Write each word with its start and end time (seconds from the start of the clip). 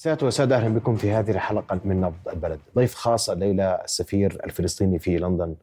سادة 0.00 0.26
وسادة 0.26 0.56
أهلا 0.56 0.74
بكم 0.74 0.96
في 0.96 1.12
هذه 1.12 1.30
الحلقة 1.30 1.80
من 1.84 2.00
نبض 2.00 2.28
البلد. 2.32 2.60
ضيف 2.76 2.94
خاص 2.94 3.30
الليلة 3.30 3.64
السفير 3.64 4.40
الفلسطيني 4.44 4.98
في 4.98 5.18
لندن 5.18 5.54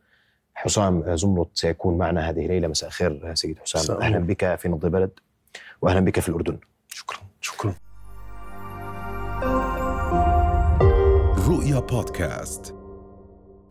حسام 0.53 1.15
زمرط 1.15 1.49
سيكون 1.53 1.97
معنا 1.97 2.29
هذه 2.29 2.45
الليلة. 2.45 2.67
مساء 2.67 2.87
الخير 2.87 3.35
سيد 3.35 3.59
حسام. 3.59 3.81
مساء 3.81 4.01
أهلا. 4.01 4.19
بك 4.19 4.55
في 4.55 4.69
نبض 4.69 4.85
البلد 4.85 5.11
وأهلا 5.81 6.00
بك 6.00 6.19
في 6.19 6.29
الأردن. 6.29 6.58
شكرا. 6.87 7.19
شكرا. 7.42 7.73
رؤيا 11.48 11.80
بودكاست. 11.80 12.76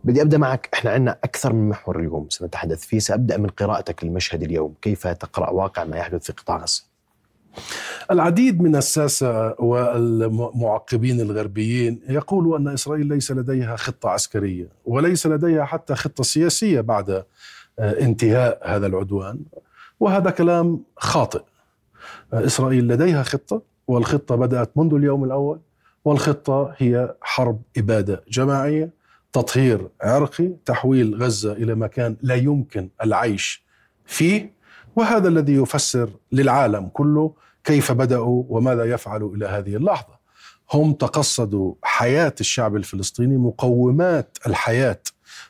بدي 0.04 0.22
أبدأ 0.22 0.38
معك. 0.38 0.68
إحنا 0.74 0.90
عندنا 0.90 1.18
أكثر 1.24 1.52
من 1.52 1.68
محور 1.68 2.00
اليوم 2.00 2.28
سنتحدث 2.30 2.84
فيه. 2.84 2.98
سأبدأ 2.98 3.36
من 3.36 3.48
قراءتك 3.48 4.04
للمشهد 4.04 4.42
اليوم. 4.42 4.74
كيف 4.82 5.06
تقرأ 5.06 5.50
واقع 5.50 5.84
ما 5.84 5.96
يحدث 5.96 6.24
في 6.26 6.32
قطاع 6.32 6.56
غزة؟ 6.56 6.95
العديد 8.10 8.62
من 8.62 8.76
الساسة 8.76 9.54
والمعقبين 9.60 11.20
الغربيين 11.20 12.00
يقولوا 12.08 12.58
أن 12.58 12.68
إسرائيل 12.68 13.06
ليس 13.06 13.32
لديها 13.32 13.76
خطة 13.76 14.08
عسكرية 14.08 14.68
وليس 14.84 15.26
لديها 15.26 15.64
حتى 15.64 15.94
خطة 15.94 16.24
سياسية 16.24 16.80
بعد 16.80 17.10
آه، 17.78 18.00
انتهاء 18.00 18.60
هذا 18.64 18.86
العدوان. 18.86 19.38
وهذا 20.00 20.30
كلام 20.30 20.84
خاطئ. 20.96 21.42
آه، 22.32 22.46
إسرائيل 22.46 22.88
لديها 22.88 23.22
خطة 23.22 23.62
والخطة 23.88 24.36
بدأت 24.36 24.70
منذ 24.76 24.94
اليوم 24.94 25.24
الأول 25.24 25.58
والخطة 26.04 26.74
هي 26.78 27.14
حرب 27.20 27.62
إبادة 27.76 28.22
جماعية 28.28 28.90
تطهير 29.32 29.88
عرقي 30.02 30.50
تحويل 30.64 31.22
غزة 31.22 31.52
إلى 31.52 31.74
مكان 31.74 32.16
لا 32.22 32.34
يمكن 32.34 32.88
العيش 33.04 33.62
فيه. 34.06 34.55
وهذا 34.96 35.28
الذي 35.28 35.54
يفسر 35.54 36.10
للعالم 36.32 36.88
كله 36.88 37.34
كيف 37.64 37.92
بدأوا 37.92 38.44
وماذا 38.48 38.84
يفعلوا 38.84 39.34
إلى 39.36 39.46
هذه 39.46 39.76
اللحظة. 39.76 40.16
هم 40.72 40.92
تقصدوا 40.92 41.74
حياة 41.82 42.34
الشعب 42.40 42.76
الفلسطيني 42.76 43.36
مقومات 43.36 44.38
الحياة 44.46 45.00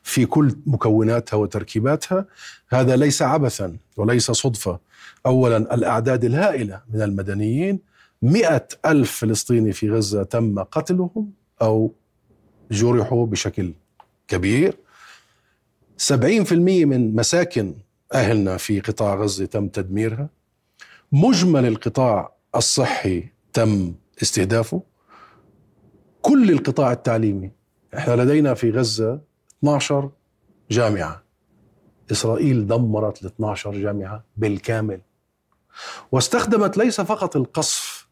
في 0.02 0.26
كل 0.26 0.56
مكوناتها 0.66 1.36
وتركيباتها. 1.36 2.26
هذا 2.68 2.96
ليس 2.96 3.22
عبثا 3.22 3.76
وليس 3.96 4.30
صدفة. 4.30 4.78
أولا 5.26 5.56
الأعداد 5.56 6.24
الهائلة 6.24 6.82
من 6.92 7.02
المدنيين 7.02 7.80
مئة 8.22 8.68
ألف 8.86 9.12
فلسطيني 9.12 9.72
في 9.72 9.90
غزة 9.90 10.22
تم 10.22 10.58
قتلهم 10.62 11.32
أو 11.62 11.94
جرحوا 12.70 13.26
بشكل 13.26 13.72
كبير. 14.28 14.76
سبعين 15.96 16.44
في 16.44 16.52
المية 16.52 16.84
من 16.84 17.14
مساكن 17.14 17.74
أهلنا 18.14 18.56
في 18.56 18.80
قطاع 18.80 19.14
غزة 19.14 19.44
تم 19.46 19.68
تدميرها. 19.68 20.28
مجمل 21.12 21.66
القطاع 21.66 22.32
الصحي 22.54 23.24
تم 23.52 23.94
استهدافه. 24.22 24.82
كل 26.22 26.50
القطاع 26.50 26.92
التعليمي 26.92 27.50
إحنا 27.96 28.16
لدينا 28.22 28.54
في 28.54 28.70
غزة 28.70 29.20
12 29.58 30.10
جامعة. 30.70 31.22
إسرائيل 32.12 32.66
دمرت 32.66 33.22
ال 33.22 33.26
12 33.26 33.74
جامعة 33.74 34.24
بالكامل. 34.36 35.00
واستخدمت 36.12 36.76
ليس 36.76 37.00
فقط 37.00 37.36
القصف 37.36 38.06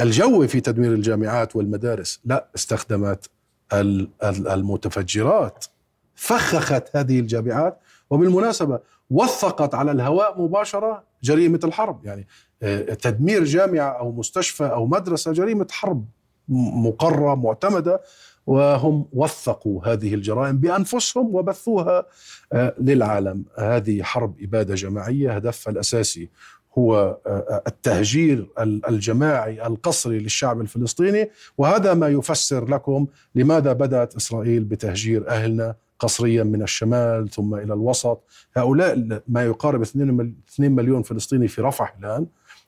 الجوي 0.00 0.48
في 0.48 0.60
تدمير 0.60 0.92
الجامعات 0.92 1.56
والمدارس 1.56 2.20
لا 2.24 2.48
استخدمت 2.56 3.30
ال- 3.72 4.10
ال- 4.22 4.48
المتفجرات. 4.48 5.64
فخخت 6.14 6.96
هذه 6.96 7.20
الجامعات. 7.20 7.78
وبالمناسبة 8.10 8.80
وثقت 9.10 9.74
على 9.74 9.90
الهواء 9.92 10.42
مباشرة 10.42 11.04
جريمة 11.22 11.60
الحرب. 11.64 12.04
يعني 12.06 12.26
آه، 12.62 12.80
تدمير 12.94 13.44
جامعة 13.44 13.88
أو 13.98 14.12
مستشفى 14.12 14.64
أو 14.64 14.86
مدرسة 14.86 15.32
جريمة 15.32 15.66
حرب 15.70 16.04
مقرة 16.84 17.34
معتمدة 17.34 18.00
وهم 18.46 19.06
وثقوا 19.12 19.86
هذه 19.92 20.14
الجرائم 20.14 20.58
بأنفسهم 20.58 21.34
وبثوها 21.34 22.06
آه، 22.52 22.74
للعالم. 22.80 23.44
هذه 23.58 24.02
حرب 24.02 24.34
إبادة 24.42 24.74
جماعية. 24.74 25.32
هدفها 25.36 25.72
الأساسي 25.72 26.28
هو 26.78 27.18
آه، 27.26 27.62
التهجير 27.66 28.48
ال- 28.58 28.86
الجماعي 28.88 29.66
القسري 29.66 30.18
للشعب 30.18 30.60
الفلسطيني. 30.60 31.30
وهذا 31.58 31.94
ما 31.94 32.08
يفسر 32.08 32.68
لكم 32.68 33.06
لماذا 33.34 33.72
بدأت 33.72 34.16
إسرائيل 34.16 34.64
بتهجير 34.64 35.28
أهلنا 35.28 35.74
قسريا 35.98 36.42
من 36.44 36.62
الشمال 36.62 37.28
ثم 37.30 37.54
إلى 37.54 37.74
الوسط. 37.74 38.24
هؤلاء 38.56 39.20
ما 39.28 39.44
يقارب 39.44 39.82
2 39.82 40.10
مل- 40.14 40.34
2 40.48 40.72
مليون 40.74 41.02
فلسطيني 41.02 41.48
في 41.48 41.60
رفح 41.62 41.96
الآن 41.98 42.26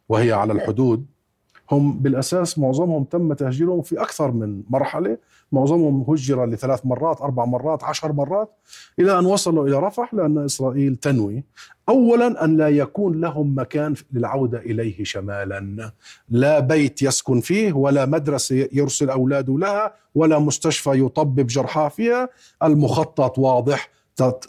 وهي 0.09 0.33
على 0.33 0.53
الحدود. 0.53 1.07
هم 1.71 1.99
بالأساس 1.99 2.59
معظمهم 2.59 3.05
تم 3.05 3.33
تهجيرهم 3.33 3.83
في 3.83 4.03
أكثر 4.03 4.31
من 4.31 4.63
مرحلة. 4.71 5.19
معظمهم 5.53 6.05
هجر 6.09 6.47
لثلاث 6.47 6.87
مرات 6.87 7.21
أربع 7.21 7.45
مرات 7.45 7.85
عشر 7.85 8.13
مرات 8.13 8.51
إلى 8.99 9.19
أن 9.19 9.27
وصلوا 9.27 9.69
إلى 9.69 9.79
رفح 9.79 10.15
لأن 10.15 10.39
إسرائيل 10.39 10.97
تنوي. 10.97 11.45
أولا 11.89 12.45
أن 12.45 12.57
لا 12.57 12.69
يكون 12.69 13.21
لهم 13.21 13.59
مكان 13.59 13.95
للعودة 14.13 14.59
إليه 14.59 15.05
شمالا. 15.05 15.93
لا 16.29 16.61
بيت 16.61 17.03
يسكن 17.03 17.41
فيه 17.41 17.73
ولا 17.73 18.07
مدرسة 18.07 18.69
يرسل 18.73 19.11
أولاده 19.11 19.59
لها 19.59 19.95
ولا 20.15 20.39
مستشفى 20.39 21.05
يطبب 21.05 21.47
جرحاه 21.47 21.89
فيها. 21.89 22.29
المخطط 22.63 23.39
واضح 23.39 23.91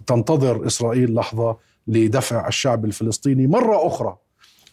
تنتظر 0.08 0.68
إسرائيل 0.68 1.14
لحظة 1.14 1.58
لدفع 1.88 2.48
الشعب 2.48 2.86
الفلسطيني 2.86 3.48
مرة 3.48 3.88
أخرى 3.88 4.18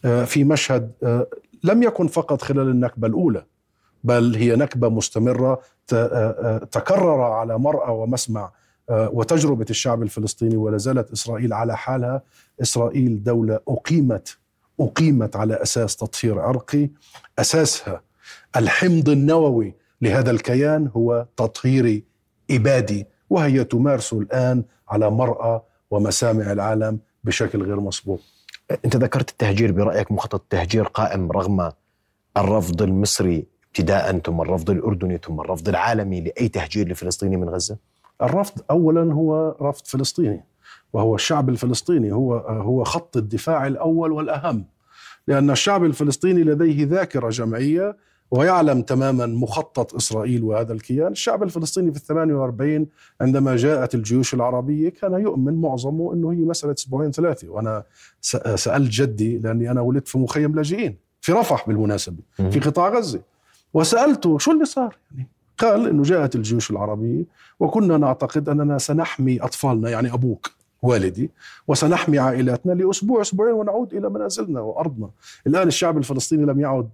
آه، 0.05 0.25
في 0.25 0.43
مشهد 0.43 0.91
آه، 1.03 1.27
لم 1.63 1.83
يكن 1.83 2.07
فقط 2.07 2.41
خلال 2.41 2.69
النكبة 2.69 3.07
الأولى 3.07 3.43
بل 4.03 4.35
هي 4.35 4.55
نكبة 4.55 4.89
مستمرة 4.89 5.61
ت- 5.87 5.93
آه، 5.93 6.07
آه، 6.07 6.57
تكرر 6.57 7.21
على 7.21 7.57
مرأى 7.59 7.91
ومسمع 7.93 8.51
آه، 8.89 9.09
وتجربة 9.13 9.65
الشعب 9.69 10.03
الفلسطيني 10.03 10.55
ولا 10.57 10.77
زالت 10.77 11.11
إسرائيل 11.11 11.53
على 11.53 11.77
حالها. 11.77 12.21
إسرائيل 12.61 13.23
دولة 13.23 13.59
أقيمت 13.67 14.37
أقيمت 14.79 15.35
على 15.35 15.61
أساس 15.61 15.95
تطهير 15.95 16.39
عرقي. 16.39 16.89
أساسها 17.39 18.01
الحمض 18.55 19.09
النووي 19.09 19.73
لهذا 20.01 20.31
الكيان 20.31 20.89
هو 20.95 21.25
تطهيري 21.37 22.03
إبادي 22.51 23.05
وهي 23.29 23.63
تمارس 23.63 24.13
الآن 24.13 24.63
على 24.89 25.09
مرأى 25.11 25.61
ومسامع 25.91 26.51
العالم 26.51 26.99
بشكل 27.23 27.63
غير 27.63 27.79
مسبوق. 27.79 28.21
أنت 28.85 28.95
ذكرت 28.95 29.29
التهجير 29.29 29.71
برأيك 29.71 30.11
مخطط 30.11 30.41
التهجير 30.41 30.83
قائم 30.83 31.31
رغم 31.31 31.71
الرفض 32.37 32.81
المصري 32.81 33.45
ابتداء 33.67 34.19
ثم 34.19 34.41
الرفض 34.41 34.69
الأردني 34.69 35.19
ثم 35.23 35.39
الرفض 35.39 35.69
العالمي 35.69 36.21
لأي 36.21 36.47
تهجير 36.47 36.87
لفلسطيني 36.87 37.37
من 37.37 37.49
غزة؟ 37.49 37.77
الرفض 38.21 38.61
اولا 38.71 39.13
هو 39.13 39.55
رفض 39.61 39.87
فلسطيني 39.87 40.43
وهو 40.93 41.15
الشعب 41.15 41.49
الفلسطيني 41.49 42.11
هو 42.11 42.35
هو 42.37 42.83
خط 42.83 43.17
الدفاع 43.17 43.67
الأول 43.67 44.11
والأهم 44.11 44.65
لأن 45.27 45.49
الشعب 45.49 45.83
الفلسطيني 45.83 46.43
لديه 46.43 46.85
ذاكرة 46.85 47.29
جمعية 47.29 47.97
ويعلم 48.31 48.81
تماما 48.81 49.25
مخطط 49.25 49.95
إسرائيل 49.95 50.43
وهذا 50.43 50.73
الكيان، 50.73 51.11
الشعب 51.11 51.43
الفلسطيني 51.43 51.91
في 51.91 51.97
ال 51.97 52.01
48 52.01 52.87
عندما 53.21 53.55
جاءت 53.55 53.95
الجيوش 53.95 54.33
العربية 54.33 54.89
كان 54.89 55.13
يؤمن 55.13 55.61
معظمه 55.61 56.13
إنه 56.13 56.31
هي 56.31 56.35
مسألة 56.37 56.73
أسبوعين 56.73 57.11
ثلاثة، 57.11 57.49
وأنا 57.49 57.83
س- 58.21 58.37
سالت 58.55 58.91
جدي 58.91 59.37
لأني 59.37 59.71
أنا 59.71 59.81
ولدت 59.81 60.07
في 60.07 60.17
مخيم 60.17 60.55
لاجئين 60.55 60.95
في 61.21 61.31
رفح 61.31 61.67
بالمناسبة 61.67 62.17
في 62.51 62.59
قطاع 62.59 62.89
غزة 62.89 63.21
وسالته 63.73 64.37
شو 64.37 64.51
اللي 64.51 64.65
صار؟ 64.65 64.97
يعني 65.15 65.27
قال 65.57 65.87
إنه 65.87 66.03
جاءت 66.03 66.35
الجيوش 66.35 66.71
العربية 66.71 67.23
وكنا 67.59 67.97
نعتقد 67.97 68.49
أننا 68.49 68.77
سنحمي 68.77 69.41
أطفالنا 69.41 69.89
يعني 69.89 70.13
أبوك 70.13 70.51
والدي 70.81 71.29
وسنحمي 71.67 72.19
عائلاتنا 72.19 72.71
لأسبوع 72.73 73.21
أسبوعين 73.21 73.53
ونعود 73.53 73.93
إلى 73.93 74.09
منازلنا 74.09 74.59
وأرضنا. 74.61 75.09
الآن 75.47 75.67
الشعب 75.67 75.97
الفلسطيني 75.97 76.45
لم 76.45 76.59
يعد 76.59 76.89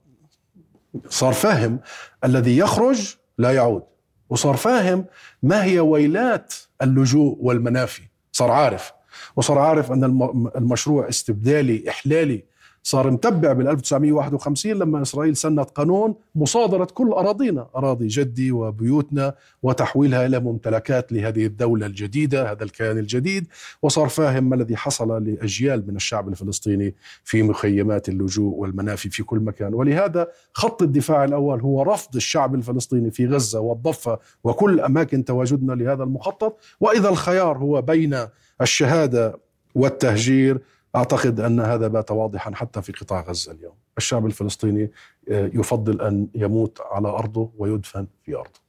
صار 1.09 1.33
فاهم. 1.33 1.79
الذي 2.23 2.57
يخرج 2.57 3.15
لا 3.37 3.51
يعود. 3.51 3.83
وصار 4.29 4.55
فاهم 4.55 5.05
ما 5.43 5.63
هي 5.63 5.79
ويلات 5.79 6.53
اللجوء 6.81 7.37
والمنافي. 7.39 8.01
صار 8.31 8.51
عارف. 8.51 8.91
وصار 9.35 9.57
عارف 9.59 9.91
أن 9.91 10.03
الم- 10.03 10.47
المشروع 10.55 11.09
استبدالي 11.09 11.89
إحلالي 11.89 12.43
صار 12.87 13.11
متبع 13.11 13.53
بال 13.53 13.67
1951 13.67 14.73
لما 14.73 15.01
إسرائيل 15.01 15.35
سنت 15.35 15.69
قانون 15.69 16.15
مصادرة 16.35 16.85
كل 16.85 17.11
أراضينا، 17.11 17.67
أراضي 17.75 18.07
جدي 18.07 18.51
وبيوتنا 18.51 19.35
وتحويلها 19.63 20.25
إلى 20.25 20.39
ممتلكات 20.39 21.11
لهذه 21.11 21.45
الدولة 21.45 21.85
الجديدة، 21.85 22.51
هذا 22.51 22.63
الكيان 22.63 22.97
الجديد، 22.97 23.47
وصار 23.81 24.09
فاهم 24.09 24.49
ما 24.49 24.55
الذي 24.55 24.75
حصل 24.75 25.23
لأجيال 25.23 25.87
من 25.87 25.95
الشعب 25.95 26.29
الفلسطيني 26.29 26.95
في 27.23 27.43
مخيمات 27.43 28.09
اللجوء 28.09 28.55
والمنافي 28.55 29.09
في 29.09 29.23
كل 29.23 29.39
مكان، 29.39 29.73
ولهذا 29.73 30.27
خط 30.53 30.81
الدفاع 30.81 31.23
الأول 31.23 31.61
هو 31.61 31.81
رفض 31.81 32.15
الشعب 32.15 32.55
الفلسطيني 32.55 33.11
في 33.11 33.27
غزة 33.27 33.59
والضفة 33.59 34.19
وكل 34.43 34.79
أماكن 34.79 35.25
تواجدنا 35.25 35.73
لهذا 35.73 36.03
المخطط، 36.03 36.59
وإذا 36.79 37.09
الخيار 37.09 37.57
هو 37.57 37.81
بين 37.81 38.17
الشهادة 38.61 39.39
والتهجير 39.75 40.61
أعتقد 40.95 41.39
أن 41.39 41.59
هذا 41.59 41.87
بات 41.87 42.11
واضحا 42.11 42.55
حتى 42.55 42.81
في 42.81 42.91
قطاع 42.91 43.21
غزة 43.21 43.51
اليوم. 43.51 43.73
الشعب 43.97 44.25
الفلسطيني 44.25 44.91
آه، 45.31 45.51
يفضل 45.53 46.01
أن 46.01 46.27
يموت 46.35 46.81
على 46.91 47.07
أرضه 47.07 47.49
ويدفن 47.57 48.07
في 48.23 48.35
أرضه. 48.35 48.59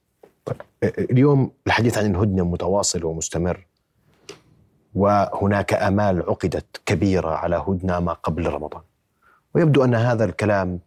طيب 0.45 0.57
اليوم 0.83 1.51
الحديث 1.67 1.99
عن 1.99 2.15
الهدنة 2.15 2.45
متواصل 2.45 3.05
ومستمر 3.05 3.67
وهناك 4.95 5.75
آمال 5.75 6.23
عقدت 6.23 6.81
كبيرة 6.87 7.31
على 7.31 7.65
هدنة 7.69 8.01
ما 8.01 8.13
قبل 8.13 8.47
رمضان. 8.47 8.83
ويبدو 9.55 9.85
أن 9.85 9.95
هذا 9.95 10.25
الكلام 10.25 10.81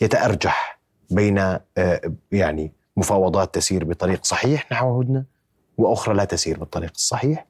يتأرجح 0.00 0.80
بين 1.10 1.38
آه، 1.38 1.60
يعني 2.32 2.72
مفاوضات 2.96 3.54
تسير 3.54 3.84
بطريق 3.84 4.24
صحيح 4.24 4.72
نحو 4.72 5.00
هدنة 5.00 5.24
وأخرى 5.78 6.14
لا 6.14 6.24
تسير 6.24 6.58
بالطريق 6.58 6.92
الصحيح 6.94 7.46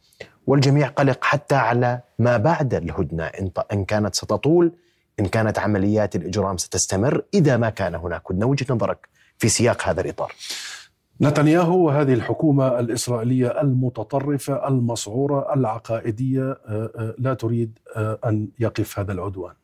والجميع 0.47 0.89
قلق 0.89 1.25
حتى 1.25 1.55
على 1.55 2.01
ما 2.19 2.37
بعد 2.37 2.75
الهدنة 2.75 3.25
إن 3.73 3.85
كانت 3.85 4.15
ستطول 4.15 4.73
إن 5.21 5.27
كانت 5.27 5.59
عمليات 5.59 6.17
الإجرام 6.17 6.57
ستستمر 6.57 7.25
إذا 7.35 7.57
ما 7.57 7.71
كان 7.71 7.95
هناك 7.95 8.31
هدنة 8.31 8.47
وجهة 8.47 8.75
نظرك 8.75 9.09
في 9.39 9.49
سياق 9.49 9.83
هذا 9.89 10.01
الإطار. 10.01 10.33
نتنياهو 11.21 11.87
وهذه 11.87 12.15
الحكومة 12.15 12.79
الإسرائيلية 12.81 13.61
المتطرفة 13.61 14.69
المسعوره 14.69 15.55
العقائدية 15.55 16.43
آه، 16.43 16.91
آه، 16.97 17.15
لا 17.19 17.35
تريد 17.35 17.79
أن 17.97 18.49
يقف 18.59 18.99
هذا 18.99 19.13
العدوان. 19.13 19.55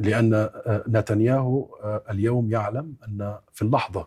لأن 0.00 0.34
آه، 0.34 0.84
نتنياهو 0.88 1.68
آه، 1.84 2.02
اليوم 2.10 2.50
يعلم 2.50 2.94
أن 3.08 3.34
في 3.52 3.62
اللحظة 3.62 4.06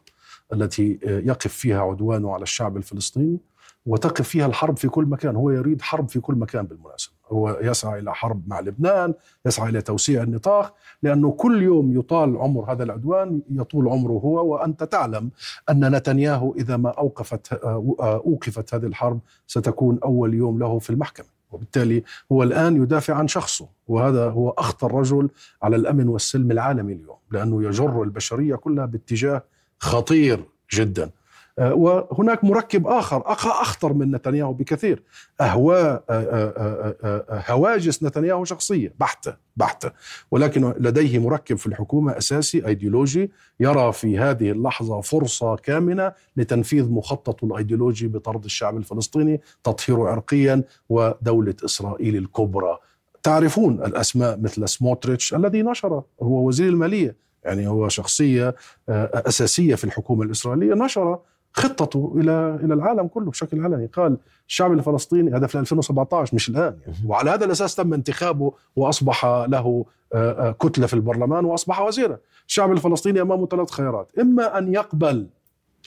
التي 0.54 1.00
آه، 1.04 1.20
يقف 1.20 1.54
فيها 1.54 1.82
عدوانه 1.82 2.34
على 2.34 2.44
الشعب 2.44 2.78
الفلسطيني 2.78 3.40
وتقف 3.86 4.28
فيها 4.30 4.46
الحرب 4.46 4.78
في 4.78 4.90
كل 4.90 5.06
مكان. 5.06 5.36
هو 5.36 5.52
يريد 5.52 5.82
حرب 5.82 6.10
في 6.10 6.20
كل 6.20 6.36
مكان 6.36 6.66
بالمناسبة. 6.66 7.14
هو 7.32 7.60
يسعى 7.62 8.00
إلى 8.00 8.14
حرب 8.14 8.42
مع 8.48 8.60
لبنان 8.60 9.14
يسعى 9.46 9.70
إلى 9.70 9.82
توسيع 9.82 10.24
النطاق 10.24 10.76
لأنه 11.04 11.32
كل 11.32 11.62
يوم 11.62 12.00
يطال 12.00 12.38
عمر 12.38 12.72
هذا 12.72 12.84
العدوان 12.84 13.42
يطول 13.52 13.88
عمره 13.90 14.12
هو 14.12 14.54
وأنت 14.54 14.84
تعلم 14.84 15.30
أن 15.70 15.96
نتنياهو 15.96 16.56
إذا 16.56 16.78
ما 16.78 16.90
أوقفت 16.90 17.54
أوقفت 17.54 18.74
هذه 18.74 18.86
الحرب 18.86 19.20
ستكون 19.48 20.00
أول 20.04 20.34
يوم 20.34 20.60
له 20.60 20.80
في 20.80 20.90
المحكمة. 20.90 21.28
وبالتالي 21.52 22.04
هو 22.32 22.44
الآن 22.44 22.84
يدافع 22.84 23.14
عن 23.14 23.28
شخصه 23.28 23.68
وهذا 23.88 24.30
هو 24.30 24.50
أخطر 24.50 24.96
رجل 24.96 25.30
على 25.62 25.76
الأمن 25.76 26.08
والسلم 26.08 26.52
العالمي 26.52 26.94
اليوم 26.94 27.18
لأنه 27.32 27.64
يجر 27.64 28.04
البشرية 28.04 28.56
كلها 28.56 28.86
باتجاه 28.86 29.44
خطير 29.80 30.46
جدا. 30.74 31.04
آه، 31.04 31.10
وهناك 31.58 32.44
مركب 32.44 32.88
آخر 32.88 33.24
أخطر 33.28 33.94
من 33.94 34.12
نتنياهو 34.12 34.54
بكثير. 34.54 35.04
أهواء 35.42 36.04
آه، 36.10 36.94
آه، 37.04 37.44
هواجس 37.48 38.04
نتنياهو 38.04 38.46
شخصية 38.46 38.94
بحتة 39.00 39.36
بحتة. 39.58 39.92
ولكن 40.32 40.74
لديه 40.80 41.20
مركب 41.20 41.58
في 41.58 41.68
الحكومة 41.68 42.18
أساسي 42.18 42.68
أيديولوجي 42.68 43.32
يرى 43.60 43.94
في 43.94 44.20
هذه 44.20 44.52
اللحظة 44.52 45.02
فرصة 45.02 45.56
كامنة 45.56 46.12
لتنفيذ 46.38 46.92
مخطط 46.92 47.44
الأيديولوجي 47.44 48.08
بطرد 48.08 48.44
الشعب 48.44 48.78
الفلسطيني 48.78 49.42
تطهيره 49.64 50.10
عرقيا 50.10 50.64
ودولة 50.90 51.56
إسرائيل 51.66 52.16
الكبرى. 52.16 52.78
تعرفون 53.24 53.74
الأسماء 53.74 54.40
مثل 54.40 54.70
سموتريتش 54.70 55.34
الذي 55.34 55.62
نشر 55.62 56.04
هو 56.22 56.48
وزير 56.48 56.70
المالية 56.70 57.16
يعني 57.44 57.68
هو 57.68 57.90
شخصية 57.90 58.56
أساسية 58.90 59.76
في 59.76 59.84
الحكومة 59.84 60.24
الإسرائيلية 60.24 60.74
نشر 60.74 61.20
خطته 61.54 62.14
إلى 62.18 62.60
إلى 62.64 62.74
العالم 62.74 63.08
كله 63.08 63.32
بشكل 63.32 63.64
علني. 63.64 63.86
قال 63.86 64.18
الشعب 64.48 64.74
الفلسطيني 64.74 65.38
هذا 65.38 65.48
في 65.48 65.60
2017 65.60 66.36
مش 66.36 66.50
الآن 66.50 66.78
يعني. 66.82 66.98
وعلى 67.08 67.32
هذا 67.32 67.46
الأساس 67.46 67.76
تم 67.76 67.94
انتخابه 67.94 68.54
وأصبح 68.76 69.26
له 69.26 69.86
آه، 70.14 70.50
آه، 70.50 70.52
كتلة 70.52 70.88
في 70.88 70.94
البرلمان 70.94 71.46
وأصبح 71.46 71.82
وزيرا. 71.82 72.18
الشعب 72.48 72.72
الفلسطيني 72.72 73.22
امامه 73.22 73.48
ثلاث 73.48 73.72
خيارات. 73.72 74.12
إما 74.20 74.58
أن 74.58 74.74
يقبل 74.74 75.28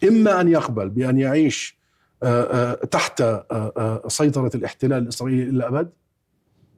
إما 0.08 0.40
أن 0.40 0.48
يقبل 0.48 0.88
بأن 0.88 1.18
يعيش 1.18 1.76
آه، 2.22 2.74
تحت 2.74 3.24
سيطرة 4.08 4.50
الاحتلال 4.54 5.02
الإسرائيلي 5.02 5.42
إلى 5.42 5.50
الابد 5.50 5.90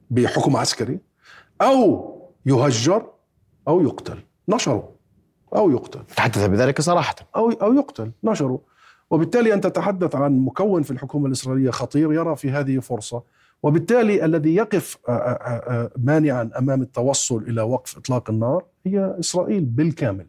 بحكم 0.09 0.55
عسكري 0.55 0.99
أو 1.61 2.15
يهجر 2.45 3.05
أو 3.67 3.81
يقتل. 3.81 4.17
نشروا 4.49 4.83
أو 5.55 5.71
يقتل. 5.71 6.03
تحدث 6.15 6.47
بذلك 6.47 6.81
صراحة. 6.81 7.15
أو 7.35 7.51
أو 7.51 7.73
يقتل. 7.73 8.11
نشروا 8.23 8.57
وبالتالي 9.09 9.53
أن 9.53 9.61
تتحدث 9.61 10.15
عن 10.15 10.39
مكون 10.39 10.83
في 10.83 10.91
الحكومة 10.91 11.27
الإسرائيلية 11.27 11.71
خطير 11.71 12.13
يرى 12.13 12.35
في 12.35 12.51
هذه 12.51 12.79
فرصة. 12.79 13.23
وبالتالي 13.63 14.25
الذي 14.25 14.55
يقف 14.55 14.97
آه، 15.09 15.11
آه، 15.11 15.13
آه، 15.13 15.91
مانعا 15.97 16.49
أمام 16.57 16.81
التوصل 16.81 17.43
إلى 17.47 17.61
وقف 17.61 17.97
إطلاق 17.97 18.29
النار 18.29 18.65
هي 18.85 19.15
إسرائيل 19.19 19.65
بالكامل. 19.65 20.25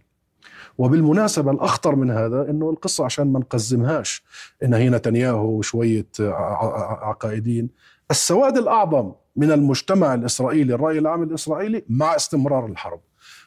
وبالمناسبة 0.78 1.50
الأخطر 1.50 1.96
من 1.96 2.10
هذا 2.10 2.50
أنه 2.50 2.70
القصة 2.70 3.04
عشان 3.04 3.32
ما 3.32 3.38
نقزمهاش 3.38 4.22
إن 4.62 4.74
هي 4.74 4.90
نتنياهو 4.90 5.46
وشوية 5.46 6.06
عقائدين. 6.20 7.70
السواد 8.10 8.56
الأعظم 8.56 9.12
من 9.36 9.52
المجتمع 9.52 10.14
الإسرائيلي 10.14 10.74
الرأي 10.74 10.98
العام 10.98 11.22
الإسرائيلي 11.22 11.84
مع 11.88 12.16
استمرار 12.16 12.66
الحرب. 12.66 13.00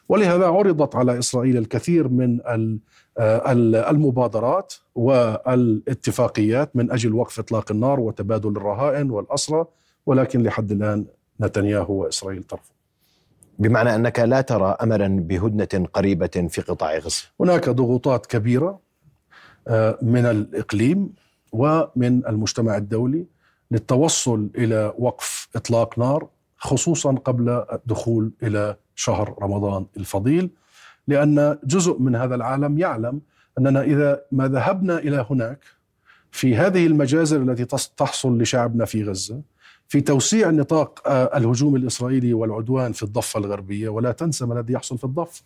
ولهذا 0.08 0.46
عرضت 0.46 0.96
على 0.96 1.18
إسرائيل 1.18 1.56
الكثير 1.56 2.08
من 2.08 2.40
المبادرات 3.18 4.74
والاتفاقيات 4.94 6.76
من 6.76 6.90
أجل 6.90 7.14
وقف 7.14 7.38
إطلاق 7.38 7.70
النار 7.70 8.00
وتبادل 8.00 8.56
الرهائن 8.56 9.10
والأسرى 9.10 9.64
ولكن 10.06 10.42
لحد 10.42 10.72
الآن 10.72 11.04
نتنياهو 11.40 11.94
وإسرائيل 11.94 12.42
ترفض. 12.42 12.74
بمعنى 13.58 13.94
أنك 13.94 14.18
لا 14.18 14.40
ترى 14.40 14.76
املا 14.82 15.08
بهدنة 15.08 15.86
قريبة 15.92 16.48
في 16.48 16.60
قطاع 16.60 16.98
غزة. 16.98 17.22
هناك 17.40 17.68
ضغوطات 17.70 18.26
كبيرة 18.26 18.78
آه، 19.68 19.98
من 20.02 20.26
الإقليم 20.26 21.12
ومن 21.52 22.26
المجتمع 22.26 22.76
الدولي 22.76 23.26
للتوصل 23.70 24.50
إلى 24.56 24.94
وقف 24.98 25.48
إطلاق 25.56 25.98
نار 25.98 26.28
خصوصا 26.56 27.12
قبل 27.12 27.64
الدخول 27.72 28.32
إلى 28.42 28.76
شهر 28.94 29.34
رمضان 29.42 29.86
الفضيل 29.96 30.50
لأن 31.08 31.58
جزء 31.64 31.98
من 31.98 32.16
هذا 32.16 32.34
العالم 32.34 32.78
يعلم 32.78 33.20
أننا 33.58 33.82
إذا 33.82 34.22
ما 34.32 34.48
ذهبنا 34.48 34.98
إلى 34.98 35.26
هناك 35.30 35.64
في 36.30 36.56
هذه 36.56 36.86
المجازر 36.86 37.42
التي 37.42 37.64
تحصل 37.96 38.38
لشعبنا 38.38 38.84
في 38.84 39.04
غزة 39.04 39.40
في 39.88 40.00
توسيع 40.00 40.50
نطاق 40.50 41.08
آه، 41.08 41.36
الهجوم 41.36 41.76
الإسرائيلي 41.76 42.34
والعدوان 42.34 42.92
في 42.92 43.02
الضفة 43.02 43.40
الغربية 43.40 43.88
ولا 43.88 44.12
تنسى 44.12 44.46
ما 44.46 44.60
الذي 44.60 44.72
يحصل 44.72 44.98
في 44.98 45.04
الضفة. 45.04 45.42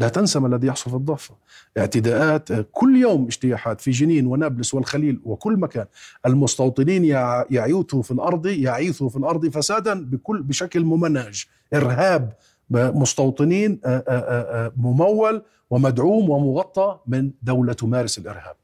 لا 0.00 0.08
تنسى 0.08 0.38
ما 0.38 0.48
الذي 0.48 0.66
يحصل 0.66 0.90
في 0.90 0.96
الضفة. 0.96 1.34
اعتداءات 1.78 2.50
آه، 2.50 2.64
كل 2.72 2.96
يوم 2.96 3.24
اجتياحات 3.26 3.80
في 3.80 3.90
جنين 3.90 4.26
ونابلس 4.26 4.74
والخليل 4.74 5.20
وكل 5.24 5.56
مكان. 5.56 5.86
المستوطنين 6.26 7.04
يعيثوا 7.50 8.02
في 8.02 8.10
الأرض 8.10 8.46
يعيثوا 8.46 9.08
في 9.08 9.16
الأرض 9.16 9.48
فسادا 9.48 10.04
بكل 10.04 10.42
بشكل 10.42 10.84
ممنهج 10.84 11.44
إرهاب 11.74 12.32
مستوطنين 12.70 13.80
آه، 13.84 14.04
آه، 14.08 14.66
آه، 14.66 14.72
ممول 14.76 15.42
ومدعوم 15.70 16.30
ومغطى 16.30 16.98
من 17.06 17.30
دولة 17.42 17.72
تمارس 17.72 18.18
الإرهاب. 18.18 18.56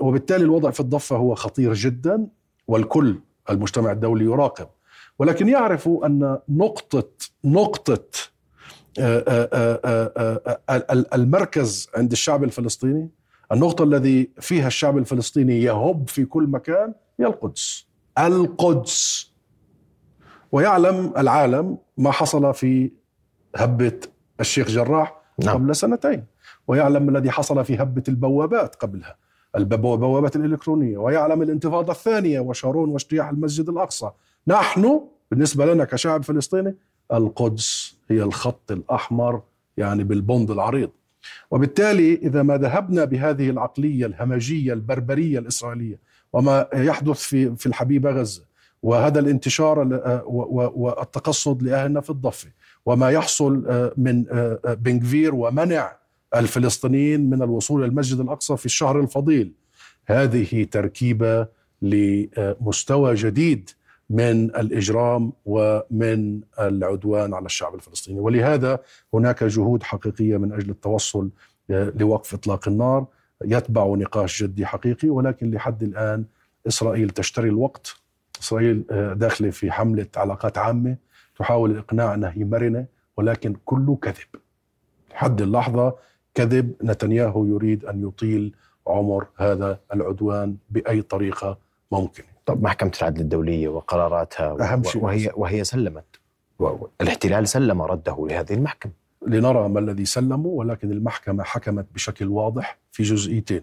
وبالتالي 0.00 0.44
الوضع 0.44 0.70
في 0.70 0.80
الضفة 0.80 1.16
هو 1.16 1.34
خطير 1.34 1.74
جدا 1.74 2.26
والكل 2.68 3.20
المجتمع 3.50 3.92
الدولي 3.92 4.24
يراقب. 4.24 4.68
ولكن 5.18 5.48
يعرفوا 5.48 6.06
أن 6.06 6.38
نقطة 6.48 7.08
نقطة 7.44 8.04
المركز 11.14 11.90
عند 11.96 12.12
الشعب 12.12 12.44
الفلسطيني 12.44 13.08
النقطة 13.52 13.84
الذي 13.84 14.30
فيها 14.40 14.66
الشعب 14.66 14.98
الفلسطيني 14.98 15.62
يهب 15.62 16.08
في 16.08 16.24
كل 16.24 16.42
مكان 16.42 16.94
هي 17.20 17.26
القدس. 17.26 17.86
القدس. 18.18 19.32
ويعلم 20.52 21.12
العالم 21.16 21.78
ما 21.96 22.10
حصل 22.10 22.54
في 22.54 22.90
هبة 23.58 24.00
الشيخ 24.40 24.68
جراح 24.68 25.20
نعم. 25.44 25.54
قبل 25.54 25.76
سنتين 25.76 26.24
ويعلم 26.68 27.08
الذي 27.08 27.30
حصل 27.30 27.64
في 27.64 27.82
هبة 27.82 28.02
البوابات 28.08 28.74
قبلها 28.74 29.16
البوابات 29.56 30.36
الإلكترونية 30.36 30.98
ويعلم 30.98 31.42
الانتفاضة 31.42 31.92
الثانية 31.92 32.40
وشارون 32.40 32.90
واجتياح 32.90 33.28
المسجد 33.28 33.68
الأقصى 33.68 34.10
نحن 34.46 35.00
بالنسبة 35.30 35.74
لنا 35.74 35.84
كشعب 35.84 36.24
فلسطيني 36.24 36.76
القدس 37.12 37.96
هي 38.10 38.22
الخط 38.22 38.72
الأحمر 38.72 39.42
يعني 39.76 40.04
بالبند 40.04 40.50
العريض 40.50 40.90
وبالتالي 41.50 42.14
إذا 42.14 42.42
ما 42.42 42.56
ذهبنا 42.56 43.04
بهذه 43.04 43.50
العقلية 43.50 44.06
الهمجية 44.06 44.72
البربرية 44.72 45.38
الإسرائيلية 45.38 45.98
وما 46.32 46.66
يحدث 46.74 47.18
في 47.18 47.56
في 47.56 47.66
الحبيبة 47.66 48.10
غزة 48.10 48.42
وهذا 48.82 49.20
الانتشار 49.20 49.78
والتقصد 50.76 51.62
لأهلنا 51.62 52.00
في 52.00 52.10
الضفة 52.10 52.48
وما 52.88 53.10
يحصل 53.10 53.64
آه، 53.68 53.92
من 53.96 54.24
آه، 54.30 54.60
آه، 54.64 54.74
بنغفير 54.74 55.34
ومنع 55.34 55.96
الفلسطينيين 56.34 57.30
من 57.30 57.42
الوصول 57.42 57.80
إلى 57.80 57.90
المسجد 57.90 58.20
الأقصى 58.20 58.56
في 58.56 58.66
الشهر 58.66 59.00
الفضيل. 59.00 59.52
هذه 60.06 60.64
تركيبة 60.64 61.46
لمستوى 61.82 63.14
جديد 63.14 63.70
من 64.10 64.44
الإجرام 64.44 65.32
ومن 65.46 66.40
العدوان 66.60 67.34
على 67.34 67.46
الشعب 67.46 67.74
الفلسطيني. 67.74 68.20
ولهذا 68.20 68.78
هناك 69.14 69.44
جهود 69.44 69.82
حقيقية 69.82 70.36
من 70.36 70.52
أجل 70.52 70.70
التوصل 70.70 71.30
لوقف 71.68 72.34
إطلاق 72.34 72.68
النار. 72.68 73.06
يتبع 73.44 73.86
نقاش 73.86 74.42
جدي 74.42 74.66
حقيقي 74.66 75.08
ولكن 75.08 75.50
لحد 75.50 75.82
الآن 75.82 76.24
إسرائيل 76.68 77.10
تشتري 77.10 77.48
الوقت. 77.48 77.96
إسرائيل 78.42 78.84
داخلة 79.16 79.50
في 79.50 79.70
حملة 79.70 80.06
علاقات 80.16 80.58
عامة. 80.58 81.07
تحاول 81.38 81.70
الاقناع 81.70 82.14
انها 82.14 82.30
هي 82.30 82.44
مرنه 82.44 82.86
ولكن 83.16 83.56
كله 83.64 83.96
كذب. 84.02 84.40
لحد 85.10 85.40
اللحظة 85.42 85.94
كذب 86.34 86.72
نتنياهو 86.84 87.44
يريد 87.46 87.84
أن 87.84 88.08
يطيل 88.08 88.54
عمر 88.86 89.26
هذا 89.36 89.80
العدوان 89.94 90.56
بأي 90.70 91.02
طريقة 91.02 91.58
ممكنه 91.92 92.26
طب 92.46 92.62
محكمة 92.62 92.92
العدل 93.00 93.20
الدولية 93.20 93.68
وقراراتها 93.68 94.72
أهم 94.72 94.84
شيء 94.84 95.04
وهي 95.04 95.32
وهي 95.36 95.64
سلمت. 95.64 96.04
الاحتلال 97.00 97.48
سلم 97.48 97.82
رده 97.82 98.26
لهذه 98.30 98.52
المحكمة. 98.52 98.92
لنرى 99.26 99.68
ما 99.68 99.80
الذي 99.80 100.04
سلموا 100.04 100.58
ولكن 100.58 100.92
المحكمة 100.92 101.44
حكمت 101.44 101.86
بشكل 101.94 102.28
واضح 102.28 102.78
في 102.92 103.02
جزئيتين. 103.02 103.62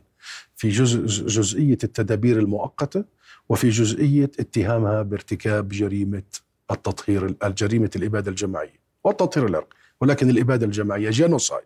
في 0.56 0.70
جزء 0.70 1.06
جزئية 1.28 1.78
التدابير 1.84 2.40
المؤقتة 2.40 3.04
وفي 3.50 3.70
جزئية 3.70 4.32
اتهامها 4.40 5.02
بارتكاب 5.02 5.68
جريمة 5.68 6.24
التطهير 6.72 7.36
جريمة 7.44 7.90
الإبادة 7.96 8.32
الجماعية 8.32 8.80
والتطهير 9.04 9.48
العرقي. 9.48 9.76
ولكن 10.02 10.30
الإبادة 10.30 10.66
الجماعية 10.66 11.10
جينوسايد 11.10 11.66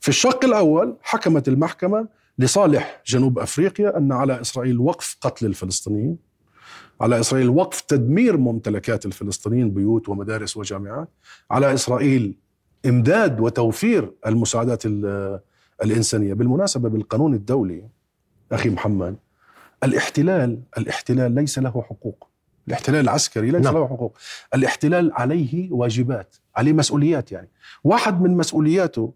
في 0.00 0.08
الشق 0.08 0.44
الأول 0.44 0.96
حكمت 1.02 1.48
المحكمة 1.48 2.08
لصالح 2.38 3.02
جنوب 3.06 3.38
أفريقيا 3.38 3.98
أن 3.98 4.12
على 4.12 4.40
إسرائيل 4.40 4.78
وقف 4.78 5.16
قتل 5.20 5.46
الفلسطينيين 5.46 6.16
على 7.00 7.20
إسرائيل 7.20 7.48
وقف 7.48 7.80
تدمير 7.80 8.36
ممتلكات 8.36 9.06
الفلسطينيين 9.06 9.70
بيوت 9.70 10.08
ومدارس 10.08 10.56
وجامعات 10.56 11.08
على 11.50 11.74
إسرائيل 11.74 12.34
إمداد 12.86 13.40
وتوفير 13.40 14.12
المساعدات 14.26 14.82
الإنسانية. 15.82 16.34
بالمناسبة 16.34 16.88
بالقانون 16.88 17.34
الدولي 17.34 17.88
أخي 18.52 18.70
محمد 18.70 19.16
الاحتلال 19.84 20.62
الاحتلال 20.78 21.32
ليس 21.32 21.58
له 21.58 21.82
حقوق. 21.82 22.28
الاحتلال 22.68 23.00
العسكري 23.00 23.50
ليس 23.50 23.64
نعم. 23.64 23.74
له 23.74 23.86
حقوق. 23.86 24.16
الاحتلال 24.54 25.12
عليه 25.12 25.72
واجبات 25.72 26.36
عليه 26.56 26.72
مسؤوليات 26.72 27.32
يعني. 27.32 27.48
واحد 27.84 28.22
من 28.22 28.36
مسؤولياته 28.36 29.12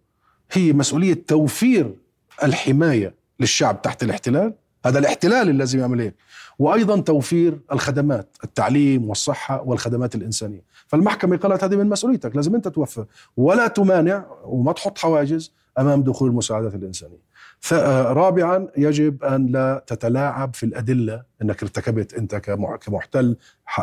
هي 0.52 0.73
مسؤولية 0.73 1.25
توفير 1.26 1.95
الحماية 2.43 3.14
للشعب 3.40 3.83
تحت 3.83 4.02
الاحتلال. 4.02 4.55
هذا 4.87 4.99
الاحتلال 4.99 5.43
اللي 5.43 5.59
لازم 5.59 5.78
يعمل 5.78 6.00
هيك. 6.00 6.14
وأيضا 6.59 7.00
توفير 7.00 7.59
الخدمات 7.73 8.37
التعليم 8.45 9.09
والصحة 9.09 9.62
والخدمات 9.62 10.14
الإنسانية. 10.14 10.62
فالمحكمة 10.87 11.37
قالت 11.37 11.64
هذه 11.64 11.76
من 11.76 11.88
مسؤوليتك 11.88 12.37
لازم 12.37 12.55
أنت 12.55 12.69
توفر. 12.69 13.07
ولا 13.37 13.67
تمانع 13.67 14.25
وما 14.45 14.73
تحط 14.73 14.99
حواجز 14.99 15.52
أمام 15.78 16.02
دخول 16.02 16.31
المساعدات 16.31 16.75
الإنسانية. 16.75 17.27
رابعا 17.73 18.69
يجب 18.77 19.25
أن 19.25 19.47
لا 19.47 19.85
تتلاعب 19.87 20.55
في 20.55 20.67
الأدلة 20.67 21.23
إنك 21.43 21.62
ارتكبت 21.62 22.15
أنت 22.15 22.37
كمحتل 22.81 23.37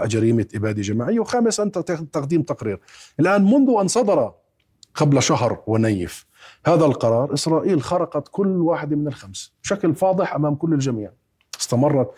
جريمة 0.05 0.47
إبادة 0.55 0.81
جماعية. 0.81 1.19
وخامسا 1.19 1.65
تقديم 2.13 2.41
تقرير. 2.41 2.79
الآن 3.19 3.43
منذ 3.43 3.75
أن 3.81 3.87
صدر 3.87 4.33
قبل 4.95 5.23
شهر 5.23 5.63
ونيف 5.67 6.25
هذا 6.65 6.85
القرار 6.85 7.33
إسرائيل 7.33 7.81
خرقت 7.81 8.27
كل 8.31 8.47
واحدة 8.47 8.95
من 8.95 9.07
الخمس 9.07 9.53
بشكل 9.63 9.95
فاضح 9.95 10.35
أمام 10.35 10.55
كل 10.55 10.73
الجميع. 10.73 11.11
استمرت. 11.59 12.11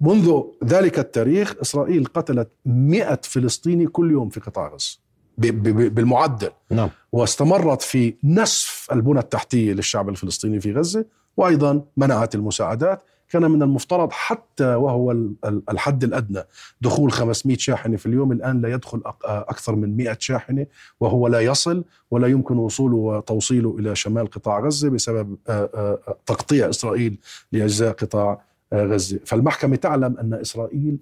منذ 0.00 0.42
ذلك 0.64 0.98
التاريخ 0.98 1.54
إسرائيل 1.62 2.04
قتلت 2.04 2.48
مئة 2.66 3.20
فلسطيني 3.22 3.86
كل 3.86 4.10
يوم 4.10 4.28
في 4.28 4.40
قطاع 4.40 4.68
غزة 4.68 4.98
بالمعدل. 5.38 6.50
نعم. 6.70 6.90
واستمرت 7.12 7.82
في 7.82 8.14
نسف 8.24 8.88
البنى 8.92 9.18
التحتية 9.18 9.72
للشعب 9.72 10.08
الفلسطيني 10.08 10.60
في 10.60 10.72
غزة 10.72 11.04
وأيضا 11.36 11.84
منعت 11.96 12.34
المساعدات. 12.34 13.02
كان 13.28 13.50
من 13.50 13.62
المفترض 13.62 14.12
حتى 14.12 14.74
وهو 14.74 15.12
الحد 15.70 16.04
الأدنى 16.04 16.42
دخول 16.80 17.12
500 17.12 17.56
شاحنة 17.56 17.96
في 17.96 18.06
اليوم. 18.06 18.32
الآن 18.32 18.60
لا 18.60 18.72
يدخل 18.72 19.02
أكثر 19.24 19.74
من 19.74 19.96
100 19.96 20.16
شاحنة 20.20 20.66
وهو 21.00 21.28
لا 21.28 21.40
يصل 21.40 21.84
ولا 22.10 22.28
يمكن 22.28 22.56
وصوله 22.56 22.96
وتوصيله 22.96 23.76
إلى 23.78 23.96
شمال 23.96 24.30
قطاع 24.30 24.60
غزة 24.60 24.88
بسبب 24.88 25.36
تقطيع 26.26 26.68
إسرائيل 26.68 27.18
لأجزاء 27.52 27.92
قطاع 27.92 28.44
غزة. 28.74 29.20
فالمحكمة 29.26 29.76
تعلم 29.76 30.18
أن 30.18 30.34
إسرائيل 30.34 30.98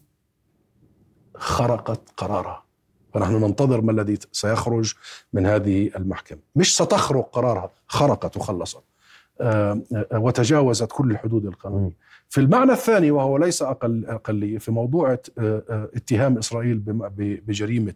خرقت 1.35 2.01
قرارها. 2.17 2.70
فنحن 3.15 3.33
ننتظر 3.45 3.81
ما 3.81 3.93
الذي 3.93 4.19
سيخرج 4.33 4.95
من 5.33 5.47
هذه 5.47 5.91
المحكمة. 5.97 6.39
مش 6.57 6.77
ستخرق 6.77 7.31
قرارها 7.33 7.71
خرقت 7.89 8.37
وخلصت 8.37 8.83
وتجاوزت 10.13 10.89
كل 10.93 11.11
الحدود 11.11 11.47
القانونية 11.47 11.93
في 12.29 12.41
المعنى 12.41 12.73
الثاني 12.73 13.11
وهو 13.11 13.39
ليس 13.39 13.63
أقل 13.63 14.07
أقلية 14.07 14.59
في 14.59 14.71
موضوع 14.71 15.19
اتهام 15.39 16.39
إسرائيل 16.39 16.79
بجريمة 17.47 17.95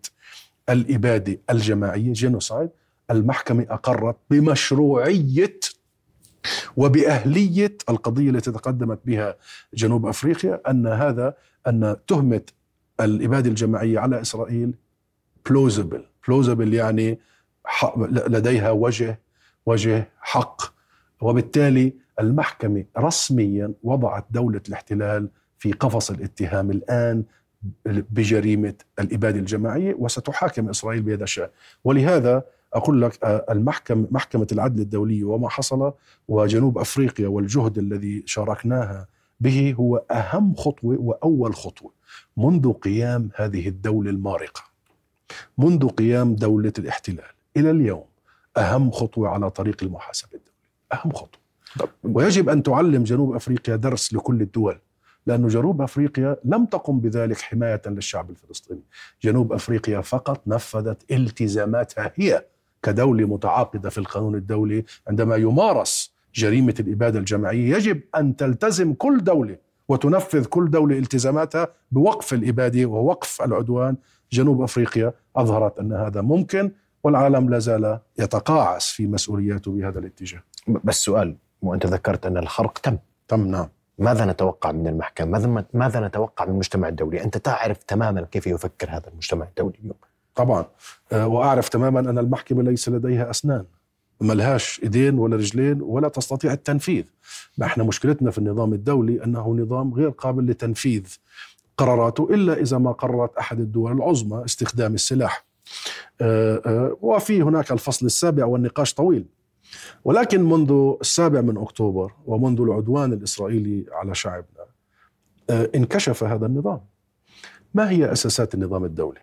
الإبادة 0.69 1.39
الجماعية 1.51 2.13
جينوسايد 2.13 2.71
المحكمة 3.11 3.67
أقرت 3.71 4.17
بمشروعية 4.31 5.61
وبأهلية 6.77 7.77
القضية 7.89 8.31
التي 8.31 8.53
تقدمت 8.53 8.99
بها 9.05 9.37
جنوب 9.75 10.07
أفريقيا 10.07 10.61
أن 10.71 10.87
هذا 10.87 11.35
أن 11.67 11.97
تهمة 12.07 12.43
الإبادة 13.01 13.49
الجماعية 13.51 13.99
على 13.99 14.21
إسرائيل 14.21 14.75
بلوزبل 15.51 16.05
بلوزبل 16.29 16.75
يعني 16.75 17.19
لديها 18.09 18.71
وجه 18.71 19.21
وجه 19.67 20.09
حق. 20.21 20.63
وبالتالي 21.21 21.93
المحكمة 22.21 22.85
رسميا 22.99 23.73
وضعت 23.83 24.27
دولة 24.31 24.61
الاحتلال 24.69 25.29
في 25.59 25.73
قفص 25.73 26.11
الاتهام 26.11 26.71
الآن 26.71 27.25
بجريمة 27.87 28.75
الإبادة 28.99 29.39
الجماعية 29.39 29.95
وستحاكم 29.99 30.69
إسرائيل 30.69 31.03
بهذا 31.03 31.25
الشأن. 31.25 31.49
ولهذا 31.85 32.43
أقول 32.75 33.03
لك 33.03 33.25
آه، 33.25 33.47
المحكمة 33.51 34.07
محكمة 34.11 34.47
العدل 34.53 34.81
الدولية 34.81 35.25
وما 35.25 35.49
حصل 35.49 35.93
وجنوب 36.29 36.79
أفريقيا 36.79 37.29
والجهد 37.29 37.79
الذي 37.79 38.23
شاركناها 38.27 39.07
به 39.41 39.75
هو 39.79 39.97
أهم 39.97 40.55
خطوة 40.55 40.97
وأول 41.01 41.55
خطوة 41.55 41.93
منذ 42.37 42.73
قيام 42.73 43.31
هذه 43.35 43.69
الدولة 43.69 44.11
المارقة. 44.11 44.74
منذ 45.59 45.89
قيام 45.89 46.35
دولة 46.35 46.73
الاحتلال 46.79 47.25
إلى 47.57 47.71
اليوم 47.71 48.05
أهم 48.57 48.91
خطوة 48.91 49.29
على 49.29 49.51
طريق 49.51 49.77
المحاسبة 49.83 50.31
الدولية. 50.35 50.55
أهم 50.93 51.13
خطوة. 51.13 51.41
ويجب 52.05 52.49
أن 52.49 52.63
تعلم 52.63 53.05
جنوب 53.05 53.35
أفريقيا 53.35 53.77
درس 53.77 54.15
لكل 54.15 54.41
الدول 54.41 54.79
لأن 55.27 55.49
جنوب 55.49 55.83
أفريقيا 55.83 56.37
لم 56.45 56.67
تقم 56.67 57.01
بذلك 57.01 57.41
حماية 57.41 57.83
للشعب 57.87 58.31
الفلسطيني. 58.31 58.81
جنوب 59.23 59.53
أفريقيا 59.53 60.01
فقط 60.01 60.41
نفذت 60.47 61.13
التزاماتها 61.13 62.13
هي 62.15 62.45
كدولة 62.83 63.27
متعاقدة 63.27 63.91
في 63.91 63.99
القانون 63.99 64.35
الدولي. 64.35 64.85
عندما 65.09 65.37
يمارس 65.37 66.15
جريمة 66.35 66.75
الإبادة 66.81 67.19
الجماعية 67.19 67.75
يجب 67.77 68.01
أن 68.17 68.37
تلتزم 68.37 68.95
كل 68.95 69.25
دولة 69.25 69.57
وتنفذ 69.89 70.45
كل 70.45 70.71
دولة 70.71 70.99
التزاماتها 70.99 71.69
بوقف 71.91 72.35
الإبادة 72.35 72.87
ووقف 72.87 73.43
العدوان 73.43 73.97
جنوب 74.35 74.63
أفريقيا 74.63 75.13
أظهرت 75.37 75.79
أن 75.79 75.93
هذا 75.93 76.21
ممكن 76.21 76.71
والعالم 77.05 77.51
لا 77.51 77.59
زال 77.59 77.99
يتقاعس 78.19 78.89
في 78.89 79.07
مسؤولياته 79.07 79.71
بهذا 79.73 79.99
الاتجاه. 79.99 80.43
بس 80.85 81.05
سؤال 81.05 81.37
وأنت 81.63 81.87
ذكرت 81.87 82.27
أن 82.27 82.37
الخرق 82.37 82.79
تم. 82.79 82.99
تم 83.29 83.47
نعم. 83.47 83.69
ماذا 83.99 84.25
نتوقع 84.25 84.73
من 84.73 84.87
المحكمة؟ 84.87 85.27
ماذا, 85.29 85.65
ماذا 85.75 86.01
نتوقع 86.07 86.45
من 86.45 86.51
المجتمع 86.51 86.89
الدولي؟ 86.89 87.25
أنت 87.25 87.37
تعرف 87.37 87.79
تماما 87.79 88.21
كيف 88.21 88.47
يفكر 88.47 88.91
هذا 88.91 89.09
المجتمع 89.09 89.47
الدولي 89.47 89.79
اليوم. 89.81 89.97
طبعا. 90.35 90.65
آه، 91.13 91.27
وأعرف 91.27 91.69
تماما 91.69 92.01
أن 92.01 92.19
المحكمة 92.19 92.63
ليس 92.63 92.89
لديها 92.89 93.31
أسنان. 93.31 93.65
ما 94.21 94.33
لهاش 94.33 94.81
إيدين 94.83 95.19
ولا 95.19 95.37
رجلين 95.37 95.83
ولا 95.83 96.09
تستطيع 96.09 96.53
التنفيذ. 96.53 97.05
ما 97.59 97.67
إحنا 97.67 97.85
مشكلتنا 97.85 98.31
في 98.31 98.39
النظام 98.39 98.73
الدولي 98.73 99.25
أنه 99.25 99.57
نظام 99.57 99.95
غير 99.95 100.09
قابل 100.09 100.51
لتنفيذ. 100.51 101.17
قراراته 101.77 102.29
إلا 102.31 102.53
إذا 102.53 102.79
ما 102.79 102.93
قررت 102.93 103.37
أحد 103.37 103.61
الدول 103.61 103.93
العظمى 103.93 104.45
استخدام 104.45 104.95
السلاح. 104.95 105.45
آه، 106.21 106.63
آه، 106.67 106.97
وفي 107.01 107.43
هناك 107.43 107.73
الفصل 107.73 108.07
السابع 108.07 108.45
والنقاش 108.45 108.95
طويل. 108.95 109.27
ولكن 110.05 110.43
منذ 110.43 110.95
السابع 111.01 111.41
من 111.41 111.59
أكتوبر 111.59 112.13
ومنذ 112.27 112.61
العدوان 112.61 113.13
الإسرائيلي 113.13 113.87
على 113.93 114.15
شعبنا 114.15 114.65
آه، 115.51 115.71
انكشف 115.75 116.25
هذا 116.25 116.47
النظام. 116.47 116.81
ما 117.75 117.91
هي 117.91 118.13
أساسات 118.13 118.55
النظام 118.55 118.85
الدولي؟ 118.85 119.21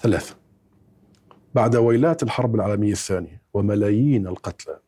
ثلاثة. 0.00 0.34
بعد 1.54 1.76
ويلات 1.76 2.22
الحرب 2.22 2.54
العالمية 2.54 2.92
الثانية 2.92 3.42
وملايين 3.54 4.26
القتلى 4.26 4.78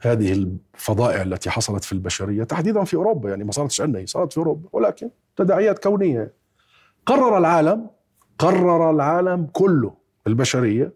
هذه 0.00 0.32
الفظائع 0.32 1.22
التي 1.22 1.50
حصلت 1.50 1.84
في 1.84 1.92
البشرية 1.92 2.44
تحديدا 2.44 2.84
في 2.84 2.96
أوروبا 2.96 3.30
يعني 3.30 3.44
ما 3.44 3.52
صارتش 3.52 3.80
عندنا 3.80 4.06
صارت 4.06 4.32
في 4.32 4.38
أوروبا. 4.38 4.68
ولكن 4.72 5.10
تداعيات 5.42 5.82
كونية. 5.82 6.32
قرر 7.06 7.38
العالم 7.38 7.90
قرر 8.38 8.90
العالم 8.90 9.48
كله 9.52 9.94
البشرية 10.26 10.92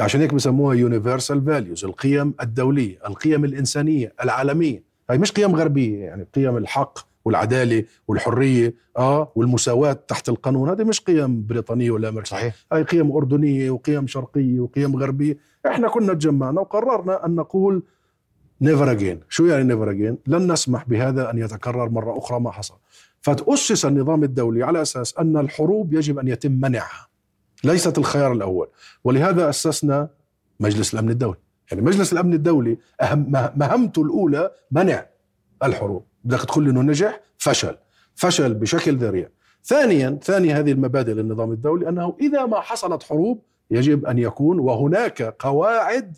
عشان 0.00 0.20
هيك 0.20 0.34
بسموها 0.34 0.74
يونيفرسال 0.74 1.44
فاليوز 1.44 1.84
القيم 1.84 2.34
الدولية 2.42 2.98
القيم 3.06 3.44
الإنسانية 3.44 4.12
العالمية. 4.24 4.82
هاي 5.10 5.18
مش 5.18 5.32
قيم 5.32 5.56
غربية 5.56 6.04
يعني 6.04 6.26
قيم 6.34 6.56
الحق 6.56 6.98
والعدالة 7.24 7.84
والحرية 8.08 8.74
آه 8.96 9.32
والمساواة 9.34 9.92
تحت 9.92 10.28
القانون. 10.28 10.68
هذه 10.68 10.84
مش 10.84 11.00
قيم 11.00 11.46
بريطانية 11.46 11.90
ولا 11.90 12.08
أمريكية. 12.08 12.30
صحيح. 12.30 12.54
هاي 12.72 12.82
قيم 12.82 13.12
أردنية 13.12 13.70
وقيم 13.70 14.06
شرقية 14.06 14.60
وقيم 14.60 14.96
غربية. 14.96 15.36
إحنا 15.66 15.88
كنا 15.88 16.14
تجمعنا 16.14 16.60
وقررنا 16.60 17.26
أن 17.26 17.34
نقول 17.34 17.82
نيفر 18.60 18.90
اجين 18.90 19.20
شو 19.28 19.46
يعني 19.46 19.64
نيفر 19.64 19.90
اجين 19.90 20.18
لن 20.26 20.52
نسمح 20.52 20.88
بهذا 20.88 21.30
أن 21.30 21.38
يتكرر 21.38 21.88
مرة 21.88 22.18
أخرى 22.18 22.40
ما 22.40 22.50
حصل. 22.50 22.74
فتأسس 23.24 23.84
النظام 23.84 24.24
الدولي 24.24 24.62
على 24.62 24.82
أساس 24.82 25.18
أن 25.18 25.36
الحروب 25.36 25.92
يجب 25.92 26.18
أن 26.18 26.28
يتم 26.28 26.52
منعها. 26.52 27.08
ليست 27.64 27.98
الخيار 27.98 28.32
الأول. 28.32 28.68
ولهذا 29.04 29.48
أسسنا 29.48 30.08
مجلس 30.60 30.94
الأمن 30.94 31.10
الدولي. 31.10 31.36
يعني 31.70 31.82
مجلس 31.82 32.12
الأمن 32.12 32.32
الدولي 32.32 32.78
أهم 33.00 33.32
مهمته 33.56 34.02
الأولى 34.02 34.50
منع 34.70 35.06
الحروب. 35.62 36.04
بدك 36.24 36.40
تقول 36.40 36.68
إنه 36.68 36.82
نجح؟ 36.82 37.20
فشل. 37.38 37.76
فشل 38.14 38.54
بشكل 38.54 38.96
ذريع. 38.96 39.28
ثانيا 39.64 40.18
ثاني 40.22 40.52
هذه 40.52 40.72
المبادئ 40.72 41.12
للنظام 41.12 41.52
الدولي 41.52 41.88
أنه 41.88 42.16
إذا 42.20 42.46
ما 42.46 42.60
حصلت 42.60 43.02
حروب 43.02 43.42
يجب 43.70 44.06
أن 44.06 44.18
يكون 44.18 44.58
وهناك 44.58 45.22
قواعد 45.22 46.16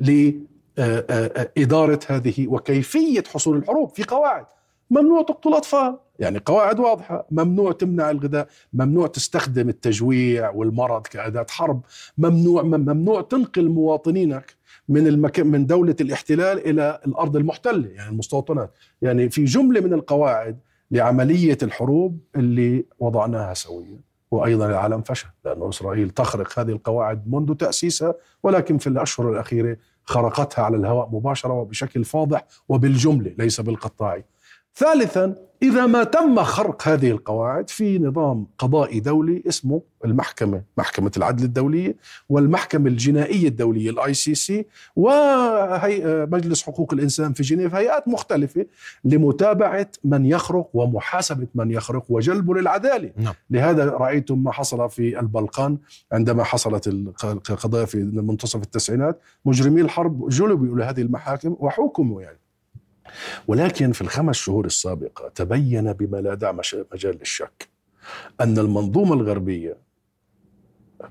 لإدارة 0.00 2.00
هذه 2.06 2.48
وكيفية 2.48 3.24
حصول 3.34 3.56
الحروب 3.56 3.90
في 3.90 4.04
قواعد. 4.04 4.46
ممنوع 4.90 5.22
تقتل 5.22 5.54
أطفال. 5.54 5.98
يعني 6.18 6.38
قواعد 6.38 6.80
واضحة. 6.80 7.26
ممنوع 7.30 7.72
تمنع 7.72 8.10
الغذاء 8.10 8.48
ممنوع 8.72 9.06
تستخدم 9.06 9.68
التجويع 9.68 10.50
والمرض 10.50 11.02
كأداة 11.02 11.46
حرب 11.50 11.80
ممنوع 12.18 12.62
ممنوع 12.62 13.20
تنقل 13.20 13.68
مواطنينك 13.68 14.54
من 14.88 15.06
المكان 15.06 15.46
من 15.46 15.66
دولة 15.66 15.96
الاحتلال 16.00 16.68
إلى 16.68 17.00
الأرض 17.06 17.36
المحتلة 17.36 17.88
يعني 17.88 18.10
المستوطنات. 18.10 18.70
يعني 19.02 19.30
في 19.30 19.44
جملة 19.44 19.80
من 19.80 19.92
القواعد 19.92 20.58
لعملية 20.90 21.58
الحروب 21.62 22.18
اللي 22.36 22.84
وضعناها 22.98 23.54
سويا 23.54 24.00
وأيضا 24.30 24.66
العالم 24.66 25.02
فشل 25.02 25.28
لأن 25.44 25.68
إسرائيل 25.68 26.10
تخرق 26.10 26.58
هذه 26.58 26.70
القواعد 26.70 27.28
منذ 27.32 27.54
تأسيسها 27.54 28.14
ولكن 28.42 28.78
في 28.78 28.86
الأشهر 28.86 29.32
الأخيرة 29.32 29.76
خرقتها 30.04 30.64
على 30.64 30.76
الهواء 30.76 31.08
مباشرة 31.12 31.52
وبشكل 31.52 32.04
فاضح 32.04 32.46
وبالجملة 32.68 33.34
ليس 33.38 33.60
بالقطاعي 33.60 34.24
ثالثا 34.76 35.34
إذا 35.62 35.86
ما 35.86 36.04
تم 36.04 36.42
خرق 36.42 36.88
هذه 36.88 37.10
القواعد 37.10 37.70
في 37.70 37.98
نظام 37.98 38.46
قضائي 38.58 39.00
دولي 39.00 39.42
اسمه 39.48 39.82
المحكمة 40.04 40.62
محكمة 40.78 41.12
العدل 41.16 41.44
الدولية 41.44 41.96
والمحكمة 42.28 42.88
الجنائية 42.88 43.48
الدولية 43.48 43.90
ال 43.90 44.14
ICC 44.14 44.66
ومجلس 44.96 46.62
حقوق 46.62 46.92
الإنسان 46.92 47.32
في 47.32 47.42
جنيف 47.42 47.74
هيئات 47.74 48.08
مختلفة 48.08 48.66
لمتابعة 49.04 49.88
من 50.04 50.26
يخرق 50.26 50.70
ومحاسبة 50.74 51.46
من 51.54 51.70
يخرق 51.70 52.04
وجلبه 52.08 52.54
للعدالة. 52.54 53.10
نعم. 53.16 53.34
لهذا 53.50 53.84
رأيتم 53.84 54.44
ما 54.44 54.52
حصل 54.52 54.90
في 54.90 55.20
البلقان 55.20 55.78
عندما 56.12 56.44
حصلت 56.44 56.88
القضايا 57.50 57.84
في 57.84 57.98
منتصف 57.98 58.62
التسعينات. 58.62 59.20
مجرمي 59.44 59.80
الحرب 59.80 60.28
جلبوا 60.28 60.76
إلى 60.76 60.84
هذه 60.84 61.00
المحاكم 61.00 61.56
وحكموا 61.58 62.22
يعني. 62.22 62.38
ولكن 63.46 63.92
في 63.92 64.00
الخمس 64.00 64.36
شهور 64.36 64.64
السابقة 64.64 65.28
تبين 65.28 65.92
بما 65.92 66.16
لا 66.16 66.34
داعي 66.34 66.54
مجال 66.92 67.18
للشك 67.18 67.68
أن 68.40 68.58
المنظومة 68.58 69.14
الغربية 69.14 69.76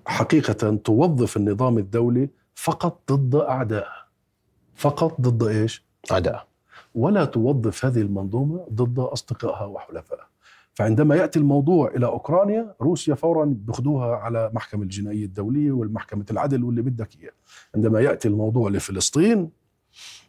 حقيقة 0.06 0.76
توظف 0.76 1.38
النظام 1.38 1.78
الدولي 1.78 2.30
فقط 2.56 3.12
ضد 3.12 3.36
أعدائها 3.36 4.06
فقط 4.76 5.22
ضد 5.22 5.44
إيش؟ 5.44 5.86
أعداء. 6.12 6.48
ولا 6.96 7.26
توظف 7.26 7.86
هذه 7.86 8.02
المنظومة 8.02 8.68
ضد 8.74 9.00
أصدقائها 9.00 9.66
وحلفائها. 9.66 10.28
فعندما 10.74 11.16
يأتي 11.16 11.40
الموضوع 11.40 11.88
إلى 11.96 12.06
أوكرانيا 12.06 12.76
روسيا 12.82 13.16
فورا 13.16 13.46
بياخذوها 13.46 14.16
على 14.16 14.52
محكمة 14.54 14.84
الجنائية 14.84 15.26
الدولية 15.26 15.72
والمحكمة 15.72 16.26
العدل 16.32 16.64
واللي 16.64 16.82
بدك 16.82 17.10
إياه. 17.22 17.32
عندما 17.76 18.00
يأتي 18.02 18.28
الموضوع 18.28 18.70
لفلسطين 18.70 19.50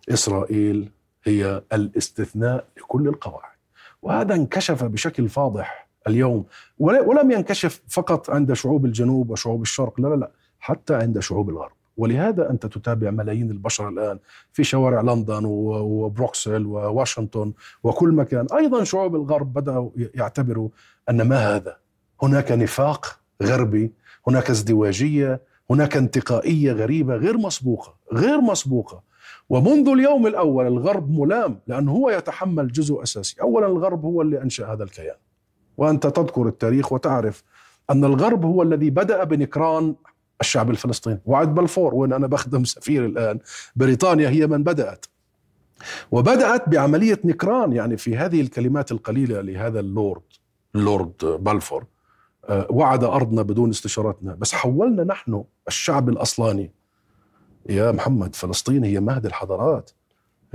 إسرائيل 0.08 0.90
هي 1.26 1.62
الاستثناء 1.72 2.64
لكل 2.76 3.08
القواعد. 3.08 3.56
وهذا 4.02 4.34
انكشف 4.34 4.84
بشكل 4.84 5.28
فاضح 5.28 5.88
اليوم. 6.06 6.44
ولم 6.78 7.30
ينكشف 7.30 7.82
فقط 7.88 8.30
عند 8.30 8.52
شعوب 8.52 8.84
الجنوب 8.84 9.30
وشعوب 9.30 9.62
الشرق 9.62 10.00
لا 10.00 10.08
لا 10.08 10.14
لا 10.14 10.30
حتى 10.60 10.94
عند 10.94 11.18
شعوب 11.18 11.50
الغرب. 11.50 11.72
ولهذا 11.96 12.50
أنت 12.50 12.66
تتابع 12.66 13.10
ملايين 13.10 13.50
البشر 13.50 13.88
الآن 13.88 14.18
في 14.52 14.64
شوارع 14.64 15.00
لندن 15.00 15.42
وبروكسل 15.44 16.66
وواشنطن 16.66 17.52
وكل 17.82 18.12
مكان. 18.12 18.46
أيضا 18.56 18.84
شعوب 18.84 19.14
الغرب 19.14 19.52
بدأوا 19.52 19.90
يعتبروا 19.96 20.68
أن 21.10 21.22
ما 21.22 21.56
هذا؟ 21.56 21.76
هناك 22.22 22.52
نفاق 22.52 23.18
غربي 23.42 23.92
هناك 24.26 24.50
ازدواجية 24.50 25.40
هناك 25.70 25.96
انتقائية 25.96 26.72
غريبة 26.72 27.14
غير 27.16 27.38
مسبوقة 27.38 27.94
غير 28.12 28.40
مسبوقة. 28.40 29.02
ومنذ 29.48 29.88
اليوم 29.88 30.26
الأول 30.26 30.66
الغرب 30.66 31.10
ملام 31.10 31.60
لأنه 31.66 31.92
هو 31.92 32.10
يتحمل 32.10 32.72
جزء 32.72 33.02
أساسي. 33.02 33.36
أولا 33.42 33.66
الغرب 33.66 34.04
هو 34.04 34.22
اللي 34.22 34.42
أنشأ 34.42 34.72
هذا 34.72 34.84
الكيان. 34.84 35.16
وأنت 35.76 36.06
تذكر 36.06 36.48
التاريخ 36.48 36.92
وتعرف 36.92 37.42
أن 37.90 38.04
الغرب 38.04 38.44
هو 38.44 38.62
الذي 38.62 38.90
بدأ 38.90 39.24
بنكران 39.24 39.94
الشعب 40.40 40.70
الفلسطيني. 40.70 41.20
وعد 41.26 41.54
بلفور 41.54 41.94
وين 41.94 42.12
أنا 42.12 42.26
بخدم 42.26 42.64
سفير 42.74 43.04
الآن 43.04 43.38
بريطانيا 43.76 44.28
هي 44.28 44.46
من 44.46 44.64
بدأت. 44.64 45.06
وبدأت 46.10 46.68
بعملية 46.68 47.20
نكران 47.24 47.72
يعني 47.72 47.96
في 47.96 48.16
هذه 48.16 48.40
الكلمات 48.40 48.92
القليلة 48.92 49.40
لهذا 49.40 49.80
اللورد 49.80 50.22
اللورد 50.74 51.24
بلفور 51.24 51.84
آه، 52.48 52.66
وعد 52.70 53.04
أرضنا 53.04 53.42
بدون 53.42 53.70
استشارتنا 53.70 54.34
بس 54.34 54.52
حولنا 54.52 55.04
نحن 55.04 55.44
الشعب 55.68 56.08
الأصلاني. 56.08 56.72
يا 57.68 57.92
محمد 57.92 58.34
فلسطين 58.34 58.84
هي 58.84 59.00
مهد 59.00 59.26
الحضارات. 59.26 59.90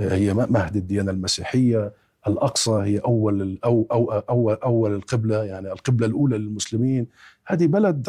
هي 0.00 0.34
مهد 0.34 0.76
الديانة 0.76 1.10
المسيحية 1.10 1.92
الأقصى 2.26 2.70
هي 2.70 2.98
أول 2.98 3.58
أو 3.64 3.86
أو 3.92 4.12
أول 4.12 4.54
أول 4.54 4.94
القبلة 4.94 5.44
يعني 5.44 5.72
القبلة 5.72 6.06
الأولى 6.06 6.38
للمسلمين. 6.38 7.06
هذه 7.46 7.66
بلد 7.66 8.08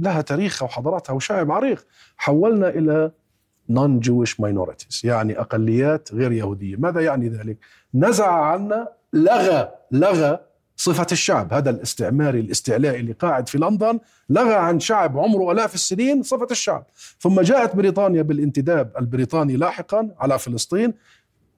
لها 0.00 0.20
تاريخها 0.20 0.66
وحضاراتها 0.66 1.12
وشعب 1.12 1.52
عريق. 1.52 1.86
حولنا 2.16 2.68
إلى 2.68 3.12
non 3.72 4.06
Jewish 4.06 4.34
minorities 4.42 5.04
يعني 5.04 5.40
أقليات 5.40 6.14
غير 6.14 6.32
يهودية. 6.32 6.76
ماذا 6.76 7.00
يعني 7.00 7.28
ذلك؟ 7.28 7.58
نزع 7.94 8.32
عنا 8.32 8.88
لغى 9.12 9.68
لغى 9.92 10.40
صفة 10.76 11.06
الشعب 11.12 11.52
هذا 11.52 11.70
الاستعماري 11.70 12.40
الاستعلائي 12.40 13.00
اللي 13.00 13.12
قاعد 13.12 13.48
في 13.48 13.58
لندن 13.58 13.98
لغى 14.30 14.54
عن 14.54 14.80
شعب 14.80 15.18
عمره 15.18 15.52
آلاف 15.52 15.74
السنين 15.74 16.22
صفة 16.22 16.46
الشعب. 16.50 16.86
ثم 17.20 17.40
جاءت 17.40 17.76
بريطانيا 17.76 18.22
بالانتداب 18.22 18.92
البريطاني 18.98 19.56
لاحقا 19.56 20.10
على 20.18 20.38
فلسطين 20.38 20.94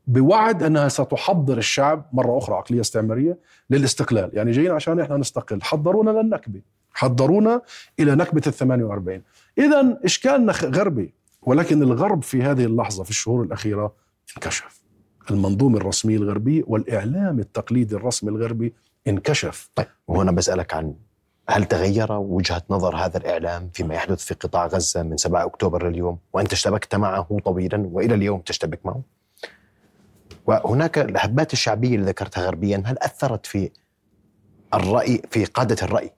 بوعد 0.06 0.62
أنها 0.62 0.88
ستحضر 0.88 1.58
الشعب 1.58 2.06
مرة 2.12 2.38
أخرى 2.38 2.56
عقلية 2.56 2.80
استعمارية 2.80 3.38
للاستقلال، 3.70 4.30
يعني 4.32 4.50
جايين 4.50 4.70
عشان 4.70 5.00
إحنا 5.00 5.16
نستقل، 5.16 5.62
حضرونا 5.62 6.10
للنكبة، 6.10 6.60
حضرونا 6.92 7.62
إلى 8.00 8.14
نكبة 8.14 8.42
ال 8.46 8.52
48 8.52 9.22
اذا 9.58 9.98
إشكالنا 10.04 10.52
غربي 10.52 11.14
ولكن 11.42 11.82
الغرب 11.82 12.22
في 12.22 12.42
هذه 12.42 12.64
اللحظة 12.64 13.04
في 13.04 13.10
الشهور 13.10 13.42
الأخيرة 13.42 13.94
انكشف. 14.36 14.82
المنظومه 15.30 15.78
الرسميه 15.78 16.16
الغربيه 16.16 16.62
والإعلام 16.66 17.38
التقليدي 17.38 17.94
الرسمي 17.94 18.30
الغربي 18.30 18.74
انكشف. 19.08 19.70
طيب. 19.74 19.86
وهنا 20.08 20.32
بسألك 20.32 20.74
عن 20.74 20.94
هل 21.50 21.64
تغير 21.64 22.12
وجهة 22.12 22.62
نظر 22.70 22.96
هذا 22.96 23.16
الإعلام 23.18 23.70
فيما 23.74 23.94
يحدث 23.94 24.24
في 24.24 24.34
قطاع 24.34 24.66
غزة 24.66 25.02
من 25.02 25.16
7 25.16 25.44
أكتوبر 25.46 25.88
اليوم 25.88 26.18
وأنت 26.32 26.52
اشتبكت 26.52 26.94
معه 26.94 27.38
طويلا 27.44 27.88
وإلى 27.92 28.14
اليوم 28.14 28.40
تشتبك 28.40 28.86
معه؟ 28.86 29.02
وهناك 30.46 30.98
الهبات 30.98 31.52
الشعبية 31.52 31.94
اللي 31.94 32.06
ذكرتها 32.06 32.46
غربيا 32.46 32.82
هل 32.86 32.98
أثرت 32.98 33.46
في 33.46 33.70
الرأي 34.74 35.22
في 35.30 35.44
قادة 35.44 35.76
الرأي 35.82 36.12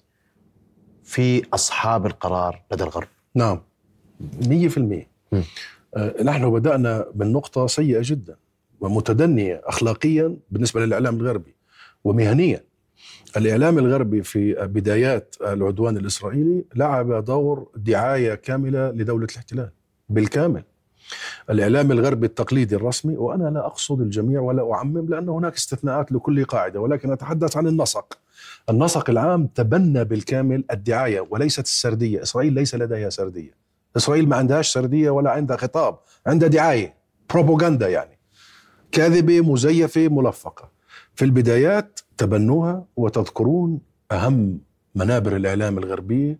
في 1.04 1.42
أصحاب 1.54 2.06
القرار 2.06 2.62
لدى 2.72 2.84
الغرب؟ 2.84 3.08
نعم. 3.34 3.60
100% 4.42 5.06
آه 5.96 6.22
نحن 6.22 6.50
بدأنا 6.50 7.06
من 7.14 7.32
نقطة 7.32 7.66
سيئة 7.66 8.00
جدا 8.02 8.36
ومتدنية 8.80 9.62
أخلاقيا 9.64 10.36
بالنسبة 10.50 10.80
للإعلام 10.80 11.16
الغربي 11.16 11.54
ومهنيا. 12.04 12.64
الإعلام 13.36 13.78
الغربي 13.78 14.22
في 14.22 14.54
بدايات 14.54 15.36
العدوان 15.42 15.96
الإسرائيلي 15.96 16.64
لعب 16.76 17.24
دور 17.24 17.68
دعاية 17.76 18.34
كاملة 18.34 18.90
لدولة 18.90 19.26
الاحتلال 19.30 19.70
بالكامل. 20.08 20.62
الإعلام 21.50 21.92
الغربي 21.92 22.26
التقليدي 22.26 22.76
الرسمي 22.76 23.16
وأنا 23.16 23.48
لا 23.48 23.66
أقصد 23.66 24.00
الجميع 24.00 24.40
ولا 24.40 24.72
أعمم 24.72 25.08
لأن 25.08 25.28
هناك 25.28 25.54
استثناءات 25.54 26.12
لكل 26.12 26.44
قاعدة 26.44 26.80
ولكن 26.80 27.12
أتحدث 27.12 27.56
عن 27.56 27.66
النسق. 27.66 28.18
النسق 28.70 29.10
العام 29.10 29.46
تبنى 29.46 30.04
بالكامل 30.04 30.64
الدعاية 30.70 31.26
وليست 31.30 31.64
السردية. 31.64 32.22
إسرائيل 32.22 32.52
ليس 32.52 32.74
لديها 32.74 33.10
سردية. 33.10 33.54
إسرائيل 33.96 34.28
ما 34.28 34.36
عندهاش 34.36 34.72
سردية 34.72 35.10
ولا 35.10 35.30
عندها 35.30 35.56
خطاب 35.56 35.98
عندها 36.26 36.48
دعاية 36.48 36.94
بروباغندا 37.30 37.88
يعني. 37.88 38.18
كاذبة 38.92 39.40
مزيفة 39.40 40.08
ملفقة. 40.08 40.79
في 41.20 41.26
البدايات 41.26 42.00
تبنوها 42.16 42.84
وتذكرون 42.96 43.80
أهم 44.12 44.58
منابر 44.94 45.36
الإعلام 45.36 45.78
الغربية 45.78 46.38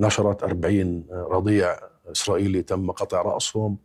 نشرت 0.00 0.42
أربعين 0.42 1.04
رضيع 1.10 1.76
إسرائيلي 2.12 2.62
تم 2.62 2.90
قطع 2.90 3.22
رأسهم 3.22 3.76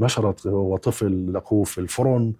نشرت 0.00 0.46
وطفل 0.46 1.32
لقوه 1.32 1.64
في 1.64 1.78
الفرن 1.78 2.32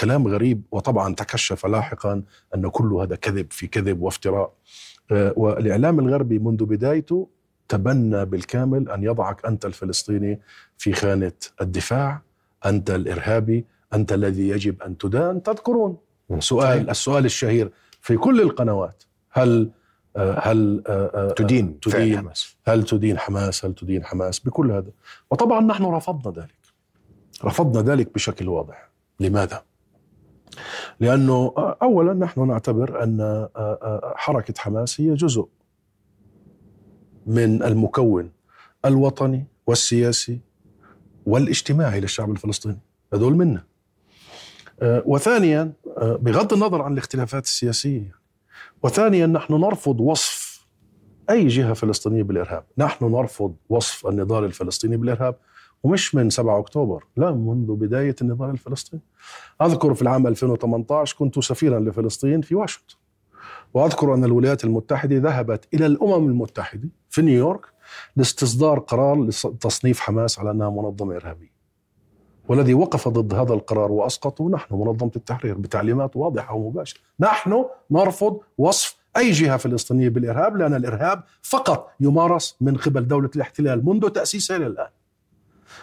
كلام 0.00 0.28
غريب 0.28 0.62
وطبعا 0.70 1.14
تكشف 1.14 1.66
لاحقا 1.66 2.22
أن 2.54 2.68
كل 2.68 2.92
هذا 2.92 3.16
كذب 3.16 3.46
في 3.50 3.66
كذب 3.66 4.02
وافتراء. 4.02 4.52
والإعلام 5.10 5.98
الغربي 5.98 6.38
منذ 6.38 6.64
بدايته 6.64 7.28
تبنى 7.68 8.24
بالكامل 8.24 8.88
أن 8.90 9.04
يضعك 9.04 9.46
أنت 9.46 9.66
الفلسطيني 9.66 10.40
في 10.78 10.92
خانة 10.92 11.32
الدفاع 11.60 12.22
أنت 12.66 12.90
الإرهابي 12.90 13.64
أنت 13.94 14.12
الذي 14.12 14.48
يجب 14.48 14.82
أن 14.82 14.98
تدان 14.98 15.42
تذكرون. 15.42 16.07
سؤال 16.38 16.90
السؤال 16.90 17.24
الشهير 17.24 17.72
في 18.00 18.16
كل 18.16 18.40
القنوات 18.40 19.02
هل 19.30 19.70
هل 20.16 20.82
تدين 21.36 21.80
تدين 21.80 22.18
حماس. 22.18 22.56
هل 22.66 22.84
تدين 22.84 23.18
حماس 23.18 23.64
هل 23.64 23.74
تدين 23.74 24.04
حماس 24.04 24.38
بكل 24.38 24.70
هذا. 24.70 24.90
وطبعا 25.30 25.60
نحن 25.60 25.84
رفضنا 25.84 26.42
ذلك. 26.42 26.58
رفضنا 27.44 27.82
ذلك 27.82 28.14
بشكل 28.14 28.48
واضح. 28.48 28.90
لماذا؟ 29.20 29.62
لأنه 31.00 31.52
اولا 31.82 32.14
نحن 32.14 32.48
نعتبر 32.48 33.02
أن 33.02 33.48
حركة 34.16 34.54
حماس 34.58 35.00
هي 35.00 35.14
جزء 35.14 35.48
من 37.26 37.62
المكون 37.62 38.30
الوطني 38.84 39.46
والسياسي 39.66 40.40
والاجتماعي 41.26 42.00
للشعب 42.00 42.30
الفلسطيني. 42.30 42.78
هذول 43.14 43.36
منا. 43.36 43.64
وثانيا 44.82 45.72
بغض 45.98 46.52
النظر 46.52 46.82
عن 46.82 46.92
الاختلافات 46.92 47.44
السياسية 47.44 48.14
وثانيا 48.82 49.26
نحن 49.26 49.54
نرفض 49.54 50.00
وصف 50.00 50.66
أي 51.30 51.46
جهة 51.46 51.72
فلسطينية 51.72 52.22
بالإرهاب، 52.22 52.64
نحن 52.78 53.04
نرفض 53.04 53.54
وصف 53.68 54.06
النضال 54.06 54.44
الفلسطيني 54.44 54.96
بالإرهاب 54.96 55.36
ومش 55.82 56.14
من 56.14 56.30
7 56.30 56.58
أكتوبر، 56.58 57.04
لا 57.16 57.30
منذ 57.30 57.72
بداية 57.72 58.14
النضال 58.22 58.50
الفلسطيني. 58.50 59.02
أذكر 59.62 59.94
في 59.94 60.02
العام 60.02 60.26
2018 60.26 61.16
كنت 61.18 61.38
سفيرا 61.38 61.80
لفلسطين 61.80 62.40
في 62.40 62.54
واشنطن. 62.54 62.94
وأذكر 63.74 64.14
أن 64.14 64.24
الولايات 64.24 64.64
المتحدة 64.64 65.16
ذهبت 65.16 65.68
إلى 65.74 65.86
الأمم 65.86 66.28
المتحدة 66.28 66.88
في 67.10 67.22
نيويورك 67.22 67.66
لاستصدار 68.16 68.78
قرار 68.78 69.24
لتصنيف 69.24 70.00
حماس 70.00 70.38
على 70.38 70.50
أنها 70.50 70.70
منظمة 70.70 71.16
إرهابية. 71.16 71.57
والذي 72.48 72.74
وقف 72.74 73.08
ضد 73.08 73.34
هذا 73.34 73.54
القرار 73.54 73.92
واسقطه 73.92 74.50
نحن 74.50 74.74
منظمة 74.74 75.10
التحرير 75.16 75.54
بتعليمات 75.54 76.16
واضحة 76.16 76.54
ومباشرة، 76.54 77.00
نحن 77.20 77.64
نرفض 77.90 78.40
وصف 78.58 78.96
أي 79.16 79.30
جهة 79.30 79.56
فلسطينيه 79.56 80.08
بالإرهاب 80.08 80.56
لأن 80.56 80.74
الإرهاب 80.74 81.22
فقط 81.42 81.90
يمارس 82.00 82.56
من 82.60 82.76
قبل 82.76 83.08
دولة 83.08 83.30
الاحتلال 83.36 83.86
منذ 83.86 84.08
تأسيسها 84.08 84.56
إلى 84.56 84.66
الآن. 84.66 84.88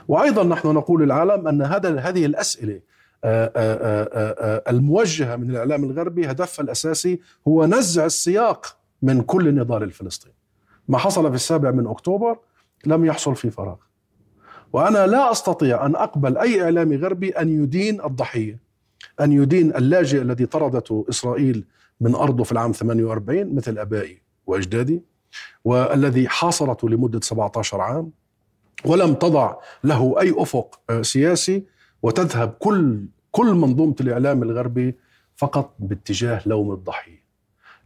وأيضا 0.08 0.44
نحن 0.44 0.68
نقول 0.68 1.04
للعالم 1.04 1.48
أن 1.48 1.62
هذا 1.62 2.00
هذه 2.00 2.26
الأسئلة 2.26 2.80
آه، 3.24 3.52
آه، 3.56 4.10
آه، 4.14 4.72
الموجهة 4.72 5.36
من 5.36 5.50
الإعلام 5.50 5.84
الغربي 5.84 6.32
هدفها 6.32 6.64
الأساسي 6.64 7.20
هو 7.48 7.66
نزع 7.66 8.06
السياق 8.06 8.78
من 9.02 9.22
كل 9.22 9.48
النضال 9.48 9.84
الفلسطيني. 9.84 10.36
ما 10.88 10.98
حصل 10.98 11.30
في 11.30 11.36
السابع 11.36 11.72
من 11.72 11.88
أكتوبر 11.88 12.38
لم 12.86 13.06
يحصل 13.06 13.36
في 13.36 13.50
فراغ. 13.50 13.76
وأنا 14.76 15.08
لا 15.08 15.32
أستطيع 15.32 15.86
أن 15.86 15.96
أقبل 15.96 16.38
أي 16.38 16.64
اعلامي 16.64 16.96
غربي 16.96 17.30
أن 17.30 17.64
يدين 17.64 18.02
الضحية 18.02 18.60
أن 19.22 19.32
يدين 19.32 19.76
اللاجئ 19.76 20.22
الذي 20.22 20.46
طردته 20.46 21.06
إسرائيل 21.10 21.66
من 22.02 22.16
أرضه 22.16 22.44
في 22.44 22.52
العام 22.52 22.72
48 22.72 23.56
مثل 23.56 23.78
أبائي 23.78 24.22
وأجدادي 24.48 25.02
والذي 25.66 26.30
حاصرته 26.30 26.90
لمدة 26.90 27.20
17 27.24 27.82
عام 27.82 28.12
ولم 28.86 29.14
تضع 29.14 29.56
له 29.84 30.16
أي 30.20 30.34
أفق 30.38 30.80
سياسي 31.02 31.64
وتذهب 32.04 32.50
كل 32.60 33.06
كل 33.32 33.54
منظومة 33.54 33.96
الإعلام 34.02 34.44
الغربي 34.44 34.96
فقط 35.36 35.76
باتجاه 35.80 36.42
لوم 36.46 36.72
الضحية. 36.72 37.26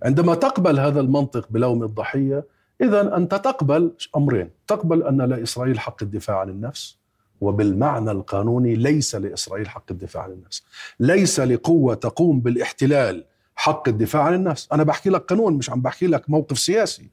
عندما 0.03 0.35
تقبل 0.35 0.79
هذا 0.79 0.99
المنطق 0.99 1.47
بلوم 1.49 1.83
الضحية 1.83 2.45
إذا 2.81 3.17
أنت 3.17 3.35
تقبل 3.35 3.91
أمرين. 4.15 4.49
تقبل 4.67 5.03
أن 5.03 5.21
لإسرائيل 5.21 5.79
حق 5.79 6.03
الدفاع 6.03 6.39
عن 6.39 6.49
النفس 6.49 6.97
وبالمعنى 7.41 8.11
القانوني 8.11 8.75
ليس 8.75 9.15
لإسرائيل 9.15 9.69
حق 9.69 9.91
الدفاع 9.91 10.23
عن 10.23 10.31
النفس. 10.31 10.63
ليس 10.99 11.39
لقوة 11.39 11.93
تقوم 11.93 12.39
بالاحتلال 12.39 13.25
حق 13.55 13.87
الدفاع 13.87 14.23
عن 14.23 14.33
النفس. 14.33 14.67
أنا 14.71 14.83
بحكي 14.83 15.09
لك 15.09 15.21
قانون 15.21 15.53
مش 15.53 15.69
عم 15.69 15.81
بحكي 15.81 16.07
لك 16.07 16.29
موقف 16.29 16.59
سياسي. 16.59 17.09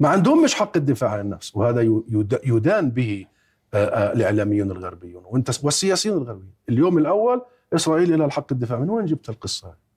ما 0.00 0.08
عندهم 0.08 0.44
مش 0.44 0.54
حق 0.54 0.76
الدفاع 0.76 1.10
عن 1.10 1.20
النفس 1.20 1.56
وهذا 1.56 2.00
يدان 2.44 2.90
به 2.90 3.26
الإعلاميون 3.74 4.70
الغربيون 4.70 5.22
وأنت 5.26 5.50
والسياسيين 5.62 6.16
الغربيين 6.16 6.52
اليوم 6.68 6.98
الأول 6.98 7.42
إسرائيل 7.74 8.14
إلى 8.14 8.24
الحق 8.24 8.52
الدفاع. 8.52 8.78
من 8.78 8.90
وين 8.90 9.06
جبت 9.06 9.28
القصة 9.28 9.87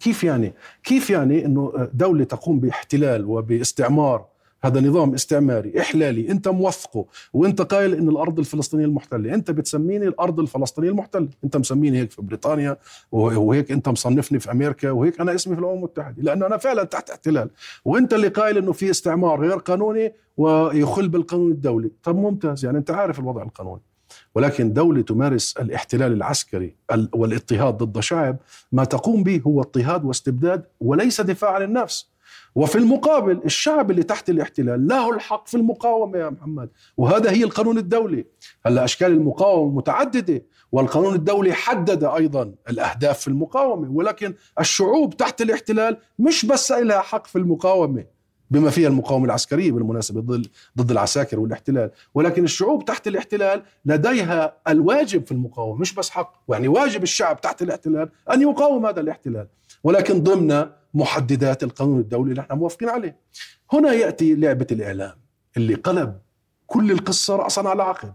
كيف 0.00 0.24
يعني؟ 0.24 0.54
كيف 0.84 1.10
يعني 1.10 1.44
أنه 1.46 1.88
دولة 1.94 2.24
تقوم 2.24 2.60
باحتلال 2.60 3.24
وباستعمار 3.24 4.30
هذا 4.64 4.80
نظام 4.80 5.14
استعماري 5.14 5.80
إحلالي؟ 5.80 6.30
أنت 6.30 6.48
موثقه 6.48 7.04
وأنت 7.32 7.62
قايل 7.62 7.94
إن 7.94 8.08
الأرض 8.08 8.38
الفلسطينية 8.38 8.84
المحتلة. 8.84 9.34
أنت 9.34 9.50
بتسميني 9.50 10.08
الأرض 10.08 10.40
الفلسطينية 10.40 10.88
المحتلة. 10.88 11.28
أنت 11.44 11.56
مسميني 11.56 11.98
هيك 11.98 12.10
في 12.10 12.22
بريطانيا 12.22 12.76
وهيك 13.12 13.72
أنت 13.72 13.88
مصنفني 13.88 14.38
في 14.38 14.50
أمريكا 14.52 14.90
وهيك 14.90 15.20
أنا 15.20 15.34
اسمي 15.34 15.54
في 15.54 15.60
الأمم 15.60 15.76
المتحدة. 15.76 16.22
لأنه 16.22 16.46
أنا 16.46 16.56
فعلا 16.56 16.84
تحت 16.84 17.10
احتلال. 17.10 17.50
وأنت 17.84 18.14
اللي 18.14 18.28
قايل 18.28 18.58
إنه 18.58 18.72
في 18.72 18.90
استعمار 18.90 19.40
غير 19.40 19.56
قانوني 19.56 20.12
ويخل 20.36 21.08
بالقانون 21.08 21.50
الدولي. 21.50 21.90
طب 22.02 22.16
ممتاز. 22.16 22.64
يعني 22.64 22.78
أنت 22.78 22.90
عارف 22.90 23.18
الوضع 23.18 23.42
القانوني. 23.42 23.82
ولكن 24.34 24.72
دولة 24.72 25.02
تمارس 25.02 25.56
الاحتلال 25.56 26.12
العسكري 26.12 26.76
والاضطهاد 27.12 27.74
ضد 27.74 28.00
شعب 28.00 28.36
ما 28.72 28.84
تقوم 28.84 29.22
به 29.22 29.42
هو 29.46 29.60
اضطهاد 29.60 30.04
واستبداد 30.04 30.64
وليس 30.80 31.20
دفاع 31.20 31.50
عن 31.52 31.62
النفس. 31.62 32.10
وفي 32.54 32.78
المقابل 32.78 33.40
الشعب 33.44 33.90
اللي 33.90 34.02
تحت 34.02 34.30
الاحتلال 34.30 34.88
له 34.88 35.14
الحق 35.14 35.48
في 35.48 35.56
المقاومة 35.56 36.18
يا 36.18 36.30
محمد. 36.30 36.70
وهذا 36.96 37.30
هي 37.30 37.44
القانون 37.44 37.78
الدولي. 37.78 38.24
هلأ 38.66 38.84
أشكال 38.84 39.12
المقاومة 39.12 39.76
متعددة 39.76 40.42
والقانون 40.72 41.14
الدولي 41.14 41.52
حدد 41.52 42.04
أيضا 42.04 42.54
الأهداف 42.68 43.18
في 43.20 43.28
المقاومة 43.28 43.90
ولكن 43.90 44.34
الشعوب 44.60 45.16
تحت 45.16 45.42
الاحتلال 45.42 45.96
مش 46.18 46.46
بس 46.46 46.72
لها 46.72 47.00
حق 47.00 47.26
في 47.26 47.36
المقاومة. 47.38 48.04
بما 48.50 48.70
فيها 48.70 48.88
المقاومة 48.88 49.24
العسكرية 49.24 49.72
بالمناسبة 49.72 50.20
ضد 50.20 50.46
ضد 50.78 50.90
العساكر 50.90 51.40
والاحتلال. 51.40 51.90
ولكن 52.14 52.44
الشعوب 52.44 52.84
تحت 52.84 53.08
الاحتلال 53.08 53.62
لديها 53.84 54.56
الواجب 54.68 55.26
في 55.26 55.32
المقاومة 55.32 55.80
مش 55.80 55.94
بس 55.94 56.10
حق 56.10 56.34
يعني 56.48 56.68
واجب 56.68 57.02
الشعب 57.02 57.40
تحت 57.40 57.62
الاحتلال 57.62 58.08
أن 58.32 58.42
يقاوم 58.42 58.86
هذا 58.86 59.00
الاحتلال. 59.00 59.46
ولكن 59.84 60.22
ضمن 60.22 60.66
محددات 60.94 61.62
القانون 61.62 62.00
الدولي 62.00 62.30
اللي 62.30 62.40
إحنا 62.40 62.56
موافقين 62.56 62.88
عليه. 62.88 63.16
هنا 63.72 63.92
يأتي 63.92 64.34
لعبة 64.34 64.66
الإعلام 64.72 65.14
اللي 65.56 65.74
قلب 65.74 66.18
كل 66.66 66.90
القصة 66.90 67.36
رأسا 67.36 67.60
على 67.60 67.82
عقب. 67.82 68.12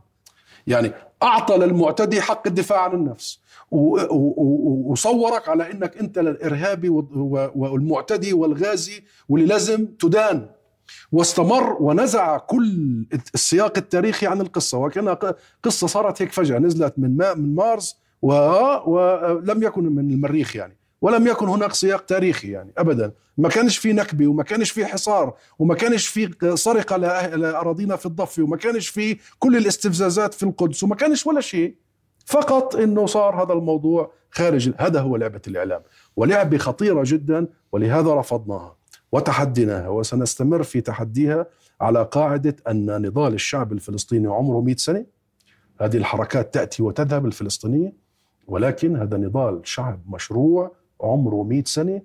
يعني 0.67 0.91
أعطى 1.23 1.58
للمعتدي 1.58 2.21
حق 2.21 2.47
الدفاع 2.47 2.82
عن 2.82 2.91
النفس. 2.91 3.39
وصورك 3.71 5.49
على 5.49 5.71
إنك 5.71 5.97
أنت 5.97 6.17
الإرهابي 6.17 6.89
والمعتدي 7.56 8.34
والغازي 8.34 9.04
واللي 9.30 9.47
لازم 9.47 9.86
تدان. 9.86 10.49
واستمر 11.12 11.78
ونزع 11.80 12.38
كل 12.38 13.06
السياق 13.34 13.78
التاريخي 13.78 14.28
عن 14.28 14.41
القصة. 14.41 14.78
وكانها 14.78 15.19
قصة 15.63 15.88
صارت 15.88 16.21
هيك 16.21 16.32
فجأة 16.32 16.60
نزلت 16.60 16.93
من 16.97 17.17
من 17.17 17.56
مارس 17.56 17.97
ولم 18.21 19.63
يكن 19.63 19.84
من 19.84 20.12
المريخ 20.12 20.56
يعني. 20.56 20.78
ولم 21.06 21.28
يكن 21.28 21.48
هناك 21.48 21.74
سياق 21.74 22.06
تاريخي 22.06 22.52
يعني 22.52 22.74
ابدا. 22.78 23.12
ما 23.38 23.50
كانش 23.50 23.78
في 23.78 23.94
نكبه 23.94 24.28
وما 24.28 24.44
كانش 24.44 24.72
في 24.72 24.86
حصار 24.86 25.34
وما 25.60 25.76
كانش 25.76 26.08
في 26.08 26.56
سرقة 26.56 26.98
لاراضينا 26.98 27.96
في 27.96 28.06
الضفة 28.06 28.44
وما 28.44 28.58
كانش 28.58 28.88
في 28.88 29.18
كل 29.39 29.58
الاستفزازات 29.58 30.34
في 30.34 30.44
القدس 30.44 30.84
وما 30.84 30.96
كانش 30.96 31.28
ولا 31.28 31.41
شيء. 31.41 31.76
فقط 32.26 32.76
إنه 32.76 33.06
صار 33.06 33.44
هذا 33.44 33.54
الموضوع 33.54 34.12
خارج 34.32 34.72
هذا 34.78 35.00
هو 35.02 35.15
لعبة 35.15 35.41
الإعلام. 35.48 35.82
ولعبه 36.15 36.58
خطيرة 36.58 37.04
جدا 37.06 37.48
ولهذا 37.72 38.13
رفضناها 38.13 38.76
وتحديناها 39.12 39.89
وسنستمر 39.89 40.63
في 40.63 40.82
تحديها 40.82 41.46
على 41.82 42.04
قاعدة 42.12 42.56
أن 42.68 43.02
نضال 43.02 43.34
الشعب 43.34 43.74
الفلسطيني 43.74 44.28
عمره 44.28 44.62
100 44.62 44.76
سنة. 44.76 45.06
هذه 45.82 45.98
الحركات 45.98 46.54
تأتي 46.54 46.84
وتذهب 46.84 47.26
الفلسطينية 47.26 47.94
ولكن 48.48 48.96
هذا 48.96 49.18
نضال 49.18 49.62
شعب 49.63 50.02
مشروع 50.08 50.85
عمره 51.01 51.43
100 51.43 51.63
سنة 51.65 52.01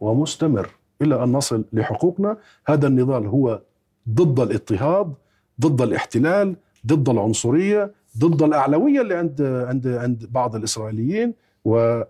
ومستمر 0.00 0.68
إلى 1.02 1.24
أن 1.24 1.32
نصل 1.32 1.64
لحقوقنا. 1.72 2.36
هذا 2.66 2.86
النضال 2.86 3.26
هو 3.26 3.60
ضد 4.08 4.40
الاضطهاد 4.40 5.14
ضد 5.60 5.82
الاحتلال 5.82 6.56
ضد 6.86 7.08
العنصرية 7.08 7.92
ضد 8.18 8.42
الأعلوية 8.42 9.00
اللي 9.00 9.14
عند 9.14 9.42
عند 9.42 9.86
عند 9.86 10.26
بعض 10.30 10.56
الإسرائيليين 10.56 11.34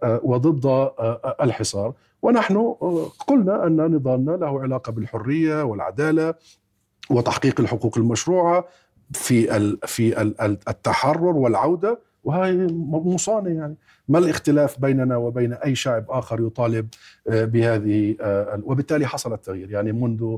وضد 0.04 0.90
الحصار. 1.40 1.92
ونحن 2.22 2.74
قلنا 3.28 3.66
أن 3.66 3.76
نضالنا 3.76 4.30
له 4.30 4.62
علاقة 4.62 4.92
بالحرية 4.92 5.62
والعدالة 5.62 6.34
وتحقيق 7.10 7.60
الحقوق 7.60 7.98
المشروعة 7.98 8.64
في 9.12 9.46
في 9.86 10.22
التحرر 10.68 11.36
والعودة. 11.36 11.98
وهي 12.24 12.66
مصانة 12.90 13.50
يعني. 13.50 13.76
ما 14.08 14.18
الاختلاف 14.18 14.80
بيننا 14.80 15.16
وبين 15.16 15.52
أي 15.52 15.74
شعب 15.74 16.04
آخر 16.08 16.46
يطالب 16.46 16.88
بهذه 17.26 18.16
وبالتالي 18.62 19.06
حصل 19.06 19.32
التغيير. 19.32 19.70
يعني 19.70 19.92
منذ 19.92 20.36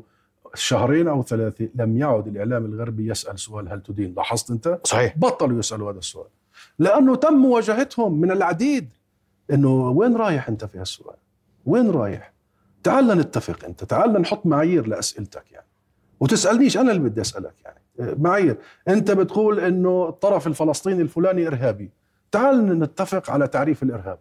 شهرين 0.54 1.08
أو 1.08 1.22
ثلاثة 1.22 1.68
لم 1.74 1.96
يعد 1.96 2.26
الإعلام 2.26 2.64
الغربي 2.64 3.10
يسأل 3.10 3.38
سؤال 3.38 3.68
هل 3.68 3.82
تدين 3.82 4.14
لاحظت 4.16 4.50
أنت؟ 4.50 4.78
صحيح. 4.84 5.18
بطلوا 5.18 5.58
يسألوا 5.58 5.90
هذا 5.90 5.98
السؤال. 5.98 6.28
لأنه 6.78 7.16
تم 7.16 7.34
مواجهتهم 7.34 8.20
من 8.20 8.30
العديد 8.30 8.88
إنه 9.52 9.88
وين 9.90 10.16
رايح 10.16 10.48
أنت 10.48 10.64
في 10.64 10.78
هالسؤال؟ 10.78 11.16
وين 11.66 11.90
رايح؟ 11.90 12.32
تعال 12.82 13.06
نتفق 13.06 13.64
أنت 13.64 13.84
تعال 13.84 14.12
نحط 14.12 14.46
معايير 14.46 14.86
لأسئلتك 14.86 15.52
يعني. 15.52 15.66
وتسألنيش 16.20 16.76
أنا 16.78 16.92
اللي 16.92 17.08
بدي 17.08 17.20
أسألك 17.20 17.54
يعني. 17.64 17.80
معايير. 18.18 18.56
أنت 18.88 19.10
بتقول 19.10 19.60
إنه 19.60 20.08
الطرف 20.08 20.46
الفلسطيني 20.46 21.02
الفلاني 21.02 21.46
إرهابي. 21.46 21.90
تعال 22.34 22.78
نتفق 22.78 23.30
على 23.30 23.48
تعريف 23.48 23.82
الإرهاب. 23.82 24.18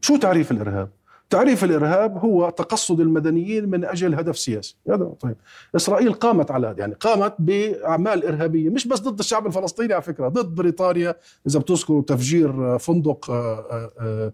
شو 0.00 0.16
تعريف 0.16 0.50
الإرهاب؟ 0.50 0.90
تعريف 1.30 1.64
الإرهاب 1.64 2.18
هو 2.18 2.50
تقصد 2.50 3.00
المدنيين 3.00 3.68
من 3.68 3.84
أجل 3.84 4.14
هدف 4.14 4.38
سياسي. 4.38 4.76
هذا 4.88 5.04
طيب. 5.04 5.36
إسرائيل 5.76 6.12
قامت 6.12 6.50
على 6.50 6.66
هذا 6.66 6.78
يعني 6.78 6.94
قامت 6.94 7.34
بأعمال 7.38 8.26
إرهابية 8.26 8.70
مش 8.70 8.88
بس 8.88 9.00
ضد 9.00 9.18
الشعب 9.18 9.46
الفلسطيني 9.46 9.92
على 9.92 10.02
فكرة 10.02 10.28
ضد 10.28 10.54
بريطانيا. 10.54 11.14
إذا 11.46 11.58
بتذكروا 11.58 12.02
تفجير 12.02 12.78
فندق 12.78 13.30
آآ 13.30 13.36
آه، 13.36 13.66
آآ 13.70 13.90
آه، 14.00 14.32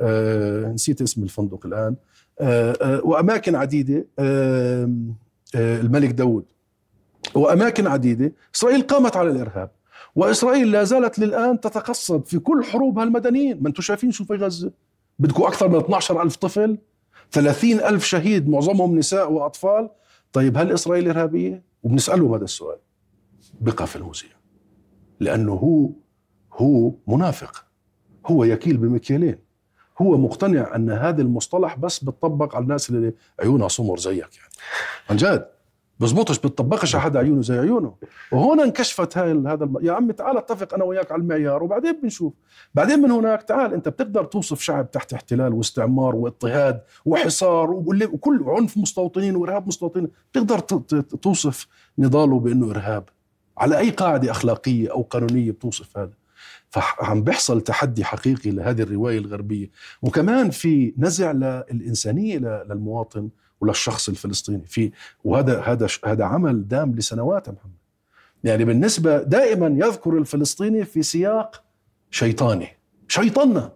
آآ 0.00 0.66
آه، 0.66 0.72
نسيت 0.72 1.02
اسم 1.02 1.22
الفندق 1.22 1.66
الآن. 1.66 1.96
وأماكن 3.04 3.54
عديدة 3.54 4.06
الملك 5.54 6.10
داود 6.10 6.44
وأماكن 7.34 7.86
عديدة. 7.86 8.32
إسرائيل 8.54 8.82
قامت 8.82 9.16
على 9.16 9.30
الإرهاب. 9.30 9.77
وإسرائيل 10.18 10.72
لا 10.72 10.84
زالت 10.84 11.18
للآن 11.18 11.60
تتقصد 11.60 12.26
في 12.26 12.38
كل 12.38 12.64
حروبها 12.64 13.04
المدنيين 13.04 13.62
ما 13.62 13.68
أنتم 13.68 13.82
شايفين 13.82 14.10
شو 14.10 14.24
في 14.24 14.34
غزة؟ 14.34 14.72
بدكم 15.18 15.42
أكثر 15.42 15.68
من 15.68 15.76
12 15.76 16.22
ألف 16.22 16.36
طفل 16.36 16.78
30 17.32 17.72
ألف 17.72 18.04
شهيد 18.04 18.48
معظمهم 18.48 18.98
نساء 18.98 19.32
وأطفال. 19.32 19.90
طيب 20.32 20.58
هل 20.58 20.72
إسرائيل 20.72 21.08
إرهابية؟ 21.08 21.62
وبنسألهم 21.82 22.34
هذا 22.34 22.44
السؤال 22.44 22.76
بقى 23.60 23.86
في 23.86 23.96
الموزية 23.96 24.36
لأنه 25.20 25.52
هو 25.52 25.90
هو 26.52 26.92
منافق. 27.06 27.64
هو 28.26 28.44
يكيل 28.44 28.76
بمكيالين 28.76 29.38
هو 30.02 30.18
مقتنع 30.18 30.76
أن 30.76 30.90
هذا 30.90 31.22
المصطلح 31.22 31.76
بس 31.78 32.04
بتطبق 32.04 32.56
على 32.56 32.62
الناس 32.62 32.90
اللي 32.90 33.12
عيونها 33.40 33.68
سمر 33.68 33.98
زيك 33.98 34.36
يعني. 34.36 34.52
عن 35.10 35.16
جد. 35.16 35.57
بزبطش 36.00 36.38
بتطبقش 36.38 36.94
على 36.94 37.04
حدا 37.04 37.18
عيونه 37.18 37.42
زي 37.42 37.58
عيونه. 37.58 37.94
وهون 38.32 38.60
انكشفت 38.60 39.18
هاي 39.18 39.32
هذا 39.32 39.64
الم... 39.64 39.78
يا 39.82 39.92
عمي 39.92 40.12
تعال 40.12 40.38
اتفق 40.38 40.74
أنا 40.74 40.84
وياك 40.84 41.12
على 41.12 41.22
المعيار 41.22 41.62
وبعدين 41.62 42.00
بنشوف. 42.02 42.32
بعدين 42.74 43.02
من 43.02 43.10
هناك 43.10 43.42
تعال 43.42 43.74
أنت 43.74 43.88
بتقدر 43.88 44.24
توصف 44.24 44.60
شعب 44.60 44.90
تحت 44.90 45.12
احتلال 45.12 45.52
واستعمار 45.52 46.16
واضطهاد 46.16 46.80
وحصار 47.04 47.70
وكل 47.70 48.44
عنف 48.46 48.78
مستوطنين 48.78 49.36
وإرهاب 49.36 49.66
مستوطنين. 49.66 50.08
بتقدر 50.32 50.58
توصف 51.22 51.66
نضاله 51.98 52.40
بأنه 52.40 52.70
إرهاب. 52.70 53.08
على 53.58 53.78
أي 53.78 53.90
قاعدة 53.90 54.30
أخلاقية 54.30 54.92
أو 54.92 55.02
قانونية 55.02 55.50
بتوصف 55.50 55.98
هذا. 55.98 56.12
فعم 56.70 57.22
بيحصل 57.22 57.60
تحدي 57.60 58.04
حقيقي 58.04 58.50
لهذه 58.50 58.82
الرواية 58.82 59.18
الغربية. 59.18 59.70
وكمان 60.02 60.50
في 60.50 60.94
نزع 60.98 61.32
للانسانيه 61.32 62.38
للمواطن 62.38 63.28
وللشخص 63.60 64.08
الفلسطيني. 64.08 64.62
في 64.66 64.92
وهذا 65.24 65.60
هذا 65.60 65.86
هذا 66.04 66.24
عمل 66.24 66.68
دام 66.68 66.94
لسنوات 66.94 67.48
يا 67.48 67.52
محمد. 67.52 67.72
يعني 68.44 68.64
بالنسبة 68.64 69.22
دائما 69.22 69.66
يذكر 69.86 70.18
الفلسطيني 70.18 70.84
في 70.84 71.02
سياق 71.02 71.64
شيطاني. 72.10 72.68
شيطنا 73.08 73.72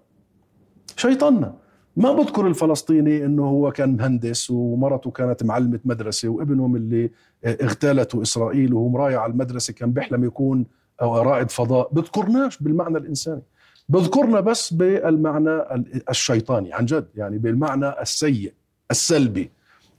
شيطنا 0.97 1.55
ما 1.97 2.13
بذكر 2.13 2.47
الفلسطيني 2.47 3.25
إنه 3.25 3.45
هو 3.45 3.73
كان 3.73 3.97
مهندس 3.97 4.51
ومرته 4.51 5.11
كانت 5.11 5.45
معلمة 5.45 5.81
مدرسة 5.85 6.29
وابنهم 6.29 6.77
اللي 6.77 7.11
اغتالته 7.45 8.23
إسرائيل 8.23 8.75
وهو 8.75 8.89
مرايع 8.89 9.21
على 9.21 9.33
المدرسة 9.33 9.73
كان 9.73 9.93
بيحلم 9.93 10.25
يكون 10.25 10.67
أو 11.03 11.19
رائد 11.23 11.51
فضاء. 11.51 11.89
بذكرناش 11.93 12.59
بالمعنى 12.59 12.99
الإنساني. 12.99 13.43
بذكرنا 13.89 14.41
بس 14.41 14.73
بالمعنى 14.73 15.63
الشيطاني 16.11 16.73
عن 16.73 16.85
جد. 16.85 17.09
يعني 17.15 17.39
بالمعنى 17.39 18.01
السيء 18.01 18.53
السلبي. 18.91 19.51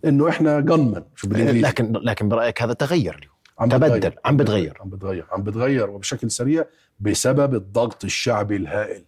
إنه 0.06 0.30
إحنا 0.30 0.60
جنمن 0.60 1.04
شو 1.16 1.28
بالانجليزي 1.28 1.68
لكن 1.68 1.92
لكن 1.92 2.30
برأيك 2.30 2.62
هذا 2.62 2.74
تغير 2.74 3.16
اليوم؟ 3.16 3.34
عم 3.60 3.70
تبدل 3.70 4.14
عم 4.26 4.38
بتغير 4.38 4.78
عم 4.82 4.90
بتغير 4.90 5.26
عم 5.32 5.44
بتغير 5.44 5.90
وبشكل 5.90 6.32
سريع 6.32 6.66
بسبب 7.00 7.56
الضغط 7.56 8.04
الشعبي 8.06 8.56
الهائل 8.56 9.04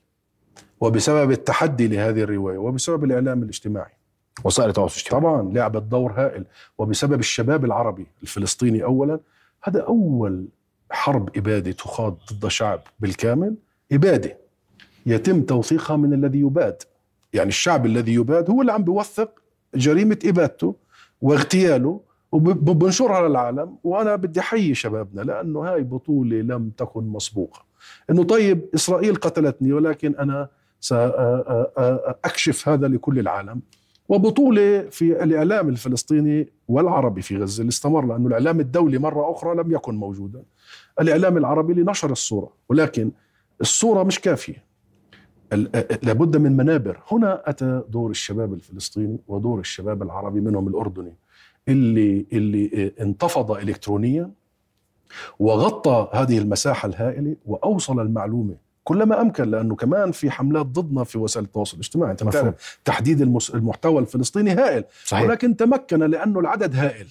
وبسبب 0.80 1.32
التحدي 1.32 1.88
لهذه 1.88 2.22
الرواية 2.22 2.58
وبسبب 2.58 3.04
الإعلام 3.04 3.44
الاجتماعي. 3.44 3.92
وسائل 4.44 4.70
التواصل 4.70 4.96
الاجتماعي. 5.00 5.24
طبعا 5.24 5.54
لعبت 5.54 5.84
دور 5.84 6.12
هائل 6.12 6.46
وبسبب 6.78 7.20
الشباب 7.20 7.66
العربي 7.66 8.08
الفلسطيني 8.24 8.84
اولا 8.84 9.20
هذا 9.64 9.82
أول 9.82 10.48
حرب 10.92 11.38
إبادة 11.38 11.72
تخاض 11.72 12.18
ضد 12.34 12.48
شعب 12.48 12.82
بالكامل 13.00 13.56
إبادة 13.92 14.38
يتم 15.06 15.42
توثيقها 15.42 15.98
من 15.98 16.14
الذي 16.14 16.40
يباد. 16.40 16.84
يعني 17.34 17.50
الشعب 17.50 17.86
الذي 17.86 18.14
يباد 18.14 18.50
هو 18.50 18.62
اللي 18.62 18.72
عم 18.74 18.84
بيوثق 18.84 19.42
جريمة 19.76 20.20
إبادته 20.26 20.76
واغتياله 21.26 22.02
وبنشرها 22.32 23.28
للعالم 23.28 23.78
وأنا 23.84 24.16
بدي 24.16 24.40
أحيي 24.40 24.76
شبابنا 24.76 25.22
لأنه 25.22 25.60
هاي 25.60 25.84
بطولة 25.84 26.42
لم 26.42 26.70
تكن 26.78 27.04
مسبوقة. 27.04 27.66
إنه 28.10 28.24
طيب 28.24 28.70
إسرائيل 28.76 29.16
قتلتني 29.16 29.74
ولكن 29.74 30.16
أنا 30.16 30.50
ساكشف 30.80 32.70
هذا 32.70 32.88
لكل 32.88 33.20
العالم. 33.20 33.62
وبطولة 34.10 34.90
في 34.90 35.24
الإعلام 35.24 35.70
الفلسطيني 35.70 36.50
والعربي 36.68 37.22
في 37.22 37.38
غزة 37.38 37.62
اللي 37.62 37.70
استمر 37.70 38.06
لأنه 38.06 38.28
الإعلام 38.28 38.60
الدولي 38.60 38.98
مرة 38.98 39.32
أخرى 39.32 39.56
لم 39.56 39.72
يكن 39.72 39.96
موجودا. 39.96 40.44
الإعلام 41.02 41.38
العربي 41.38 41.74
لنشر 41.74 42.12
الصورة 42.12 42.54
ولكن 42.70 43.12
الصورة 43.62 44.04
مش 44.04 44.20
كافية. 44.20 44.65
لابد 46.04 46.38
من 46.38 46.58
منابر. 46.58 47.00
هنا 47.12 47.42
أتى 47.46 47.82
دور 47.90 48.10
الشباب 48.10 48.54
الفلسطيني 48.54 49.20
ودور 49.28 49.60
الشباب 49.60 50.04
العربي 50.04 50.42
منهم 50.42 50.68
الأردني 50.68 51.14
اللي 51.68 52.26
اللي 52.34 52.94
انتفض 53.00 53.52
الكترونيا 53.52 54.32
وغطى 55.40 56.10
هذه 56.14 56.38
المساحة 56.38 56.88
الهائلة 56.90 57.36
وأوصل 57.46 58.00
المعلومة 58.00 58.56
كلما 58.84 59.22
أمكن 59.22 59.52
لأنه 59.52 59.76
كمان 59.76 60.12
في 60.12 60.32
حملات 60.32 60.66
ضدنا 60.66 61.04
في 61.04 61.18
وسائل 61.18 61.46
التواصل 61.46 61.74
الاجتماعي. 61.74 62.12
أنت 62.12 62.24
بتعرف 62.24 62.80
تحديد 62.86 63.22
المحتوى 63.54 64.00
الفلسطيني 64.00 64.52
هائل 64.52 64.84
صحيح. 65.06 65.24
ولكن 65.24 65.56
تمكن 65.56 66.00
لأنه 66.00 66.40
العدد 66.40 66.76
هائل. 66.76 67.08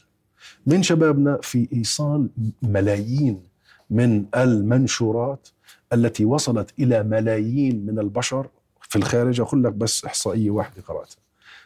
من 0.66 0.83
شبابنا 0.83 1.38
في 1.42 1.68
إيصال 1.73 2.29
ملايين 2.62 3.42
من 3.90 4.25
المنشورات 4.37 5.49
التي 5.94 6.24
وصلت 6.24 6.70
إلى 6.78 7.02
ملايين 7.02 7.87
من 7.87 7.98
البشر 7.98 8.46
في 8.80 8.96
الخارج. 8.96 9.40
أقول 9.40 9.64
لك 9.64 9.72
بس 9.72 10.04
إحصائية 10.04 10.50
واحدة 10.50 10.83
قراتها 10.83 11.24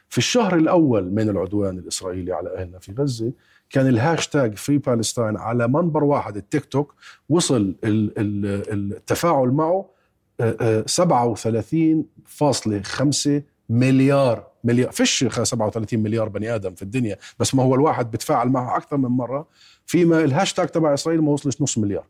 في 0.08 0.18
الشهر 0.18 0.56
الأول 0.56 1.10
من 1.10 1.28
العدوان 1.28 1.78
الإسرائيلي 1.78 2.32
على 2.32 2.56
أهلنا 2.56 2.78
في 2.78 2.92
غزة 2.92 3.32
كان 3.70 3.86
ال 3.86 3.95
hashtag 3.95 4.54
Free 4.54 4.78
Palestine 4.78 5.36
على 5.36 5.68
منبر 5.68 6.04
واحد 6.04 6.36
التيك 6.36 6.64
توك 6.64 6.94
وصل 7.28 7.74
التفاعل 7.84 9.48
معه 9.48 9.90
37.5 10.42 10.48
مليار 13.68 14.46
مليار 14.64 14.90
فيش 14.92 15.24
37 15.42 16.00
مليار 16.02 16.28
بني 16.28 16.54
آدم 16.54 16.74
في 16.74 16.82
الدنيا 16.82 17.16
بس 17.38 17.54
ما 17.54 17.62
هو 17.62 17.74
الواحد 17.74 18.10
بتفاعل 18.10 18.48
معه 18.48 18.76
أكثر 18.76 18.96
من 18.96 19.08
مرة. 19.08 19.48
فيما 19.86 20.24
الهاشتاج 20.24 20.68
تبع 20.68 20.94
إسرائيل 20.94 21.22
ما 21.22 21.30
وصلش 21.30 21.62
نص 21.62 21.78
مليار. 21.78 22.04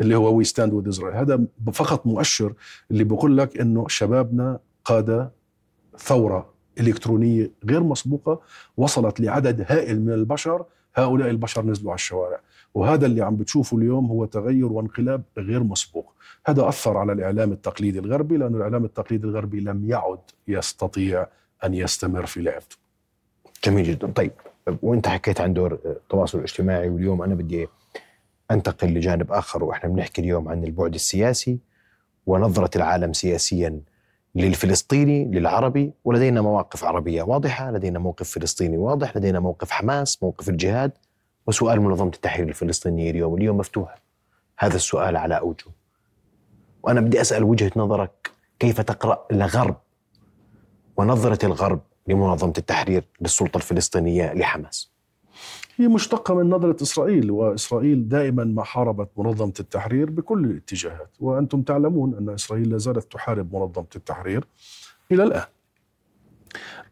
اللي 0.00 0.14
هو 0.16 0.34
we 0.36 0.44
stand 0.44 0.72
with 0.72 0.88
Israel 0.88 1.16
هذا 1.16 1.40
فقط 1.72 2.06
مؤشر 2.06 2.52
اللي 2.90 3.04
بقول 3.04 3.38
لك 3.38 3.60
إنه 3.60 3.88
شبابنا 3.88 4.58
قاد 4.84 5.30
ثورة 5.98 6.52
إلكترونية 6.80 7.50
غير 7.64 7.82
مسبوقة 7.82 8.40
وصلت 8.76 9.20
لعدد 9.20 9.64
هائل 9.68 10.00
من 10.00 10.12
البشر 10.12 10.64
هؤلاء 10.94 11.30
البشر 11.30 11.64
نزلوا 11.66 11.90
على 11.90 11.96
الشوارع. 11.96 12.40
وهذا 12.74 13.06
اللي 13.06 13.22
عم 13.22 13.36
بتشوفه 13.36 13.76
اليوم 13.76 14.06
هو 14.06 14.24
تغير 14.24 14.72
وانقلاب 14.72 15.22
غير 15.38 15.62
مسبوق. 15.62 16.12
هذا 16.46 16.68
أثر 16.68 16.96
على 16.96 17.12
الإعلام 17.12 17.52
التقليدي 17.52 17.98
الغربي 17.98 18.36
لأن 18.36 18.54
الإعلام 18.54 18.84
التقليدي 18.84 19.26
الغربي 19.26 19.60
لم 19.60 19.90
يعد 19.90 20.18
يستطيع 20.48 21.26
أن 21.64 21.74
يستمر 21.74 22.26
في 22.26 22.42
لعبته. 22.42 22.76
جميل 23.64 23.84
جدا. 23.84 24.06
طيب 24.12 24.32
وإنت 24.82 25.08
حكيت 25.08 25.40
عن 25.40 25.54
دور 25.54 25.78
التواصل 25.84 26.38
الاجتماعي 26.38 26.88
واليوم 26.88 27.22
أنا 27.22 27.34
بدي 27.34 27.68
أنتقل 28.50 28.88
لجانب 28.88 29.32
آخر 29.32 29.64
وإحنا 29.64 29.90
بنحكي 29.90 30.20
اليوم 30.20 30.48
عن 30.48 30.64
البعد 30.64 30.94
السياسي 30.94 31.58
ونظرة 32.26 32.70
العالم 32.76 33.12
سياسيا 33.12 33.80
للفلسطيني 34.34 35.24
للعربي 35.24 35.92
ولدينا 36.04 36.40
مواقف 36.40 36.84
عربية 36.84 37.22
واضحة، 37.22 37.70
لدينا 37.70 37.98
موقف 37.98 38.30
فلسطيني 38.30 38.76
واضح، 38.76 39.16
لدينا 39.16 39.40
موقف 39.40 39.70
حماس، 39.70 40.22
موقف 40.22 40.48
الجهاد 40.48 40.92
وسؤال 41.46 41.80
منظمة 41.80 42.10
التحرير 42.14 42.48
الفلسطينية 42.48 43.10
اليوم، 43.10 43.34
اليوم 43.34 43.56
مفتوح 43.58 44.02
هذا 44.58 44.76
السؤال 44.76 45.16
على 45.16 45.38
أوجه. 45.38 45.66
وأنا 46.82 47.00
بدي 47.00 47.20
أسأل 47.20 47.44
وجهة 47.44 47.72
نظرك 47.76 48.30
كيف 48.58 48.80
تقرأ 48.80 49.26
الغرب 49.32 49.76
ونظرة 50.96 51.46
الغرب 51.46 51.80
لمنظمة 52.06 52.54
التحرير 52.58 53.04
للسلطة 53.20 53.56
الفلسطينية 53.56 54.32
لحماس؟ 54.32 54.90
هي 55.80 55.88
مشتقة 55.88 56.34
من 56.34 56.50
نظرة 56.50 56.82
إسرائيل 56.82 57.30
وإسرائيل 57.30 58.08
دائما 58.08 58.44
ما 58.44 58.64
حاربت 58.64 59.08
منظمة 59.16 59.52
التحرير 59.60 60.10
بكل 60.10 60.44
الاتجاهات. 60.44 61.10
وأنتم 61.20 61.62
تعلمون 61.62 62.14
أن 62.14 62.28
إسرائيل 62.28 62.70
لا 62.70 62.78
زالت 62.78 63.12
تحارب 63.12 63.54
منظمة 63.54 63.86
التحرير 63.96 64.44
إلى 65.12 65.22
الآن. 65.22 65.44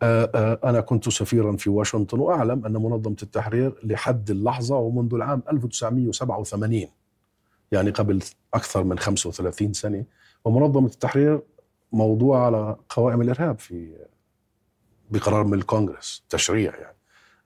آه، 0.03 0.31
آه، 0.35 0.61
أنا 0.71 0.81
كنت 0.81 1.09
سفيرا 1.09 1.57
في 1.57 1.71
واشنطن 1.71 2.19
وأعلم 2.21 2.67
أن 2.67 2.73
منظمة 2.73 3.17
التحرير 3.23 3.75
لحد 3.85 4.31
اللحظة 4.31 4.77
ومنذ 4.77 5.15
العام 5.15 5.43
1987 5.53 6.89
يعني 7.73 7.91
قبل 7.91 8.23
أكثر 8.55 8.85
من 8.85 8.99
35 8.99 9.73
سنة 9.73 10.05
ومنظمة 10.45 10.87
التحرير 10.87 11.41
موضوع 11.93 12.47
على 12.47 12.77
قوائم 12.89 13.21
الإرهاب 13.21 13.59
في 13.59 14.07
بقرار 15.11 15.45
من 15.45 15.55
الكونغرس 15.55 16.25
تشريع 16.29 16.77
يعني. 16.77 16.98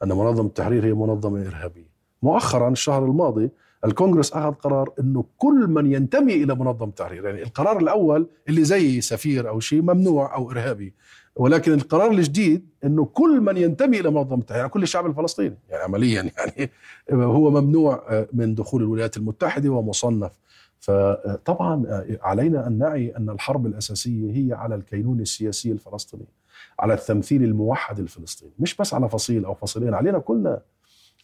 أن 0.02 0.08
منظمة 0.08 0.46
التحرير 0.46 0.84
هي 0.86 0.92
منظمة 0.92 1.40
إرهابية. 1.48 1.92
مؤخرا 2.22 2.68
الشهر 2.68 3.04
الماضي 3.04 3.50
الكونغرس 3.84 4.32
أخذ 4.32 4.52
قرار 4.52 4.92
أنه 5.00 5.24
كل 5.38 5.66
من 5.68 5.92
ينتمي 5.92 6.34
إلى 6.34 6.54
منظمة 6.54 6.88
التحرير 6.88 7.24
يعني 7.26 7.42
القرار 7.42 7.78
الأول 7.78 8.26
اللي 8.48 8.64
زي 8.64 9.00
سفير 9.00 9.48
أو 9.48 9.60
شيء 9.60 9.82
ممنوع 9.82 10.34
أو 10.34 10.50
إرهابي 10.50 10.94
ولكن 11.36 11.72
القرار 11.72 12.10
الجديد 12.10 12.66
إنه 12.84 13.04
كل 13.04 13.40
من 13.40 13.56
ينتمي 13.56 14.00
إلى 14.00 14.10
منظمة 14.10 14.38
التحرير 14.40 14.58
يعني 14.58 14.70
كل 14.72 14.82
الشعب 14.82 15.06
الفلسطيني 15.06 15.56
يعني 15.70 15.82
عمليا 15.82 16.30
يعني 16.38 16.70
هو 17.12 17.50
ممنوع 17.50 18.26
من 18.32 18.54
دخول 18.54 18.82
الولايات 18.82 19.16
المتحدة 19.16 19.70
ومصنف. 19.70 20.32
فطبعا 20.80 22.04
علينا 22.22 22.66
أن 22.66 22.78
نعي 22.78 23.16
أن 23.16 23.30
الحرب 23.30 23.66
الأساسية 23.66 24.32
هي 24.32 24.52
على 24.52 24.74
الكينونه 24.74 25.22
السياسيه 25.22 25.72
الفلسطينيه 25.72 26.41
على 26.78 26.94
التمثيل 26.94 27.44
الموحد 27.44 27.98
الفلسطيني 27.98 28.52
مش 28.58 28.76
بس 28.76 28.94
على 28.94 29.08
فصيل 29.08 29.44
أو 29.44 29.54
فصيلين 29.54 29.94
علينا 29.94 30.18
كلنا 30.18 30.60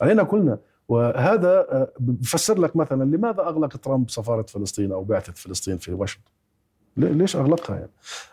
علينا 0.00 0.22
كلنا. 0.22 0.58
وهذا 0.88 1.48
آه، 1.48 1.92
بفسر 2.00 2.58
لك 2.58 2.76
مثلا 2.76 3.04
لماذا 3.04 3.40
أغلق 3.42 3.76
ترامب 3.76 4.10
سفارة 4.10 4.42
فلسطين 4.42 4.92
أو 4.92 5.04
بعثة 5.04 5.32
فلسطين 5.32 5.78
في 5.78 5.92
واشنطن؟ 5.92 6.30
ليش 6.96 7.36
أغلقها 7.36 7.76
يعني؟ 7.76 7.90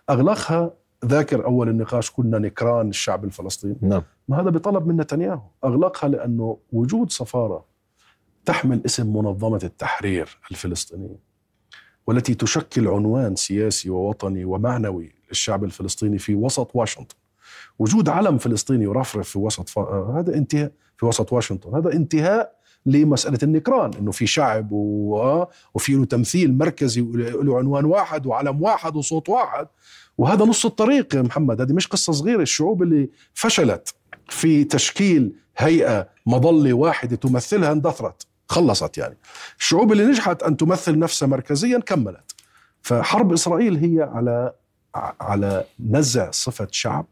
أغلقها 0.09 0.73
ذاكر 1.05 1.45
أول 1.45 1.69
النقاش 1.69 2.11
كنا 2.11 2.39
نكران 2.39 2.89
الشعب 2.89 3.25
الفلسطيني. 3.25 3.77
نعم. 3.81 4.03
ما 4.27 4.41
هذا 4.41 4.49
بطلب 4.49 4.87
من 4.87 4.97
نتنياهو. 4.97 5.41
أغلقها 5.63 6.07
لأنه 6.07 6.57
وجود 6.71 7.11
سفارة 7.11 7.65
تحمل 8.45 8.81
اسم 8.85 9.17
منظمة 9.17 9.59
التحرير 9.63 10.39
الفلسطينية 10.51 11.19
والتي 12.07 12.35
تشكل 12.35 12.87
عنوان 12.87 13.35
سياسي 13.35 13.89
ووطني 13.89 14.45
ومعنوي 14.45 15.14
للشعب 15.29 15.63
الفلسطيني 15.63 16.17
في 16.17 16.35
وسط 16.35 16.71
واشنطن. 16.73 17.15
وجود 17.79 18.09
علم 18.09 18.37
فلسطيني 18.37 18.83
يرفرف 18.83 19.29
في 19.29 19.39
وسط 19.39 19.69
ف... 19.69 19.79
هذا 19.79 20.35
انتهاء 20.35 20.71
في 20.97 21.05
وسط 21.05 21.33
واشنطن. 21.33 21.75
هذا 21.75 21.93
انتهاء 21.93 22.55
لمسألة 22.85 23.39
النكران 23.43 23.91
إنه 23.93 24.11
في 24.11 24.27
شعب 24.27 24.71
و... 24.71 25.45
وفي 25.73 25.93
له 25.93 26.05
تمثيل 26.05 26.57
مركزي 26.57 27.01
له 27.15 27.57
عنوان 27.57 27.85
واحد 27.85 28.25
وعلم 28.25 28.61
واحد 28.61 28.95
وصوت 28.95 29.29
واحد. 29.29 29.67
وهذا 30.17 30.45
نص 30.45 30.65
الطريق 30.65 31.15
يا 31.15 31.21
محمد. 31.21 31.61
هذه 31.61 31.73
مش 31.73 31.87
قصة 31.87 32.13
صغيرة. 32.13 32.41
الشعوب 32.41 32.83
اللي 32.83 33.09
فشلت 33.33 33.93
في 34.29 34.63
تشكيل 34.63 35.35
هيئة 35.57 36.09
مظلة 36.25 36.73
واحدة 36.73 37.15
تمثلها 37.15 37.71
اندثرت 37.71 38.27
خلصت 38.49 38.97
يعني. 38.97 39.17
الشعوب 39.59 39.91
اللي 39.91 40.05
نجحت 40.05 40.43
أن 40.43 40.57
تمثل 40.57 40.99
نفسها 40.99 41.27
مركزيا 41.27 41.79
كملت. 41.79 42.35
فحرب 42.81 43.33
إسرائيل 43.33 43.77
هي 43.77 44.01
على 44.01 44.53
على 45.21 45.63
نزع 45.79 46.31
صفة 46.31 46.67
شعب 46.71 47.05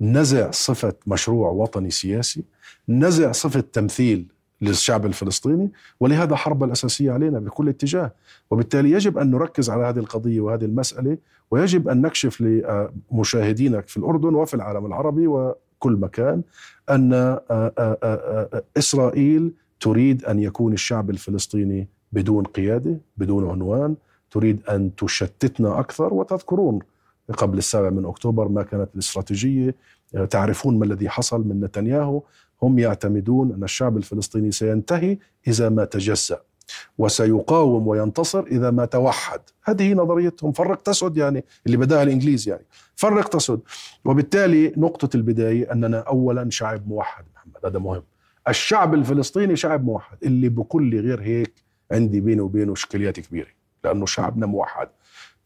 نزع 0.00 0.50
صفة 0.50 0.94
مشروع 1.06 1.50
وطني 1.50 1.90
سياسي 1.90 2.44
نزع 2.88 3.32
صفة 3.32 3.60
تمثيل 3.60 4.26
للشعب 4.60 5.06
الفلسطيني 5.06 5.72
ولهذا 6.00 6.36
حرب 6.36 6.64
الأساسية 6.64 7.12
علينا 7.12 7.38
بكل 7.38 7.68
اتجاه. 7.68 8.12
وبالتالي 8.50 8.90
يجب 8.90 9.18
أن 9.18 9.30
نركز 9.30 9.70
على 9.70 9.84
هذه 9.84 9.98
القضية 9.98 10.40
وهذه 10.40 10.64
المسألة 10.64 11.18
ويجب 11.50 11.88
أن 11.88 12.02
نكشف 12.02 12.40
لمشاهدينك 12.40 13.88
في 13.88 13.96
الأردن 13.96 14.34
وفي 14.34 14.54
العالم 14.54 14.86
العربي 14.86 15.26
وكل 15.26 15.92
مكان 15.92 16.42
أن 16.90 17.38
إسرائيل 18.78 19.52
تريد 19.80 20.24
أن 20.24 20.38
يكون 20.40 20.72
الشعب 20.72 21.10
الفلسطيني 21.10 21.88
بدون 22.12 22.44
قيادة 22.44 23.00
بدون 23.16 23.50
عنوان 23.50 23.96
تريد 24.30 24.62
أن 24.68 24.94
تشتتنا 24.94 25.80
أكثر 25.80 26.14
وتذكرون 26.14 26.78
قبل 27.36 27.58
السابع 27.58 27.90
من 27.90 28.04
أكتوبر 28.04 28.48
ما 28.48 28.62
كانت 28.62 28.88
الاستراتيجية 28.94 29.74
تعرفون 30.30 30.78
ما 30.78 30.84
الذي 30.84 31.08
حصل 31.08 31.48
من 31.48 31.60
نتنياهو. 31.60 32.22
هم 32.62 32.78
يعتمدون 32.78 33.52
أن 33.52 33.64
الشعب 33.64 33.96
الفلسطيني 33.96 34.52
سينتهي 34.52 35.18
إذا 35.46 35.68
ما 35.68 35.84
تجزأ 35.84 36.40
وسيقاوم 36.98 37.88
وينتصر 37.88 38.40
إذا 38.46 38.70
ما 38.70 38.84
توحد. 38.84 39.40
هذه 39.64 39.94
نظريتهم. 39.94 40.52
فرق 40.52 40.82
تسد 40.82 41.16
يعني 41.16 41.44
اللي 41.66 41.76
بداها 41.76 42.02
الإنجليز 42.02 42.48
يعني. 42.48 42.64
فرق 42.96 43.28
تسد 43.28 43.60
وبالتالي 44.04 44.72
نقطة 44.76 45.16
البداية 45.16 45.72
أننا 45.72 45.98
أولا 45.98 46.50
شعب 46.50 46.88
موحد 46.88 47.24
محمد. 47.34 47.66
هذا 47.66 47.78
مهم. 47.78 48.02
الشعب 48.48 48.94
الفلسطيني 48.94 49.56
شعب 49.56 49.84
موحد 49.84 50.18
اللي 50.22 50.48
بكل 50.48 51.00
غير 51.00 51.22
هيك 51.22 51.52
عندي 51.92 52.20
بينه 52.20 52.42
وبينه 52.42 52.72
إشكاليات 52.72 53.20
كبيرة. 53.20 53.59
لأنه 53.84 54.06
شعبنا 54.06 54.46
موحد 54.46 54.88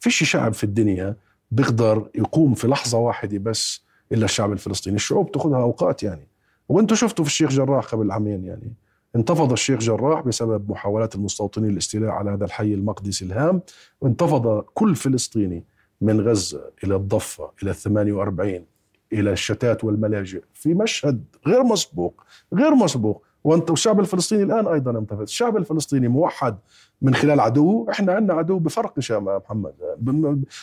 فيش 0.01 0.31
شعب 0.31 0.53
في 0.55 0.65
الدنيا 0.65 1.17
بيقدر 1.51 2.09
يقوم 2.15 2.55
في 2.55 2.69
لحظة 2.69 2.99
واحدة 2.99 3.39
بس 3.39 3.85
إلا 4.13 4.25
الشعب 4.25 4.53
الفلسطيني. 4.53 4.97
الشعوب 4.97 5.33
تاخذها 5.33 5.63
أوقات 5.63 6.03
يعني. 6.03 6.29
وأنتم 6.69 6.95
شفتوا 6.95 7.25
في 7.25 7.31
الشيخ 7.31 7.51
جراح 7.51 7.85
قبل 7.85 8.11
عامين 8.11 8.45
يعني. 8.45 8.73
انتفض 9.17 9.53
الشيخ 9.53 9.81
جراح 9.81 10.21
بسبب 10.21 10.71
محاولات 10.71 11.15
المستوطنين 11.15 11.71
الاستيلاء 11.71 12.11
على 12.11 12.31
هذا 12.31 12.45
الحي 12.45 12.75
المقدسي 12.75 13.25
الهام. 13.25 13.63
وانتفض 14.01 14.61
كل 14.61 14.97
فلسطيني 14.97 15.65
من 16.01 16.21
غزة 16.21 16.71
إلى 16.85 16.97
الضفة 16.97 17.51
إلى 17.63 17.71
الثمانية 17.71 18.13
وأربعين 18.13 18.65
إلى 19.13 19.33
الشتات 19.33 19.85
والملاجئ 19.85 20.43
في 20.55 20.75
مشهد 20.75 21.25
غير 21.47 21.63
مسبوق 21.63 22.25
غير 22.55 22.75
مسبوق. 22.75 23.23
وأنت 23.45 23.71
والشعب 23.71 24.01
الفلسطيني 24.01 24.43
الآن 24.43 24.67
أيضا 24.67 24.99
انتفض. 24.99 25.21
الشعب 25.21 25.57
الفلسطيني 25.57 26.09
موحد 26.09 26.57
من 27.03 27.15
خلال 27.15 27.41
عدو 27.41 27.87
إحنا 27.91 28.13
عندنا 28.13 28.35
عدو 28.35 28.59
بفرق 28.59 28.93
يا 29.11 29.19
محمد. 29.19 29.75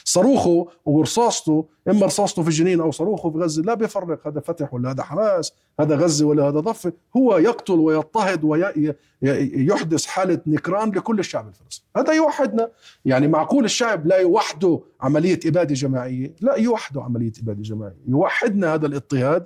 صاروخه 0.04 0.68
ورصاصته 0.86 1.66
إما 1.88 2.06
رصاصته 2.06 2.42
في 2.42 2.48
الجنين 2.48 2.82
أو 2.82 2.92
صاروخه 2.92 3.32
في 3.32 3.38
غزة 3.38 3.62
لا 3.62 3.74
بيفرق 3.74 4.28
هذا 4.28 4.40
فتح 4.40 4.74
ولا 4.74 4.92
هذا 4.92 5.04
حماس 5.04 5.54
هذا 5.80 5.96
غزة 5.96 6.26
ولا 6.26 6.44
هذا 6.44 6.60
ضفة. 6.60 6.94
هو 7.18 7.38
يقتل 7.38 7.80
ويضطهد 7.80 8.44
ويحدث 8.44 10.06
حالة 10.06 10.40
نكران 10.48 10.90
لكل 10.90 11.20
الشعب 11.20 11.48
الفلسطيني 11.48 11.92
هذا 11.98 12.14
يوحدنا. 12.14 12.70
يعني 13.06 13.28
معقول 13.28 13.66
الشعب 13.66 14.08
لا 14.08 14.18
يوحده 14.18 14.80
عملية 15.02 15.40
إبادة 15.46 15.74
جماعية؟ 15.74 16.36
لا 16.42 16.56
يوحده 16.56 17.02
عملية 17.04 17.32
إبادة 17.44 17.62
جماعية. 17.62 17.98
يوحدنا 18.08 18.74
هذا 18.74 18.88
الاضطهاد 18.88 19.46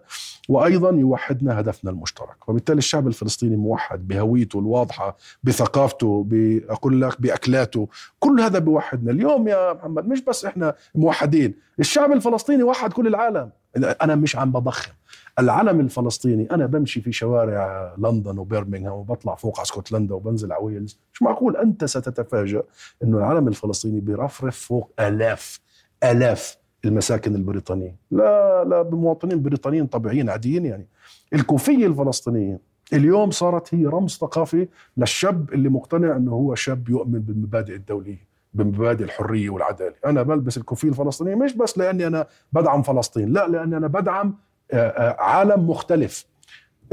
وأيضا 0.50 0.89
يوحدنا 0.89 1.60
هدفنا 1.60 1.91
المشترك. 1.91 2.50
وبالتالي 2.50 2.78
الشعب 2.78 3.08
الفلسطيني 3.08 3.56
موحد 3.56 4.08
بهويته 4.08 4.60
الواضحة 4.60 5.17
بثقافته 5.43 6.26
بقول 6.28 7.01
لك 7.01 7.22
بأكلاته. 7.22 7.88
كل 8.20 8.41
هذا 8.41 8.59
بيوحدنا. 8.59 9.12
اليوم 9.12 9.47
يا 9.47 9.74
محمد 9.74 10.07
مش 10.07 10.22
بس 10.22 10.45
إحنا 10.45 10.76
موحدين. 10.95 11.53
الشعب 11.80 12.12
الفلسطيني 12.26 12.63
وحد 12.63 12.93
كل 12.93 13.07
العالم. 13.07 13.49
أنا 13.78 14.15
مش 14.15 14.36
عم 14.36 14.51
بضخم. 14.51 14.91
العلم 15.39 15.80
الفلسطيني 15.80 16.47
أنا 16.51 16.65
بمشي 16.65 17.01
في 17.01 17.11
شوارع 17.11 17.95
لندن 17.97 18.38
وبرمنغهام 18.38 18.93
وبطلع 18.93 19.36
فوق 19.36 19.59
على 19.59 19.63
اسكتلندا 19.63 20.15
وبنزل 20.15 20.51
على 20.51 20.63
ويلز. 20.63 20.99
مش 21.13 21.21
معقول 21.21 21.57
أنت 21.57 21.86
ستتفاجأ 21.86 22.63
إنه 23.03 23.17
العلم 23.17 23.47
الفلسطيني 23.47 23.99
بيرفرف 23.99 24.57
فوق 24.57 24.91
آلاف 24.99 25.59
آلاف 26.03 26.57
المساكن 26.86 27.36
البريطانية. 27.36 27.95
لا 28.11 28.63
لا 28.63 28.82
بمواطنين 28.82 29.41
بريطانيين 29.41 29.88
طبيعيين 29.88 30.30
عاديين 30.30 30.65
يعني. 30.65 30.88
الكوفية 31.34 31.88
الفلسطينية 31.88 32.59
اليوم 32.93 33.32
صارت 33.32 33.76
هي 33.76 33.86
رمز 33.86 34.17
ثقافي 34.17 34.67
للشاب 34.97 35.53
اللي 35.53 35.69
مقتنع 35.69 36.15
إنه 36.15 36.32
هو 36.32 36.55
شاب 36.55 36.89
يؤمن 36.89 37.19
بالمبادئ 37.19 37.76
الدولية. 37.76 38.34
بمبادئ 38.56 39.03
الحرية 39.03 39.49
والعداله، 39.49 39.95
أنا 40.06 40.24
بلبس 40.24 40.58
الكوفيه 40.58 40.89
الفلسطينيه 40.89 41.36
مش 41.36 41.53
بس 41.53 41.78
لأني 41.78 42.08
أنا 42.08 42.28
بدعم 42.53 42.82
فلسطين، 42.82 43.34
لا 43.34 43.47
لأني 43.47 43.78
أنا 43.78 43.88
بدعم 43.88 44.36
آه، 44.72 44.88
آه، 44.88 45.22
عالم 45.22 45.70
مختلف. 45.70 46.26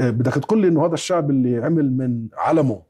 آه، 0.01 0.09
بدك 0.09 0.33
تقول 0.33 0.61
لي 0.61 0.67
إنه 0.67 0.85
هذا 0.85 0.93
الشعب 0.93 1.29
اللي 1.29 1.63
عمل 1.65 1.91
من 1.97 2.27
علمه 2.37 2.81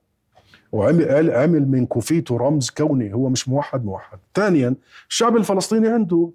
وعمل 0.71 1.31
عمل 1.31 1.67
من 1.67 1.85
كوفيته 1.85 2.37
رمز 2.37 2.69
كوني 2.69 3.13
هو 3.13 3.29
مش 3.29 3.49
موحد 3.49 3.85
موحد. 3.85 4.19
ثانيا 4.35 4.75
الشعب 5.09 5.37
الفلسطيني 5.37 5.87
عنده 5.87 6.31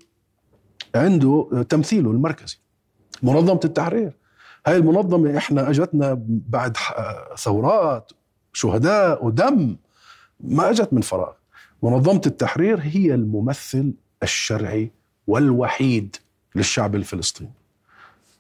عنده 0.95 1.65
تمثيله 1.69 2.11
المركزي. 2.11 2.59
منظمة 3.23 3.61
التحرير 3.65 4.13
هاي 4.67 4.77
المنظمة 4.77 5.37
إحنا 5.37 5.71
أجتنا 5.71 6.23
بعد 6.49 6.77
ثورات 7.39 8.13
شهداء 8.53 9.25
ودم 9.27 9.77
ما 10.41 10.71
أجت 10.71 10.93
من 10.93 11.01
فراغ 11.01 11.33
منظمة 11.83 12.23
التحرير 12.27 12.79
هي 12.83 13.15
الممثل 13.15 13.93
الشرعي 14.23 14.91
والوحيد 15.27 16.17
للشعب 16.55 16.95
الفلسطيني. 16.95 17.51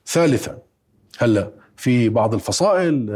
ثالثا 0.06 0.58
هلا 1.18 1.50
في 1.76 2.08
بعض 2.08 2.34
الفصائل 2.34 3.08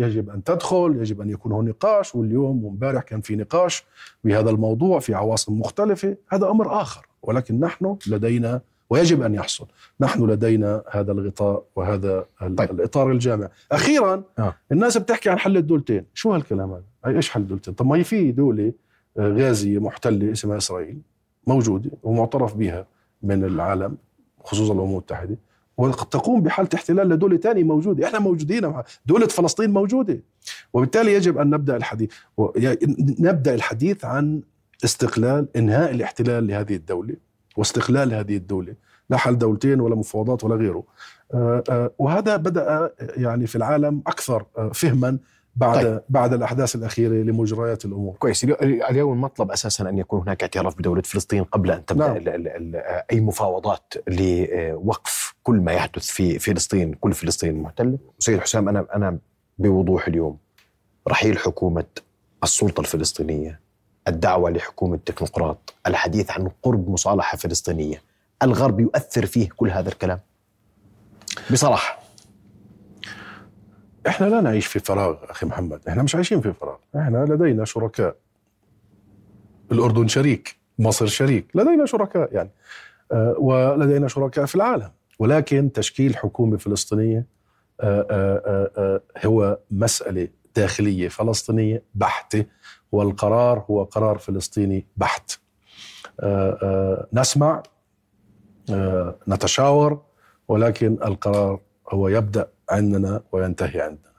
يجب 0.00 0.30
أن 0.30 0.44
تدخل 0.44 0.96
يجب 1.00 1.20
أن 1.20 1.30
يكون 1.30 1.52
هناك 1.52 1.74
نقاش 1.74 2.14
واليوم 2.14 2.64
وامبارح 2.64 3.02
كان 3.02 3.20
في 3.20 3.36
نقاش 3.36 3.84
بهذا 4.24 4.50
الموضوع 4.50 4.98
في 4.98 5.14
عواصم 5.14 5.60
مختلفة. 5.60 6.16
هذا 6.28 6.50
أمر 6.50 6.82
آخر 6.82 7.06
ولكن 7.22 7.60
نحن 7.60 7.96
لدينا 8.06 8.60
ويجب 8.90 9.22
أن 9.22 9.34
يحصل 9.34 9.66
نحن 10.00 10.30
لدينا 10.30 10.82
هذا 10.90 11.12
الغطاء 11.12 11.64
وهذا 11.76 12.26
طيب. 12.40 12.70
الإطار 12.70 13.10
الجامع. 13.10 13.48
أخيرا 13.72 14.22
آه. 14.38 14.54
الناس 14.72 14.98
بتحكي 14.98 15.30
عن 15.30 15.38
حل 15.38 15.56
الدولتين. 15.56 16.04
شو 16.14 16.32
هالكلام 16.32 16.70
هذا؟ 16.70 17.16
إيش 17.16 17.30
حل 17.30 17.40
الدولتين؟ 17.40 17.74
طب 17.74 17.86
ما 17.86 17.96
هي 17.96 18.04
في 18.04 18.32
دولة 18.32 18.64
آه، 18.66 18.72
غازيه 19.18 19.78
محتله 19.78 20.32
اسمها 20.32 20.56
إسرائيل 20.56 20.98
موجوده 21.46 21.90
ومعترف 22.02 22.54
بها 22.54 22.86
من 23.22 23.44
العالم 23.44 23.96
خصوصا 24.44 24.74
الأمم 24.74 24.90
المتحدة. 24.90 25.38
وقد 25.76 26.08
تقوم 26.08 26.42
بحالة 26.42 26.68
احتلال 26.74 27.08
لدولة 27.08 27.36
ثانية 27.36 27.64
موجودة. 27.64 28.06
إحنا 28.06 28.18
موجودين 28.18 28.72
دولة 29.06 29.26
فلسطين 29.26 29.70
موجودة. 29.70 30.20
وبالتالي 30.72 31.14
يجب 31.14 31.38
أن 31.38 31.50
نبدأ 31.50 31.76
الحديث 31.76 32.12
نبدأ 33.18 33.54
الحديث 33.54 34.04
عن 34.04 34.42
استقلال 34.84 35.48
إنهاء 35.56 35.90
الاحتلال 35.90 36.46
لهذه 36.46 36.74
الدولة 36.74 37.16
واستقلال 37.56 38.14
هذه 38.14 38.36
الدولة. 38.36 38.74
لا 39.10 39.16
حل 39.16 39.38
دولتين 39.38 39.80
ولا 39.80 39.94
مفاوضات 39.94 40.44
ولا 40.44 40.54
غيره. 40.54 40.84
آه، 41.34 41.64
آه، 41.70 41.90
وهذا 41.98 42.36
بدأ 42.36 42.94
يعني 43.16 43.46
في 43.46 43.56
العالم 43.56 44.02
أكثر 44.06 44.46
آه، 44.58 44.68
فهما 44.68 45.18
بعد 45.56 45.82
طيب. 45.82 46.00
بعد 46.08 46.32
الأحداث 46.32 46.74
الأخيرة 46.74 47.12
لمجريات 47.12 47.84
الأمور. 47.84 48.16
كويس 48.18 48.44
اليوم 48.44 49.12
المطلب 49.12 49.50
أساسا 49.50 49.88
أن 49.88 49.98
يكون 49.98 50.20
هناك 50.20 50.42
اعتراف 50.42 50.78
بدولة 50.78 51.02
فلسطين 51.02 51.44
قبل 51.44 51.70
أن 51.70 51.84
تبدأ 51.84 52.06
نعم. 52.06 52.16
ال 52.16 52.28
ال 52.28 52.48
ال 52.48 52.76
أي 53.12 53.20
مفاوضات 53.20 53.94
لوقف 54.08 55.34
كل 55.42 55.54
ما 55.56 55.72
يحدث 55.72 56.06
في 56.06 56.38
فلسطين 56.38 56.94
كل 56.94 57.12
فلسطين 57.12 57.50
المحتله. 57.50 57.98
سيد 58.18 58.40
حسام 58.40 58.68
أنا 58.68 58.86
أنا 58.94 59.18
بوضوح 59.58 60.08
اليوم 60.08 60.38
رحيل 61.08 61.38
حكومة 61.38 61.84
السلطة 62.44 62.80
الفلسطينية 62.80 63.60
الدعوة 64.08 64.50
لحكومة 64.50 64.98
تكنوقراط 65.06 65.74
الحديث 65.86 66.30
عن 66.30 66.50
قرب 66.62 66.90
مصالحة 66.90 67.36
فلسطينية 67.36 68.02
الغرب 68.42 68.80
يؤثر 68.80 69.26
فيه 69.26 69.48
كل 69.56 69.70
هذا 69.70 69.88
الكلام 69.88 70.20
بصراحة 71.52 72.03
إحنا 74.06 74.26
لا 74.26 74.40
نعيش 74.40 74.66
في 74.66 74.78
فراغ 74.78 75.16
أخي 75.30 75.46
محمد. 75.46 75.80
إحنا 75.88 76.02
مش 76.02 76.14
عايشين 76.14 76.40
في 76.40 76.52
فراغ. 76.52 76.76
إحنا 76.96 77.24
لدينا 77.24 77.64
شركاء. 77.64 78.16
الأردن 79.72 80.08
شريك 80.08 80.56
مصر 80.78 81.06
شريك. 81.06 81.46
لدينا 81.54 81.86
شركاء 81.86 82.34
يعني. 82.34 82.50
آه 83.12 83.34
ولدينا 83.38 84.08
شركاء 84.08 84.46
في 84.46 84.54
العالم. 84.54 84.90
ولكن 85.18 85.72
تشكيل 85.72 86.16
حكومة 86.16 86.56
فلسطينية 86.56 87.26
آه 87.80 88.06
آه 88.76 89.00
هو 89.26 89.58
مسألة 89.70 90.28
داخلية 90.56 91.08
فلسطينية 91.08 91.82
بحتة. 91.94 92.44
والقرار 92.92 93.64
هو 93.70 93.82
قرار 93.82 94.18
فلسطيني 94.18 94.86
بحت. 94.96 95.38
نسمع 97.12 97.62
نتشاور 99.28 100.02
ولكن 100.48 100.98
القرار 101.04 101.60
هو 101.90 102.08
يبدأ 102.08 102.48
عندنا 102.70 103.22
وينتهي 103.32 103.80
عندنا. 103.80 104.14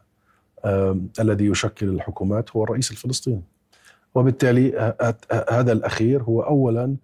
الذي 1.20 1.46
يشكل 1.46 1.90
الحكومات 1.90 2.52
هو 2.52 2.64
الرئيس 2.64 2.92
الفلسطيني. 2.92 3.44
وبالتالي 4.16 4.96
هذا 5.50 5.72
الأخير 5.72 6.24
هو 6.24 6.42
اولا 6.42 6.96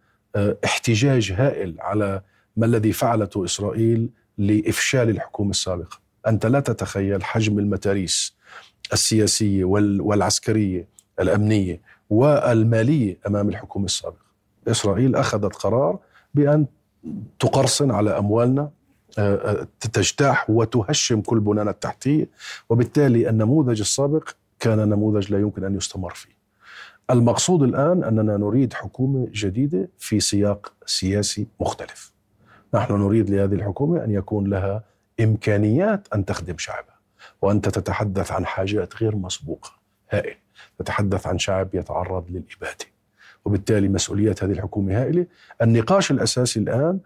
احتجاج 0.66 1.32
هائل 1.32 1.76
على 1.80 2.22
ما 2.58 2.66
الذي 2.66 2.92
فعلته 2.92 3.46
إسرائيل 3.46 4.10
لإفشال 4.38 5.10
الحكومة 5.10 5.50
السابقة. 5.50 6.00
أنت 6.28 6.46
لا 6.46 6.60
تتخيل 6.60 7.24
حجم 7.24 7.60
المتاريس 7.60 8.36
السياسية 8.94 9.64
والعسكرية 9.66 10.88
الأمنية 11.20 11.82
والمالية 12.10 13.18
أمام 13.28 13.50
الحكومة 13.50 13.86
السابقة. 13.86 14.32
إسرائيل 14.68 15.16
أخذت 15.16 15.56
قرار 15.56 16.00
بأن 16.34 16.66
تقرصن 17.39 17.92
على 17.92 18.18
أموالنا 18.18 18.62
آه، 18.62 18.66
آه، 18.66 18.72
تجتاح 19.93 20.49
وتهشم 20.49 21.22
كل 21.22 21.39
بنانا 21.39 21.72
التحتية 21.72 22.30
وبالتالي 22.70 23.30
النموذج 23.30 23.80
السابق 23.80 24.30
كان 24.59 24.89
نموذج 24.89 25.32
لا 25.32 25.39
يمكن 25.39 25.64
أن 25.64 25.76
يستمر 25.76 26.14
فيه. 26.14 26.41
المقصود 27.09 27.64
الآن 27.64 28.03
أننا 28.03 28.38
نريد 28.38 28.74
حكومة 28.74 29.28
جديدة 29.32 29.89
في 29.97 30.20
سياق 30.20 30.74
سياسي 30.86 31.47
مختلف. 31.59 32.14
نحن 32.74 32.93
نريد 32.93 33.30
لهذه 33.30 33.53
الحكومة 33.53 34.03
أن 34.03 34.12
يكون 34.12 34.47
لها 34.47 34.84
إمكانيات 35.20 36.07
أن 36.16 36.26
تخدم 36.26 36.57
شعبها 36.57 36.99
وانت 37.41 37.70
تتحدث 37.70 38.32
عن 38.32 38.45
حاجات 38.45 39.03
غير 39.03 39.16
مسبوقة 39.16 39.72
هائل 40.09 40.36
نتحدث 40.82 41.28
عن 41.28 41.38
شعب 41.38 41.76
يتعرض 41.76 42.26
للإبادة 42.30 42.86
وبالتالي 43.46 43.89
مسؤوليات 43.89 44.44
هذه 44.44 44.52
الحكومة 44.52 45.02
هائلة. 45.02 45.26
النقاش 45.62 46.12
الأساسي 46.12 46.60
الآن 46.60 47.00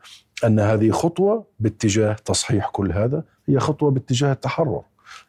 أن 0.45 0.59
هذه 0.59 0.91
خطوة 0.91 1.45
باتجاه 1.59 2.13
تصحيح 2.13 2.69
كل 2.69 2.91
هذا 2.91 3.23
هي 3.47 3.59
خطوة 3.59 3.91
باتجاه 3.91 4.31
التحرر. 4.31 4.81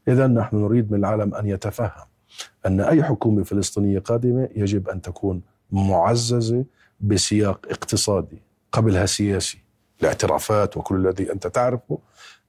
إذا 0.08 0.26
نحن 0.26 0.56
نريد 0.56 0.92
من 0.92 0.98
العالم 0.98 1.34
أن 1.34 1.46
يتفهم 1.46 2.06
أن 2.66 2.80
أي 2.80 3.02
حكومة 3.02 3.42
فلسطينية 3.42 3.98
قادمة 3.98 4.48
يجب 4.56 4.88
أن 4.88 5.02
تكون 5.02 5.42
معززة 5.72 6.64
بسياق 7.00 7.66
اقتصادي 7.70 8.42
قبلها 8.72 9.06
سياسي. 9.06 9.58
الاعترافات 10.00 10.76
وكل 10.76 11.06
الذي 11.06 11.32
أنت 11.32 11.46
تعرفه 11.46 11.98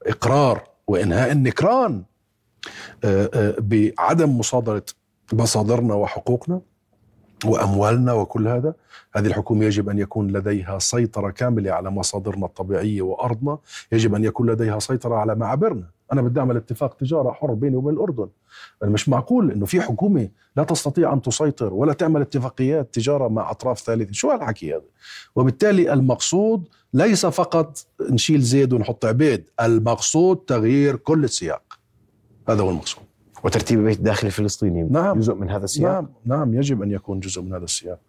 إقرار 0.07 0.63
وإنهاء 0.87 1.31
النكران 1.31 2.03
آه، 3.03 3.29
آه، 3.33 3.55
بعدم 3.59 4.37
مصادرة 4.37 4.83
مصادرنا 5.33 5.93
وحقوقنا. 5.93 6.61
وأموالنا 7.45 8.13
وكل 8.13 8.47
هذا. 8.47 8.73
هذه 9.15 9.27
الحكومة 9.27 9.65
يجب 9.65 9.89
أن 9.89 9.99
يكون 9.99 10.31
لديها 10.31 10.79
سيطرة 10.79 11.29
كاملة 11.29 11.71
على 11.71 11.89
مصادرنا 11.89 12.45
الطبيعية 12.45 13.01
وأرضنا. 13.01 13.57
يجب 13.91 14.15
أن 14.15 14.23
يكون 14.23 14.49
لديها 14.49 14.79
سيطرة 14.79 15.15
على 15.15 15.35
معابرنا. 15.35 15.83
أنا 16.13 16.21
بدي 16.21 16.39
أعمل 16.39 16.57
اتفاق 16.57 16.93
تجارة 16.93 17.31
حر 17.31 17.53
بيني 17.53 17.75
وبين 17.75 17.93
الأردن. 17.93 18.27
مش 18.83 19.09
معقول 19.09 19.51
إنه 19.51 19.65
في 19.65 19.81
حكومة 19.81 20.29
لا 20.55 20.63
تستطيع 20.63 21.13
أن 21.13 21.21
تسيطر 21.21 21.73
ولا 21.73 21.93
تعمل 21.93 22.21
اتفاقيات 22.21 22.93
تجارة 22.93 23.27
مع 23.27 23.51
أطراف 23.51 23.79
ثالثة. 23.79 24.11
شو 24.11 24.31
هالحكي 24.31 24.73
هذا؟ 24.73 24.81
وبالتالي 25.35 25.93
المقصود 25.93 26.67
ليس 26.93 27.25
فقط 27.25 27.85
نشيل 28.01 28.41
زيد 28.41 28.73
ونحط 28.73 29.05
عبيد. 29.05 29.49
المقصود 29.61 30.37
تغيير 30.37 30.95
كل 30.95 31.23
السياق. 31.23 31.79
هذا 32.49 32.61
هو 32.61 32.69
المقصود. 32.69 33.06
وترتيب 33.43 33.79
البيت 33.79 33.97
الداخلي 33.97 34.27
الفلسطيني 34.27 34.83
نعم. 34.83 35.19
جزء 35.19 35.33
من 35.33 35.49
هذا 35.49 35.65
السياق؟ 35.65 35.91
نعم 35.91 36.09
نعم 36.25 36.53
يجب 36.53 36.81
أن 36.81 36.91
يكون 36.91 37.19
جزء 37.19 37.41
من 37.41 37.53
هذا 37.53 37.63
السياق. 37.63 37.99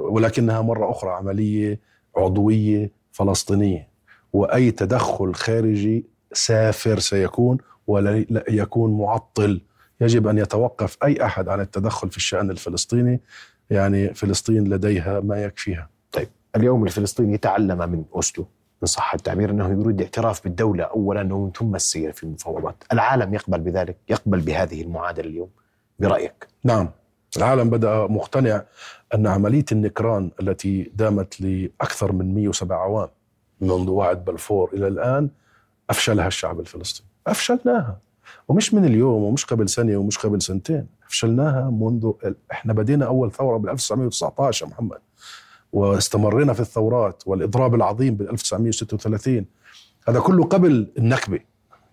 ولكنها 0.00 0.62
مرة 0.62 0.90
أخرى 0.90 1.10
عملية 1.10 1.80
عضوية 2.16 2.90
فلسطينية. 3.12 3.88
وأي 4.32 4.70
تدخل 4.70 5.34
خارجي 5.34 6.04
سافر 6.32 6.98
سيكون 6.98 7.58
ولا 7.86 8.24
يكون 8.48 8.98
معطل. 8.98 9.60
يجب 10.00 10.26
أن 10.26 10.38
يتوقف 10.38 10.96
أي 11.04 11.24
أحد 11.24 11.48
عن 11.48 11.60
التدخل 11.60 12.10
في 12.10 12.16
الشأن 12.16 12.50
الفلسطيني. 12.50 13.20
يعني 13.70 14.14
فلسطين 14.14 14.68
لديها 14.68 15.20
ما 15.20 15.42
يكفيها. 15.44 15.88
طيب 16.12 16.28
اليوم 16.56 16.84
الفلسطيني 16.84 17.38
تعلم 17.38 17.90
من 17.92 18.04
اوسلو 18.14 18.46
ان 18.82 18.86
صح 18.86 19.14
التعبير 19.14 19.50
أنه 19.50 19.68
يريد 19.68 20.00
اعتراف 20.00 20.44
بالدولة 20.44 20.84
اولا 20.84 21.34
ومن 21.34 21.52
ثم 21.52 21.74
السير 21.74 22.12
في 22.12 22.24
المفاوضات، 22.24 22.84
العالم 22.92 23.34
يقبل 23.34 23.60
بذلك، 23.60 23.96
يقبل 24.08 24.40
بهذه 24.40 24.82
المعادلة 24.82 25.28
اليوم. 25.28 25.50
برأيك؟ 25.98 26.48
نعم. 26.64 26.90
العالم 27.36 27.70
بدأ 27.70 28.06
مقتنع 28.06 28.62
أن 29.14 29.26
عملية 29.26 29.64
النكران 29.72 30.30
التي 30.40 30.90
دامت 30.94 31.40
لأكثر 31.40 32.12
من 32.12 32.34
107 32.34 32.76
عوام 32.76 33.08
منذ 33.60 33.90
وعد 33.90 34.24
بلفور 34.24 34.70
إلى 34.72 34.88
الآن 34.88 35.28
أفشلها 35.90 36.26
الشعب 36.26 36.60
الفلسطيني، 36.60 37.08
أفشلناها. 37.26 37.98
ومش 38.48 38.74
من 38.74 38.84
اليوم 38.84 39.22
ومش 39.22 39.44
قبل 39.44 39.68
سنة 39.68 39.96
ومش 39.96 40.18
قبل 40.18 40.42
سنتين. 40.42 40.86
فشلناها 41.08 41.70
منذ 41.70 42.12
إحنا 42.52 42.72
بدينا 42.72 43.06
أول 43.06 43.32
ثورة 43.32 43.56
بال 43.56 43.70
1919 43.70 44.66
يا 44.66 44.70
محمد. 44.70 44.98
واستمرينا 45.72 46.52
في 46.52 46.60
الثورات 46.60 47.22
والإضراب 47.26 47.74
العظيم 47.74 48.14
بال 48.14 48.30
1936 48.30 49.44
هذا 50.08 50.20
كله 50.20 50.44
قبل 50.44 50.92
النكبة. 50.98 51.40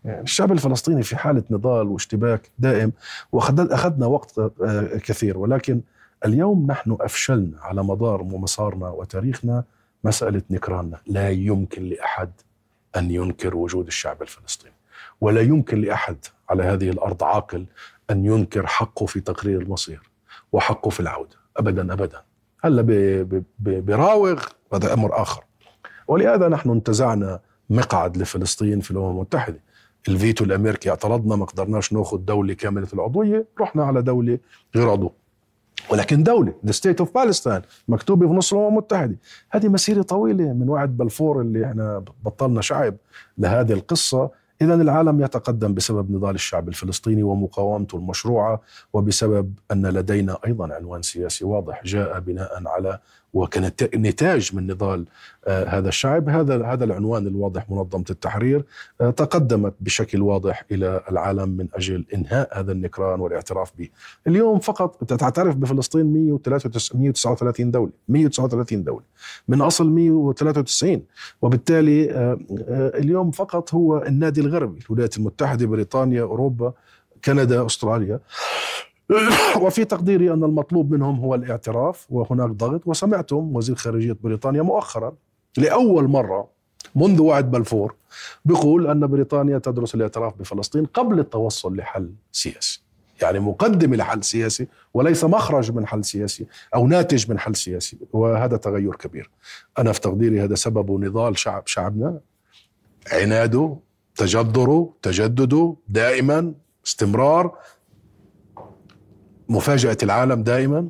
يعني 0.05 0.21
الشعب 0.21 0.51
الفلسطيني 0.51 1.03
في 1.03 1.15
حالة 1.15 1.43
نضال 1.49 1.87
واشتباك 1.87 2.51
دائم 2.59 2.91
واخذنا 3.31 4.05
وقت 4.05 4.39
آه، 4.39 4.97
كثير 4.97 5.37
ولكن 5.37 5.81
اليوم 6.25 6.67
نحن 6.67 6.97
أفشلنا 7.01 7.57
على 7.61 7.83
مدار 7.83 8.21
ومسارنا 8.21 8.89
وتاريخنا 8.89 9.63
مسألة 10.03 10.41
نكراننا. 10.49 10.99
لا 11.07 11.29
يمكن 11.29 11.83
لأحد 11.83 12.31
أن 12.95 13.11
ينكر 13.11 13.55
وجود 13.55 13.87
الشعب 13.87 14.21
الفلسطيني 14.21 14.73
ولا 15.21 15.41
يمكن 15.41 15.81
لأحد 15.81 16.17
على 16.49 16.63
هذه 16.63 16.89
الأرض 16.89 17.23
عاقل 17.23 17.65
أن 18.09 18.25
ينكر 18.25 18.67
حقه 18.67 19.05
في 19.05 19.19
تقرير 19.19 19.61
المصير 19.61 20.01
وحقه 20.51 20.89
في 20.89 20.99
العودة. 20.99 21.35
ابدا 21.57 21.93
ابدا. 21.93 22.21
هلا 22.67 22.81
براوغ 23.59 24.43
هذا 24.73 24.93
أمر 24.93 25.21
آخر. 25.21 25.43
ولهذا 26.07 26.47
نحن 26.47 26.69
انتزعنا 26.69 27.39
مقعد 27.69 28.17
لفلسطين 28.17 28.79
في 28.79 28.91
الأمم 28.91 29.09
المتحدة. 29.09 29.59
الفيتو 30.07 30.45
الأمريكي 30.45 30.89
اعترضنا 30.89 31.35
ما 31.35 31.45
قدرناش 31.45 31.93
نأخذ 31.93 32.17
دولة 32.17 32.53
كاملة 32.53 32.87
العضوية 32.93 33.47
رحنا 33.61 33.83
على 33.83 34.01
دولة 34.01 34.39
غير 34.75 34.89
عضو. 34.89 35.13
ولكن 35.91 36.23
دولة 36.23 36.53
the 36.67 36.71
state 36.71 37.05
of 37.05 37.07
Palestine 37.07 37.61
مكتوبة 37.87 38.27
في 38.27 38.33
نص 38.33 38.53
الأمم 38.53 38.67
المتحدة. 38.67 39.15
هذه 39.49 39.67
مسيرة 39.67 40.01
طويلة 40.01 40.53
من 40.53 40.69
وعد 40.69 40.97
بلفور 40.97 41.41
اللي 41.41 41.65
إحنا 41.65 42.03
بطلنا 42.23 42.61
شعب 42.61 42.95
لهذه 43.37 43.73
القصة. 43.73 44.29
إذا 44.61 44.73
العالم 44.73 45.21
يتقدم 45.21 45.73
بسبب 45.73 46.11
نضال 46.11 46.35
الشعب 46.35 46.69
الفلسطيني 46.69 47.23
ومقاومته 47.23 47.95
المشروعة 47.95 48.61
وبسبب 48.93 49.53
أن 49.71 49.87
لدينا 49.87 50.37
أيضا 50.45 50.73
عنوان 50.73 51.01
سياسي 51.01 51.45
واضح 51.45 51.83
جاء 51.85 52.19
بناء 52.19 52.63
على 52.67 52.99
وكانت 53.33 53.95
نتاج 53.95 54.55
من 54.55 54.67
نضال 54.67 55.05
آه، 55.47 55.65
هذا 55.65 55.89
الشعب. 55.89 56.29
هذا 56.29 56.65
هذا 56.65 56.83
العنوان 56.83 57.27
الواضح 57.27 57.69
منظمة 57.69 58.05
التحرير 58.09 58.65
آه، 59.01 59.09
تقدمت 59.09 59.73
بشكل 59.79 60.21
واضح 60.21 60.65
إلى 60.71 61.01
العالم 61.11 61.49
من 61.49 61.67
أجل 61.73 62.05
إنهاء 62.13 62.59
هذا 62.59 62.71
النكران 62.71 63.19
والاعتراف 63.19 63.71
به. 63.77 63.89
اليوم 64.27 64.59
فقط 64.59 65.03
تعترف 65.03 65.55
بفلسطين 65.55 66.13
139 66.13 67.71
دولة 67.71 67.91
139 68.07 68.83
دولة. 68.83 69.03
من 69.47 69.61
أصل 69.61 69.89
193 69.89 71.03
وبالتالي 71.41 72.11
آه، 72.11 72.37
اليوم 72.95 73.31
فقط 73.31 73.73
هو 73.73 73.97
النادي 74.03 74.41
الغربي 74.41 74.79
الولايات 74.89 75.17
المتحدة 75.17 75.65
بريطانيا 75.65 76.21
أوروبا 76.21 76.73
كندا 77.25 77.65
أستراليا. 77.65 78.19
وفي 79.63 79.85
تقديري 79.85 80.33
أن 80.33 80.43
المطلوب 80.43 80.91
منهم 80.91 81.19
هو 81.19 81.35
الاعتراف 81.35 82.05
وهناك 82.09 82.49
ضغط 82.49 82.81
وسمعتم 82.85 83.55
وزير 83.55 83.75
خارجية 83.75 84.17
بريطانيا 84.23 84.61
مؤخرا 84.61 85.15
لأول 85.57 86.07
مرة 86.07 86.49
منذ 86.95 87.21
وعد 87.21 87.51
بلفور 87.51 87.95
بيقول 88.45 88.87
أن 88.87 89.07
بريطانيا 89.07 89.57
تدرس 89.57 89.95
الاعتراف 89.95 90.33
بفلسطين 90.39 90.85
قبل 90.85 91.19
التوصل 91.19 91.75
لحل 91.75 92.11
سياسي. 92.31 92.81
يعني 93.21 93.39
مقدمة 93.39 93.95
لحل 93.95 94.23
سياسي 94.23 94.67
وليس 94.93 95.23
مخرج 95.23 95.71
من 95.71 95.87
حل 95.87 96.05
سياسي 96.05 96.45
أو 96.75 96.87
ناتج 96.87 97.31
من 97.31 97.39
حل 97.39 97.55
سياسي 97.55 97.97
وهذا 98.13 98.57
تغير 98.57 98.95
كبير. 98.95 99.29
أنا 99.79 99.91
في 99.91 100.01
تقديري 100.01 100.41
هذا 100.43 100.55
سببه 100.55 100.99
نضال 100.99 101.39
شعب 101.39 101.67
شعبنا. 101.67 102.19
عناده 103.11 103.77
تجذره 104.15 104.93
تجدده 105.01 105.75
دائما 105.87 106.53
استمرار. 106.85 107.57
مفاجأة 109.49 109.97
العالم 110.03 110.43
دائما 110.43 110.89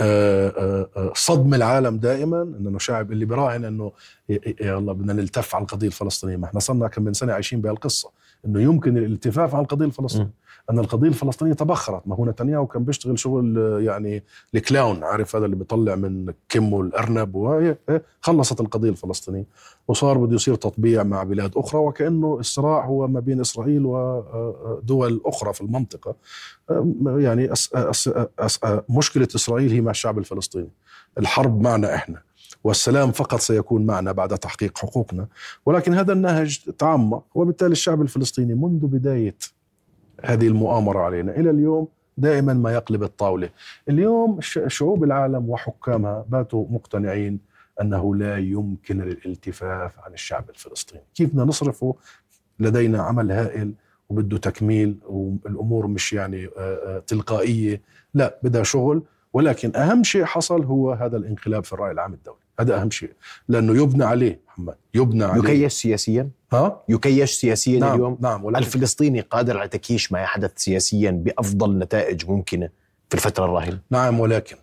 آه، 0.00 0.48
آه، 0.48 0.90
آه، 0.96 1.12
صدم 1.14 1.54
العالم 1.54 1.96
دائما 1.96 2.42
إنه 2.42 2.78
شعب 2.78 3.12
اللي 3.12 3.24
براهن 3.24 3.64
إنه 3.64 3.92
الله 4.60 4.92
بدنا 4.92 5.12
نلتف 5.12 5.54
على 5.54 5.62
القضية 5.62 5.86
الفلسطينية. 5.86 6.36
ما 6.36 6.44
إحنا 6.44 6.60
صرنا 6.60 6.88
كم 6.88 7.02
من 7.02 7.12
سنة 7.12 7.32
عايشين 7.32 7.60
بهالقصة. 7.60 8.10
إنه 8.46 8.60
يمكن 8.60 8.96
الالتفاف 8.96 9.54
عن 9.54 9.62
القضية 9.62 9.86
الفلسطينية. 9.86 10.40
أن 10.70 10.78
القضية 10.78 11.08
الفلسطينية 11.08 11.52
تبخرت. 11.52 12.02
ما 12.06 12.16
هو 12.16 12.24
نتنياهو 12.24 12.66
كان 12.66 12.84
بيشتغل 12.84 13.18
شغل 13.18 13.56
يعني 13.84 14.22
الكلاون 14.54 15.04
عارف 15.04 15.36
هذا 15.36 15.44
اللي 15.44 15.56
بيطلع 15.56 15.94
من 15.94 16.32
كمه 16.48 16.80
الأرنب 16.80 17.34
وهي 17.34 17.76
إيه، 17.88 18.02
خلصت 18.20 18.60
القضية 18.60 18.90
الفلسطينية. 18.90 19.44
وصار 19.88 20.18
بده 20.18 20.34
يصير 20.34 20.54
تطبيع 20.54 21.02
مع 21.02 21.22
بلاد 21.22 21.52
أخرى 21.56 21.80
وكأنه 21.80 22.36
الصراع 22.40 22.86
هو 22.86 23.08
ما 23.08 23.20
بين 23.20 23.40
إسرائيل 23.40 23.86
ودول 23.86 25.20
أخرى 25.24 25.52
في 25.52 25.60
المنطقة. 25.60 26.14
يعني 27.06 27.52
أس 27.52 27.74
أس 27.74 28.10
أس 28.38 28.60
مشكلة 28.88 29.28
إسرائيل 29.34 29.72
هي 29.72 29.80
مع 29.80 29.90
الشعب 29.90 30.18
الفلسطيني. 30.18 30.70
الحرب 31.18 31.60
معنا 31.60 31.94
إحنا. 31.94 32.22
والسلام 32.64 33.12
فقط 33.12 33.38
سيكون 33.38 33.86
معنا 33.86 34.12
بعد 34.12 34.38
تحقيق 34.38 34.78
حقوقنا. 34.78 35.26
ولكن 35.66 35.94
هذا 35.94 36.12
النهج 36.12 36.60
تعمق 36.78 37.24
وبالتالي 37.34 37.72
الشعب 37.72 38.02
الفلسطيني 38.02 38.54
منذ 38.54 38.86
بداية 38.86 39.34
هذه 40.24 40.48
المؤامرة 40.48 40.98
علينا 40.98 41.36
إلى 41.36 41.50
اليوم 41.50 41.88
دائما 42.18 42.54
ما 42.54 42.72
يقلب 42.72 43.02
الطاولة. 43.02 43.50
اليوم 43.88 44.38
شعوب 44.66 45.04
العالم 45.04 45.50
وحكامها 45.50 46.24
باتوا 46.28 46.66
مقتنعين 46.70 47.40
أنه 47.80 48.14
لا 48.14 48.38
يمكن 48.38 49.00
الالتفاف 49.00 49.98
عن 49.98 50.12
الشعب 50.12 50.50
الفلسطيني. 50.50 51.02
كيف 51.14 51.30
بدنا 51.30 51.44
نصرفه؟ 51.44 51.94
لدينا 52.58 53.02
عمل 53.02 53.32
هائل 53.32 53.72
وبده 54.08 54.38
تكميل 54.38 54.98
والأمور 55.06 55.86
مش 55.86 56.12
يعني 56.12 56.48
تلقائية. 57.06 57.80
لا 58.14 58.38
بدها 58.42 58.62
شغل 58.62 59.02
ولكن 59.32 59.76
أهم 59.76 60.02
شيء 60.02 60.24
حصل 60.24 60.64
هو 60.64 60.92
هذا 60.92 61.16
الانقلاب 61.16 61.64
في 61.64 61.72
الرأي 61.72 61.90
العام 61.90 62.14
الدولي. 62.14 62.39
هذا 62.60 62.80
أهم 62.80 62.90
شيء 62.90 63.12
لأنه 63.48 63.82
يبنى 63.82 64.04
عليه 64.04 64.40
محمد 64.48 64.74
يبنى 64.94 65.24
عليه. 65.24 65.50
يكيش 65.50 65.72
سياسيا؟ 65.72 66.30
ها؟ 66.52 66.82
يكيش 66.88 67.30
سياسيا 67.30 67.80
نعم 67.80 67.94
اليوم؟ 67.94 68.18
نعم 68.20 68.44
ولكن 68.44 68.64
الفلسطيني 68.64 69.20
قادر 69.20 69.58
على 69.58 69.68
تكييش 69.68 70.12
ما 70.12 70.20
يحدث 70.20 70.52
سياسيا 70.56 71.10
بأفضل 71.10 71.78
نتائج 71.78 72.30
ممكنة 72.30 72.68
في 73.08 73.14
الفترة 73.14 73.44
الراهنة؟ 73.44 73.80
نعم 73.90 74.20
ولكن 74.20 74.56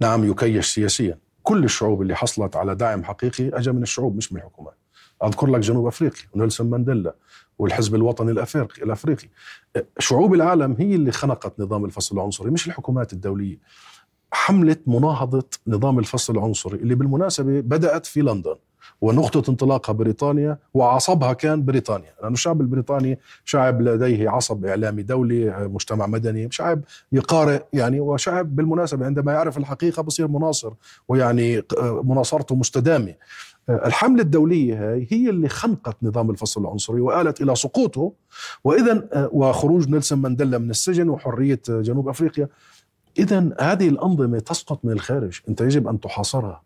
نعم 0.00 0.30
يكيش 0.30 0.74
سياسيا. 0.74 1.18
كل 1.42 1.64
الشعوب 1.64 2.02
اللي 2.02 2.14
حصلت 2.14 2.56
على 2.56 2.74
دعم 2.74 3.04
حقيقي 3.04 3.48
اجى 3.48 3.72
من 3.72 3.82
الشعوب 3.82 4.16
مش 4.16 4.32
من 4.32 4.38
الحكومات. 4.38 4.76
أذكر 5.24 5.46
لك 5.46 5.60
جنوب 5.60 5.86
أفريقيا 5.86 6.24
ونيلسون 6.34 6.70
مانديلا 6.70 7.14
والحزب 7.58 7.94
الوطني 7.94 8.30
الافريقي 8.30 8.82
الأفريقي. 8.82 9.28
شعوب 9.98 10.34
العالم 10.34 10.76
هي 10.78 10.94
اللي 10.94 11.12
خنقت 11.12 11.60
نظام 11.60 11.84
الفصل 11.84 12.16
العنصري 12.16 12.50
مش 12.50 12.66
الحكومات 12.66 13.12
الدولية. 13.12 13.58
حملة 14.36 14.76
مناهضة 14.86 15.48
نظام 15.66 15.98
الفصل 15.98 16.32
العنصري 16.32 16.76
اللي 16.76 16.94
بالمناسبة 16.94 17.60
بدأت 17.60 18.06
في 18.06 18.20
لندن 18.20 18.54
ونقطة 19.00 19.50
انطلاقها 19.50 19.92
بريطانيا 19.92 20.58
وعصبها 20.74 21.32
كان 21.32 21.64
بريطانيا. 21.64 22.10
لأن 22.22 22.32
الشعب 22.32 22.60
البريطاني 22.60 23.18
شعب 23.44 23.82
لديه 23.82 24.30
عصب 24.30 24.64
إعلامي 24.64 25.02
دولي 25.02 25.68
مجتمع 25.68 26.06
مدني 26.06 26.48
شعب 26.50 26.80
يقارئ 27.12 27.62
يعني 27.72 28.00
وشعب 28.00 28.56
بالمناسبة 28.56 29.06
عندما 29.06 29.32
يعرف 29.32 29.58
الحقيقة 29.58 30.02
بصير 30.02 30.28
مناصر 30.28 30.72
ويعني 31.08 31.62
مناصرته 32.04 32.54
مستدامة. 32.54 33.14
الحملة 33.68 34.22
الدولية 34.22 35.06
هي 35.10 35.30
اللي 35.30 35.48
خنقت 35.48 35.96
نظام 36.02 36.30
الفصل 36.30 36.60
العنصري 36.60 37.00
وآلت 37.00 37.40
إلى 37.40 37.54
سقوطه. 37.54 38.12
وإذا 38.64 39.08
وخروج 39.32 39.88
نيلسون 39.88 40.18
مانديلا 40.18 40.58
من 40.58 40.70
السجن 40.70 41.08
وحرية 41.08 41.60
جنوب 41.68 42.08
أفريقيا 42.08 42.48
إذا 43.18 43.50
هذه 43.60 43.88
الأنظمة 43.88 44.38
تسقط 44.38 44.84
من 44.84 44.92
الخارج. 44.92 45.40
أنت 45.48 45.60
يجب 45.60 45.88
أن 45.88 46.00
تحاصرها. 46.00 46.62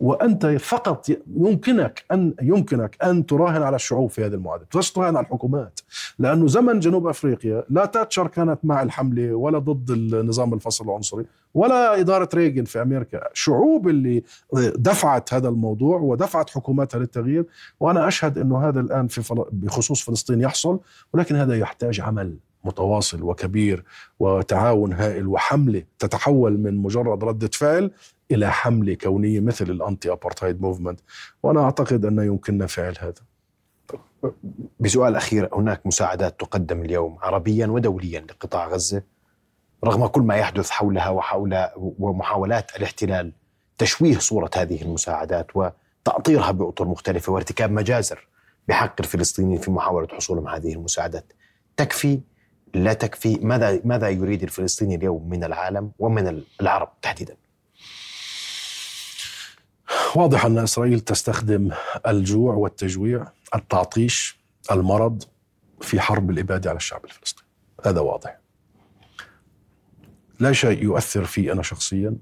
وأنت 0.00 0.46
فقط 0.46 1.06
يمكنك 1.36 2.04
ان 2.12 2.34
يمكنك 2.42 2.96
أن 3.04 3.26
تراهن 3.26 3.62
على 3.62 3.76
الشعوب 3.76 4.10
في 4.10 4.26
هذه 4.26 4.34
المعادلة، 4.34 4.66
مش 4.76 4.92
تراهن 4.92 5.16
على 5.16 5.26
الحكومات، 5.26 5.80
لأنه 6.18 6.46
زمن 6.46 6.80
جنوب 6.80 7.06
أفريقيا 7.06 7.64
لا 7.70 7.84
تاتشر 7.84 8.26
كانت 8.26 8.58
مع 8.64 8.82
الحملة 8.82 9.34
ولا 9.34 9.58
ضد 9.58 9.90
النظام 9.90 10.54
الفصل 10.54 10.84
العنصري، 10.84 11.24
ولا 11.54 12.00
إدارة 12.00 12.28
ريغن 12.34 12.64
في 12.64 12.82
أمريكا، 12.82 13.28
شعوب 13.32 13.88
اللي 13.88 14.22
دفعت 14.74 15.34
هذا 15.34 15.48
الموضوع 15.48 16.00
ودفعت 16.00 16.50
حكوماتها 16.50 16.98
للتغيير، 16.98 17.46
وأنا 17.80 18.08
أشهد 18.08 18.38
إنه 18.38 18.68
هذا 18.68 18.80
الآن 18.80 19.06
في 19.06 19.22
فل... 19.22 19.44
بخصوص 19.52 20.02
فلسطين 20.02 20.40
يحصل، 20.40 20.80
ولكن 21.14 21.36
هذا 21.36 21.58
يحتاج 21.58 22.00
عمل. 22.00 22.36
متواصل 22.64 23.22
وكبير 23.22 23.84
وتعاون 24.18 24.92
هائل 24.92 25.26
وحملة 25.26 25.82
تتحول 25.98 26.58
من 26.58 26.76
مجرد 26.76 27.24
ردة 27.24 27.50
فعل 27.52 27.90
إلى 28.30 28.50
حملة 28.52 28.94
كونية 28.94 29.40
مثل 29.40 29.70
ال 29.70 30.12
anti-apartheid 30.12 30.60
movement 30.60 31.00
وأنا 31.42 31.64
أعتقد 31.64 32.04
ان 32.04 32.18
يمكننا 32.18 32.66
فعل 32.66 32.94
هذا. 33.00 33.22
بسؤال 34.80 35.16
أخير 35.16 35.48
هناك 35.52 35.86
مساعدات 35.86 36.40
تقدم 36.40 36.80
اليوم 36.80 37.18
عربيا 37.20 37.66
ودوليا 37.66 38.20
لقطاع 38.20 38.68
غزة؟ 38.68 39.02
رغم 39.84 40.06
كل 40.06 40.22
ما 40.22 40.36
يحدث 40.36 40.70
حولها 40.70 41.08
وحول 41.08 41.68
ومحاولات 41.76 42.76
الاحتلال 42.76 43.32
تشويه 43.78 44.18
صورة 44.18 44.50
هذه 44.56 44.82
المساعدات 44.82 45.46
وتأطيرها 45.54 46.50
بأطر 46.50 46.88
مختلفة 46.88 47.32
وارتكاب 47.32 47.70
مجازر 47.70 48.28
بحق 48.68 48.94
الفلسطينيين 49.00 49.58
في 49.58 49.70
محاولة 49.70 50.08
حصولهم 50.08 50.48
هذه 50.48 50.72
المساعدات 50.72 51.32
تكفي 51.76 52.20
لا 52.74 52.92
تكفي 52.92 53.34
ماذا 53.34 53.80
ماذا 53.84 54.08
يريد 54.08 54.42
الفلسطيني 54.42 54.94
اليوم 54.94 55.28
من 55.28 55.44
العالم 55.44 55.92
ومن 55.98 56.42
العرب 56.60 56.90
تحديدا؟ 57.02 57.36
واضح 60.16 60.44
أن 60.44 60.58
إسرائيل 60.58 61.00
تستخدم 61.00 61.70
الجوع 62.06 62.54
والتجويع 62.54 63.26
التعطيش 63.54 64.38
المرض 64.70 65.22
في 65.80 66.00
حرب 66.00 66.30
الإبادة 66.30 66.70
على 66.70 66.76
الشعب 66.76 67.04
الفلسطيني. 67.04 67.48
هذا 67.84 68.00
واضح. 68.00 68.38
لا 70.40 70.52
شيء 70.52 70.82
يؤثر 70.82 71.24
في 71.24 71.52
أنا 71.52 71.62
شخصيا 71.62 72.16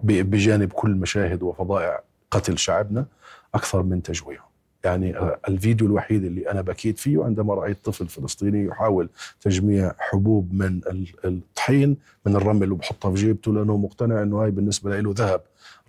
بجانب 0.00 0.72
كل 0.72 0.90
مشاهد 0.90 1.42
وفضائع 1.42 2.02
قتل 2.30 2.58
شعبنا 2.58 3.06
أكثر 3.54 3.82
من 3.82 4.02
تجويعه 4.02 4.53
يعني 4.84 5.14
الفيديو 5.48 5.86
الوحيد 5.86 6.24
اللي 6.24 6.50
أنا 6.50 6.60
بكيت 6.60 6.98
فيه 6.98 7.24
عندما 7.24 7.54
رأيت 7.54 7.76
طفل 7.84 8.06
فلسطيني 8.08 8.64
يحاول 8.64 9.08
تجميع 9.40 9.92
حبوب 9.98 10.54
من 10.54 10.80
الطحين 11.24 11.96
من 12.26 12.36
الرمل 12.36 12.72
وبحطها 12.72 13.10
في 13.14 13.16
جيبته 13.20 13.54
لأنه 13.54 13.76
مقتنع 13.76 14.22
إنه 14.22 14.42
هاي 14.42 14.50
بالنسبة 14.50 15.00
له 15.00 15.14
ذهب. 15.16 15.40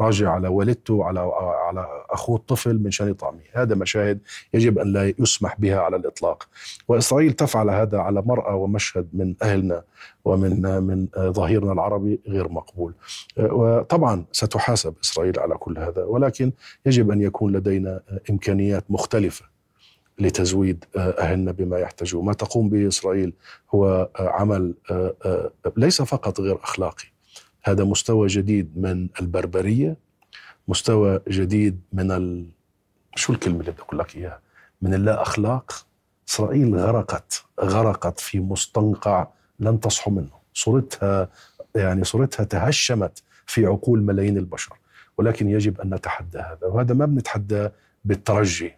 راجع 0.02 0.32
على 0.32 0.48
والدته 0.48 1.04
على 1.04 1.20
على 1.68 1.88
أخوه 2.10 2.36
الطفل 2.38 2.80
من 2.84 2.92
شان 2.92 3.14
طعمه. 3.14 3.42
هذا 3.54 3.76
مشاهد 3.76 4.20
يجب 4.54 4.80
أن 4.80 4.94
لا 4.94 5.14
يسمح 5.20 5.60
بها 5.60 5.80
على 5.80 5.96
الإطلاق. 5.96 6.48
وإسرائيل 6.88 7.34
تفعل 7.34 7.70
هذا 7.70 7.98
على 7.98 8.22
مرأى 8.22 8.54
ومشهد 8.54 9.08
من 9.14 9.36
أهلنا 9.44 9.84
ومن 10.26 10.84
من 10.84 11.08
ظهيرنا 11.18 11.72
العربي 11.72 12.20
غير 12.28 12.50
مقبول. 12.50 12.94
وطبعا 13.40 14.26
ستحاسب 14.32 14.94
إسرائيل 15.04 15.40
على 15.40 15.56
كل 15.58 15.78
هذا 15.78 16.04
ولكن 16.04 16.52
يجب 16.86 17.12
أن 17.12 17.22
يكون 17.22 17.54
لدينا 17.54 18.02
إمكانيات 18.30 18.84
مختلفة 18.90 19.46
لتزويد 20.20 20.86
أهلنا 20.98 21.52
بما 21.52 21.80
يحتاجون. 21.80 22.26
ما 22.26 22.34
تقوم 22.34 22.70
به 22.70 22.88
إسرائيل 22.88 23.34
هو 23.76 24.10
عمل 24.20 24.74
ليس 25.78 26.02
فقط 26.02 26.40
غير 26.42 26.60
أخلاقي 26.64 27.06
هذا 27.68 27.84
مستوى 27.84 28.28
جديد 28.28 28.78
من 28.78 29.08
البربرية 29.22 29.98
مستوى 30.68 31.20
جديد 31.28 31.82
من 31.94 32.12
ال... 32.12 32.46
شو 33.16 33.34
الكلمة 33.34 33.60
اللي 33.60 33.72
بدي 33.72 33.82
أقول 33.82 34.00
لك 34.00 34.16
إياها؟ 34.16 34.40
من 34.82 34.94
اللا 34.94 35.22
اخلاق 35.22 35.86
إسرائيل 36.30 36.76
غرقت 36.76 37.44
غرقت 37.62 38.20
في 38.20 38.40
مستنقع 38.40 39.28
لن 39.60 39.80
تصحو 39.80 40.12
منه. 40.12 40.32
صورتها 40.54 41.30
يعني 41.76 42.04
صورتها 42.04 42.44
تهشمت 42.44 43.24
في 43.46 43.66
عقول 43.66 44.04
ملايين 44.04 44.38
البشر. 44.38 44.78
ولكن 45.18 45.50
يجب 45.50 45.82
أن 45.82 45.94
نتحدى 45.94 46.38
هذا 46.38 46.68
وهذا 46.68 46.94
ما 46.94 47.06
بنتحدى 47.06 47.70
بالترجي. 48.06 48.74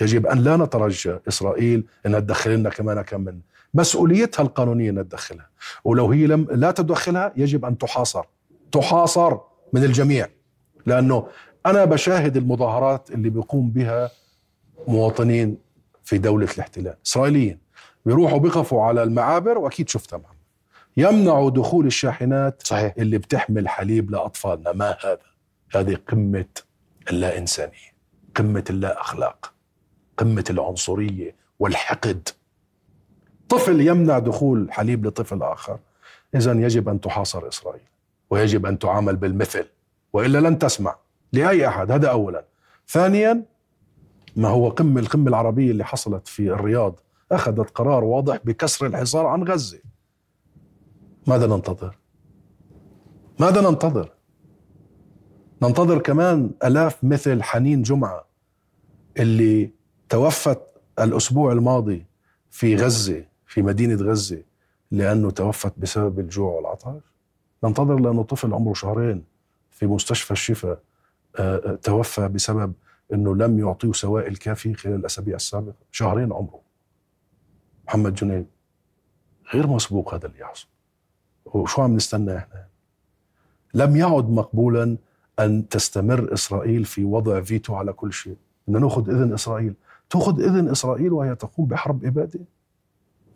يجب 0.00 0.26
أن 0.26 0.38
لا 0.38 0.56
نترجى 0.56 1.18
إسرائيل 1.28 1.84
إنها 2.06 2.20
تدخل 2.20 2.50
لنا 2.50 2.70
كمان 2.70 3.02
كم 3.02 3.20
من 3.20 3.40
مسؤوليتها 3.76 4.42
القانونية 4.42 4.90
إنها 4.90 5.02
تدخلها. 5.02 5.50
ولو 5.84 6.10
هي 6.12 6.26
لم 6.26 6.46
لا 6.50 6.70
تدخلها 6.70 7.32
يجب 7.36 7.64
أن 7.64 7.78
تحاصر. 7.78 8.24
تحاصر 8.72 9.38
من 9.72 9.84
الجميع. 9.84 10.28
لأنه 10.86 11.28
أنا 11.66 11.84
بشاهد 11.84 12.36
المظاهرات 12.36 13.10
اللي 13.10 13.30
بيقوم 13.30 13.70
بها 13.70 14.10
مواطنين 14.88 15.58
في 16.04 16.18
دولة 16.18 16.48
الاحتلال 16.54 16.96
إسرائيليين. 17.06 17.58
بيروحوا 18.06 18.38
بيقفوا 18.38 18.82
على 18.82 19.02
المعابر 19.02 19.58
وأكيد 19.58 19.88
شفتها 19.88 20.16
معهم 20.16 20.36
يمنعوا 20.96 21.50
دخول 21.50 21.86
الشاحنات 21.86 22.62
صحيح. 22.66 22.94
اللي 22.98 23.18
بتحمل 23.18 23.68
حليب 23.68 24.10
لأطفالنا. 24.10 24.72
ما 24.72 24.96
هذا؟ 25.04 25.18
هذه 25.74 25.98
قمة 26.08 26.44
اللا 27.10 27.38
إنسانية 27.38 27.96
قمة 28.36 28.64
اللا 28.70 29.00
أخلاق 29.00 29.52
قمة 30.16 30.44
العنصرية 30.50 31.36
والحقد. 31.58 32.28
طفل 33.48 33.80
يمنع 33.80 34.18
دخول 34.18 34.72
حليب 34.72 35.06
لطفل 35.06 35.42
آخر. 35.42 35.78
اذا 36.34 36.52
يجب 36.52 36.88
أن 36.88 37.00
تحاصر 37.00 37.48
إسرائيل 37.48 37.82
ويجب 38.30 38.66
أن 38.66 38.78
تعامل 38.78 39.16
بالمثل 39.16 39.66
وإلا 40.12 40.48
لن 40.48 40.58
تسمع 40.58 40.96
لأي 41.32 41.68
أحد. 41.68 41.90
هذا 41.90 42.10
اولا. 42.10 42.44
ثانيا 42.88 43.42
ما 44.36 44.48
هو 44.48 44.68
قمه 44.68 45.00
القمه 45.00 45.28
العربيه 45.28 45.70
اللي 45.70 45.84
حصلت 45.84 46.28
في 46.28 46.50
الرياض 46.50 47.00
أخذت 47.32 47.70
قرار 47.70 48.04
واضح 48.04 48.38
بكسر 48.44 48.86
الحصار 48.86 49.26
عن 49.26 49.42
غزة. 49.42 49.78
ماذا 51.26 51.46
ننتظر؟ 51.46 51.98
ماذا 53.40 53.70
ننتظر؟ 53.70 54.10
ننتظر 55.62 55.98
كمان 55.98 56.50
آلاف 56.64 57.04
مثل 57.04 57.42
حنين 57.42 57.82
جمعة 57.82 58.26
اللي 59.18 59.70
توفت 60.08 60.60
الأسبوع 60.98 61.52
الماضي 61.52 62.06
في 62.50 62.76
غزة. 62.76 63.24
في 63.56 63.62
مدينة 63.62 63.94
غزة 63.94 64.42
لأنه 64.90 65.30
توفت 65.30 65.72
بسبب 65.78 66.20
الجوع 66.20 66.52
والعطش. 66.52 67.02
ننتظر 67.64 68.00
لأنه 68.00 68.22
طفل 68.22 68.54
عمره 68.54 68.74
شهرين 68.74 69.24
في 69.70 69.86
مستشفى 69.86 70.30
الشفاء 70.30 70.78
آه، 71.38 71.56
آه، 71.56 71.74
توفى 71.74 72.28
بسبب 72.28 72.72
إنه 73.12 73.36
لم 73.36 73.58
يعطيه 73.58 73.92
سوائل 73.92 74.36
كافية 74.36 74.74
خلال 74.74 74.94
الأسابيع 74.94 75.36
السابقة. 75.36 75.74
شهرين 75.90 76.32
عمره. 76.32 76.60
محمد 77.86 78.14
جنيد 78.14 78.46
غير 79.54 79.66
مسبوق 79.66 80.14
هذا 80.14 80.26
اللي 80.26 80.40
يحصل. 80.40 80.68
وشو 81.44 81.82
عم 81.82 81.96
نستنى 81.96 82.36
إحنا؟ 82.36 82.66
لم 83.74 83.96
يعد 83.96 84.30
مقبولا 84.30 84.96
أن 85.38 85.68
تستمر 85.68 86.32
إسرائيل 86.32 86.84
في 86.84 87.04
وضع 87.04 87.40
فيتو 87.40 87.74
على 87.74 87.92
كل 87.92 88.12
شيء. 88.12 88.36
بدنا 88.68 88.80
نأخذ 88.80 89.10
إذن 89.10 89.32
إسرائيل. 89.32 89.74
تأخذ 90.10 90.40
إذن 90.40 90.68
إسرائيل 90.68 91.12
وهي 91.12 91.34
تقوم 91.34 91.66
بحرب 91.66 92.04
إبادة. 92.04 92.40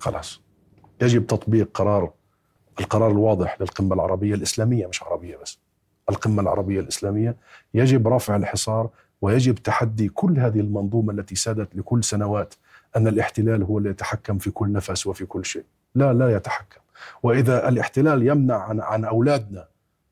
خلاص. 0.01 0.41
يجب 1.03 1.27
تطبيق 1.27 1.69
قرار 1.75 2.11
القرار 2.81 3.11
الواضح 3.11 3.61
للقمة 3.61 3.95
العربية 3.95 4.35
الإسلامية 4.35 4.87
مش 4.87 5.03
عربية 5.03 5.37
بس 5.37 5.59
القمة 6.11 6.43
العربية 6.43 6.81
الإسلامية. 6.81 7.37
يجب 7.75 8.09
رفع 8.09 8.37
الحصار 8.37 8.91
ويجب 9.23 9.55
تحدي 9.55 10.09
كل 10.09 10.39
هذه 10.39 10.61
المنظومة 10.61 11.13
التي 11.13 11.35
سادت 11.35 11.77
لكل 11.77 12.05
سنوات 12.05 12.55
أن 12.97 13.07
الاحتلال 13.07 13.63
هو 13.63 13.79
اللي 13.79 13.91
يتحكم 13.91 14.39
في 14.39 14.51
كل 14.51 14.73
نفس 14.73 15.07
وفي 15.07 15.27
كل 15.27 15.45
شيء. 15.45 15.65
لا 15.95 16.13
لا 16.13 16.37
يتحكم. 16.37 16.81
وإذا 17.23 17.69
الاحتلال 17.69 18.27
يمنع 18.27 18.57
عن 18.57 18.81
عن 18.81 19.05
أولادنا 19.05 19.69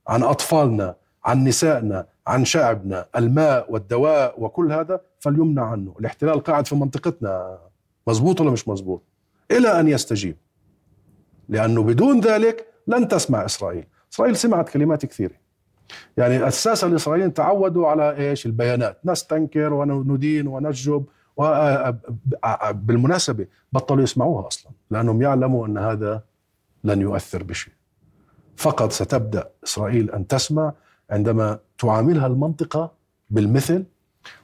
عن 0.09 0.23
أطفالنا 0.23 0.95
عن 1.25 1.45
نسائنا 1.45 2.07
عن 2.27 2.45
شعبنا 2.45 3.07
الماء 3.17 3.73
والدواء 3.73 4.43
وكل 4.43 4.73
هذا 4.73 5.01
فليمنع 5.21 5.65
عنه. 5.65 5.95
الاحتلال 6.01 6.43
قاعد 6.43 6.67
في 6.67 6.75
منطقتنا 6.75 7.59
مزبوط 8.07 8.41
ولا 8.41 8.51
مش 8.51 8.69
مزبوط 8.69 9.03
إلى 9.51 9.81
أن 9.81 9.89
يستجيب. 9.89 10.37
لأنه 11.49 11.83
بدون 11.83 12.21
ذلك 12.21 12.67
لن 12.87 13.09
تسمع 13.09 13.45
إسرائيل. 13.45 13.85
إسرائيل 14.13 14.37
سمعت 14.37 14.69
كلمات 14.69 15.07
كثيرة. 15.07 15.35
يعني 16.17 16.47
الساسه 16.47 16.87
الإسرائيليين 16.87 17.35
تعودوا 17.35 17.89
على 17.89 18.17
إيش؟ 18.17 18.47
البيانات. 18.47 18.99
نستنكر 19.05 19.73
وندين 19.73 20.47
ونشجب 20.47 21.05
بالمناسبة 22.73 23.47
بطلوا 23.73 24.03
يسمعوها 24.03 24.47
أصلا 24.47 24.73
لأنهم 24.91 25.23
يعلموا 25.23 25.67
أن 25.67 25.79
هذا 25.79 26.23
لن 26.85 27.01
يؤثر 27.01 27.43
بشيء. 27.43 27.73
فقط 28.57 28.93
ستبدأ 28.93 29.51
إسرائيل 29.65 30.11
أن 30.11 30.27
تسمع 30.27 30.73
عندما 31.11 31.59
تعاملها 31.79 32.27
المنطقة 32.27 32.93
بالمثل 33.31 33.85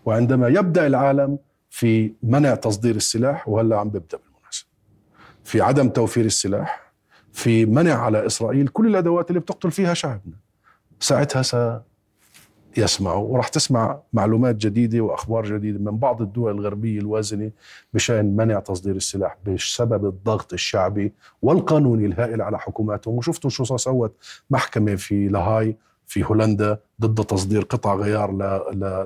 وعندما 0.04 0.48
يبدأ 0.48 0.86
العالم 0.86 1.38
في 1.70 2.12
منع 2.22 2.54
تصدير 2.54 2.96
السلاح 2.96 3.48
وهلا 3.48 3.76
عم 3.78 3.90
بيبدأ 3.90 4.18
بالمناسبه 4.18 4.33
في 5.44 5.60
عدم 5.60 5.88
توفير 5.88 6.24
السلاح 6.24 6.92
في 7.32 7.66
منع 7.66 7.94
على 7.94 8.26
إسرائيل 8.26 8.68
كل 8.68 8.86
الأدوات 8.86 9.30
اللي 9.30 9.40
بتقتل 9.40 9.70
فيها 9.70 9.94
شعبنا. 9.94 10.34
ساعتها 11.00 11.82
سيسمعوا 12.74 13.28
وراح 13.28 13.48
تسمع 13.48 14.00
معلومات 14.12 14.56
جديدة 14.56 15.00
وأخبار 15.00 15.46
جديدة 15.46 15.78
من 15.78 15.98
بعض 15.98 16.22
الدول 16.22 16.52
الغربية 16.54 16.98
الوازنة 16.98 17.50
بشأن 17.94 18.36
منع 18.36 18.60
تصدير 18.60 18.96
السلاح 18.96 19.36
بسبب 19.46 20.04
الضغط 20.04 20.52
الشعبي 20.52 21.12
والقانوني 21.42 22.06
الهائل 22.06 22.42
على 22.42 22.58
حكوماتهم. 22.58 23.14
وشفتوا 23.14 23.50
شو 23.50 23.76
سوت 23.76 24.16
محكمة 24.50 24.94
في 24.94 25.28
لاهاي 25.28 25.76
في 26.14 26.24
هولندا 26.24 26.78
ضد 27.00 27.24
تصدير 27.24 27.62
قطع 27.62 27.94
غيار 27.94 28.32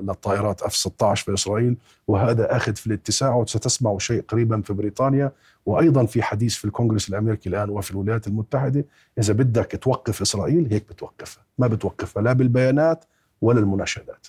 للطائرات 0.01 0.61
اف 0.61 0.75
16 0.75 1.25
في 1.25 1.33
إسرائيل 1.33 1.77
وهذا 2.07 2.55
آخذ 2.55 2.75
في 2.75 2.87
الاتساع 2.87 3.35
وستسمعوا 3.35 3.99
شيء 3.99 4.21
قريبا 4.27 4.61
في 4.61 4.73
بريطانيا 4.73 5.31
وأيضا 5.65 6.05
في 6.05 6.21
حديث 6.21 6.55
في 6.55 6.65
الكونغرس 6.65 7.09
الأمريكي 7.09 7.49
الآن 7.49 7.69
وفي 7.69 7.91
الولايات 7.91 8.27
المتحدة 8.27 8.85
إذا 9.19 9.33
بدك 9.33 9.79
توقف 9.81 10.21
إسرائيل 10.21 10.67
هيك 10.71 10.89
بتوقفها 10.89 11.43
ما 11.57 11.67
بتوقفها 11.67 12.23
لا 12.23 12.33
بالبيانات 12.33 13.05
ولا 13.41 13.59
المناشدات. 13.59 14.27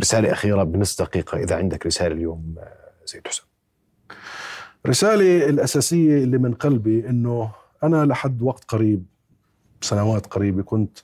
رسالة 0.00 0.32
أخيرة 0.32 0.62
بنص 0.62 1.02
دقيقة 1.02 1.38
إذا 1.38 1.56
عندك 1.56 1.86
رسالة 1.86 2.14
اليوم 2.14 2.54
زيد 3.06 3.28
حسن. 3.28 3.42
رسالة 4.86 5.48
الأساسية 5.48 6.24
اللي 6.24 6.38
من 6.38 6.54
قلبي 6.54 7.08
إنه 7.08 7.50
أنا 7.82 8.04
لحد 8.04 8.42
وقت 8.42 8.64
قريب 8.64 9.04
سنوات 9.80 10.26
قريبة 10.26 10.62
كنت 10.62 10.98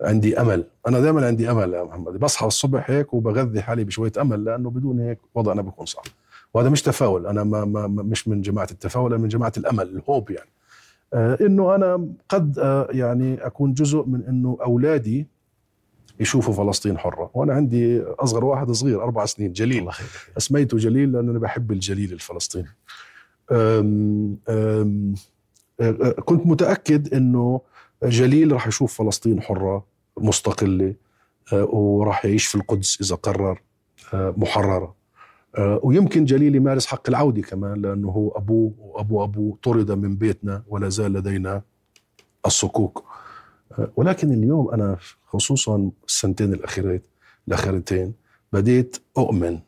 عندي 0.00 0.40
أمل. 0.40 0.64
أنا 0.88 1.00
دائما 1.00 1.26
عندي 1.26 1.50
أمل 1.50 1.72
يا 1.72 1.82
محمد. 1.82 2.12
بصحى 2.18 2.46
الصبح 2.46 2.90
هيك 2.90 3.14
وبغذي 3.14 3.62
حالي 3.62 3.84
بشوية 3.84 4.12
أمل 4.20 4.44
لأنه 4.44 4.70
بدون 4.70 5.00
هيك 5.00 5.18
وضعنا 5.34 5.62
بيكون 5.62 5.86
صعب. 5.86 6.04
وهذا 6.54 6.68
مش 6.68 6.82
تفاؤل. 6.82 7.26
أنا 7.26 7.44
ما 7.44 7.64
ما 7.64 7.86
مش 7.86 8.28
من 8.28 8.40
جماعة 8.40 8.68
التفاؤل 8.70 9.12
أنا 9.12 9.22
من 9.22 9.28
جماعة 9.28 9.52
الأمل 9.56 9.88
الهوب 9.88 10.30
يعني. 10.30 10.50
آه، 11.14 11.38
إنه 11.40 11.74
أنا 11.74 12.08
قد 12.28 12.58
آه، 12.58 12.88
يعني 12.90 13.46
أكون 13.46 13.74
جزء 13.74 14.04
من 14.06 14.22
إنه 14.24 14.58
أولادي 14.62 15.26
يشوفوا 16.20 16.54
فلسطين 16.54 16.98
حرة. 16.98 17.30
وأنا 17.34 17.52
عندي 17.54 18.02
أصغر 18.02 18.44
واحد 18.44 18.70
صغير 18.70 19.02
أربع 19.02 19.24
سنين 19.24 19.52
جليل. 19.52 19.78
الله 19.78 19.90
خير 19.90 20.06
أسميته 20.36 20.76
جليل 20.76 21.12
لأنه 21.12 21.30
أنا 21.30 21.38
بحب 21.38 21.72
الجليل 21.72 22.12
الفلسطيني. 22.12 22.68
أم 23.52 24.36
أم 24.48 25.14
أه، 25.80 25.90
أه، 25.90 26.10
كنت 26.10 26.46
متأكد 26.46 27.14
إنه 27.14 27.60
جليل 28.02 28.52
راح 28.52 28.66
يشوف 28.66 29.02
فلسطين 29.02 29.42
حرة 29.42 29.86
مستقلة 30.16 30.94
أه، 31.52 31.64
وراح 31.64 32.24
يعيش 32.24 32.46
في 32.46 32.54
القدس 32.54 33.00
إذا 33.00 33.16
قرر 33.16 33.60
أه، 34.14 34.34
محررة. 34.36 34.94
أه، 35.58 35.80
ويمكن 35.82 36.24
جليل 36.24 36.54
يمارس 36.56 36.86
حق 36.86 37.08
العودة 37.08 37.42
كمان 37.42 37.82
لأنه 37.82 38.08
هو 38.08 38.28
أبوه 38.28 38.72
وأبو 38.78 39.24
ابوه 39.24 39.58
طرد 39.62 39.90
من 39.90 40.16
بيتنا 40.16 40.62
ولا 40.68 40.88
زال 40.88 41.12
لدينا 41.12 41.62
الصكوك. 42.46 43.04
ولكن 43.96 44.32
اليوم 44.32 44.70
أنا 44.70 44.96
خصوصا 45.26 45.90
السنتين 46.08 46.52
الاخيرات 46.54 47.02
الأخيرتين 47.48 48.12
بديت 48.52 48.96
أؤمن 49.18 49.58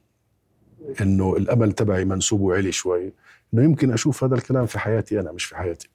إنه 1.01 1.37
الأمل 1.37 1.73
تبعي 1.73 2.05
منسوبه 2.05 2.55
علي 2.55 2.73
شوي 2.73 3.13
إنه 3.55 3.63
يمكن 3.65 3.93
أشوف 3.93 4.25
هذا 4.25 4.35
الكلام 4.35 4.67
في 4.67 4.79
حياتي 4.79 5.21
أنا 5.21 5.33
مش 5.33 5.45
في 5.45 5.57
حياتي. 5.57 5.89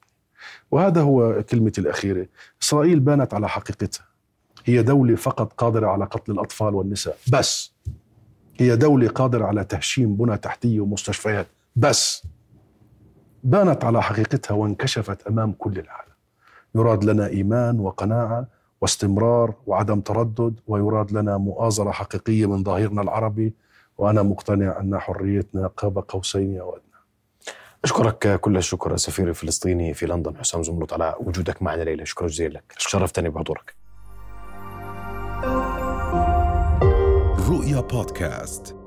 وهذا 0.72 1.02
هو 1.02 1.44
كلمتي 1.44 1.82
الأخيرة. 1.82 2.28
إسرائيل 2.62 3.00
بانت 3.00 3.34
على 3.34 3.50
حقيقتها. 3.50 4.06
هي 4.66 4.84
دولة 4.84 5.16
فقط 5.16 5.54
قادرة 5.54 5.88
على 5.88 6.06
قتل 6.06 6.32
الأطفال 6.32 6.76
والنساء. 6.76 7.18
بس 7.32 7.74
هي 8.60 8.76
دولة 8.76 9.08
قادرة 9.08 9.46
على 9.46 9.64
تهشيم 9.64 10.16
بنى 10.16 10.38
تحتية 10.38 10.80
ومستشفيات. 10.80 11.48
بس 11.76 12.24
بانت 13.44 13.86
على 13.86 14.02
حقيقتها 14.02 14.56
وانكشفت 14.56 15.28
أمام 15.28 15.52
كل 15.52 15.80
العالم. 15.80 16.14
يراد 16.76 17.04
لنا 17.04 17.28
إيمان 17.28 17.80
وقناعة 17.80 18.48
واستمرار 18.82 19.54
وعدم 19.68 20.02
تردد 20.02 20.60
ويراد 20.68 21.12
لنا 21.12 21.38
مؤازرة 21.38 21.92
حقيقية 21.92 22.46
من 22.46 22.64
ظهيرنا 22.64 23.02
العربي. 23.02 23.54
وأنا 23.98 24.24
مقتنع 24.24 24.80
أن 24.80 25.00
حريتنا 25.00 25.68
قاب 25.68 25.98
قوسين 26.08 26.60
أو 26.60 26.70
ادنى 26.70 26.93
أشكرك 27.84 28.40
كل 28.40 28.58
الشكر 28.58 28.94
السفير 28.94 29.30
الفلسطيني 29.30 29.94
في 29.94 30.06
لندن 30.06 30.38
حسام 30.38 30.64
زملط 30.64 30.94
على 30.94 31.16
وجودك 31.20 31.62
معنا 31.62 31.84
ليلة. 31.84 32.04
شكرا 32.04 32.28
جزيلا 32.28 32.54
لك. 32.54 32.64
شرفتني 32.78 33.30
بحضورك. 33.30 33.76
رؤيا 37.50 37.82
بودكاست. 37.82 38.83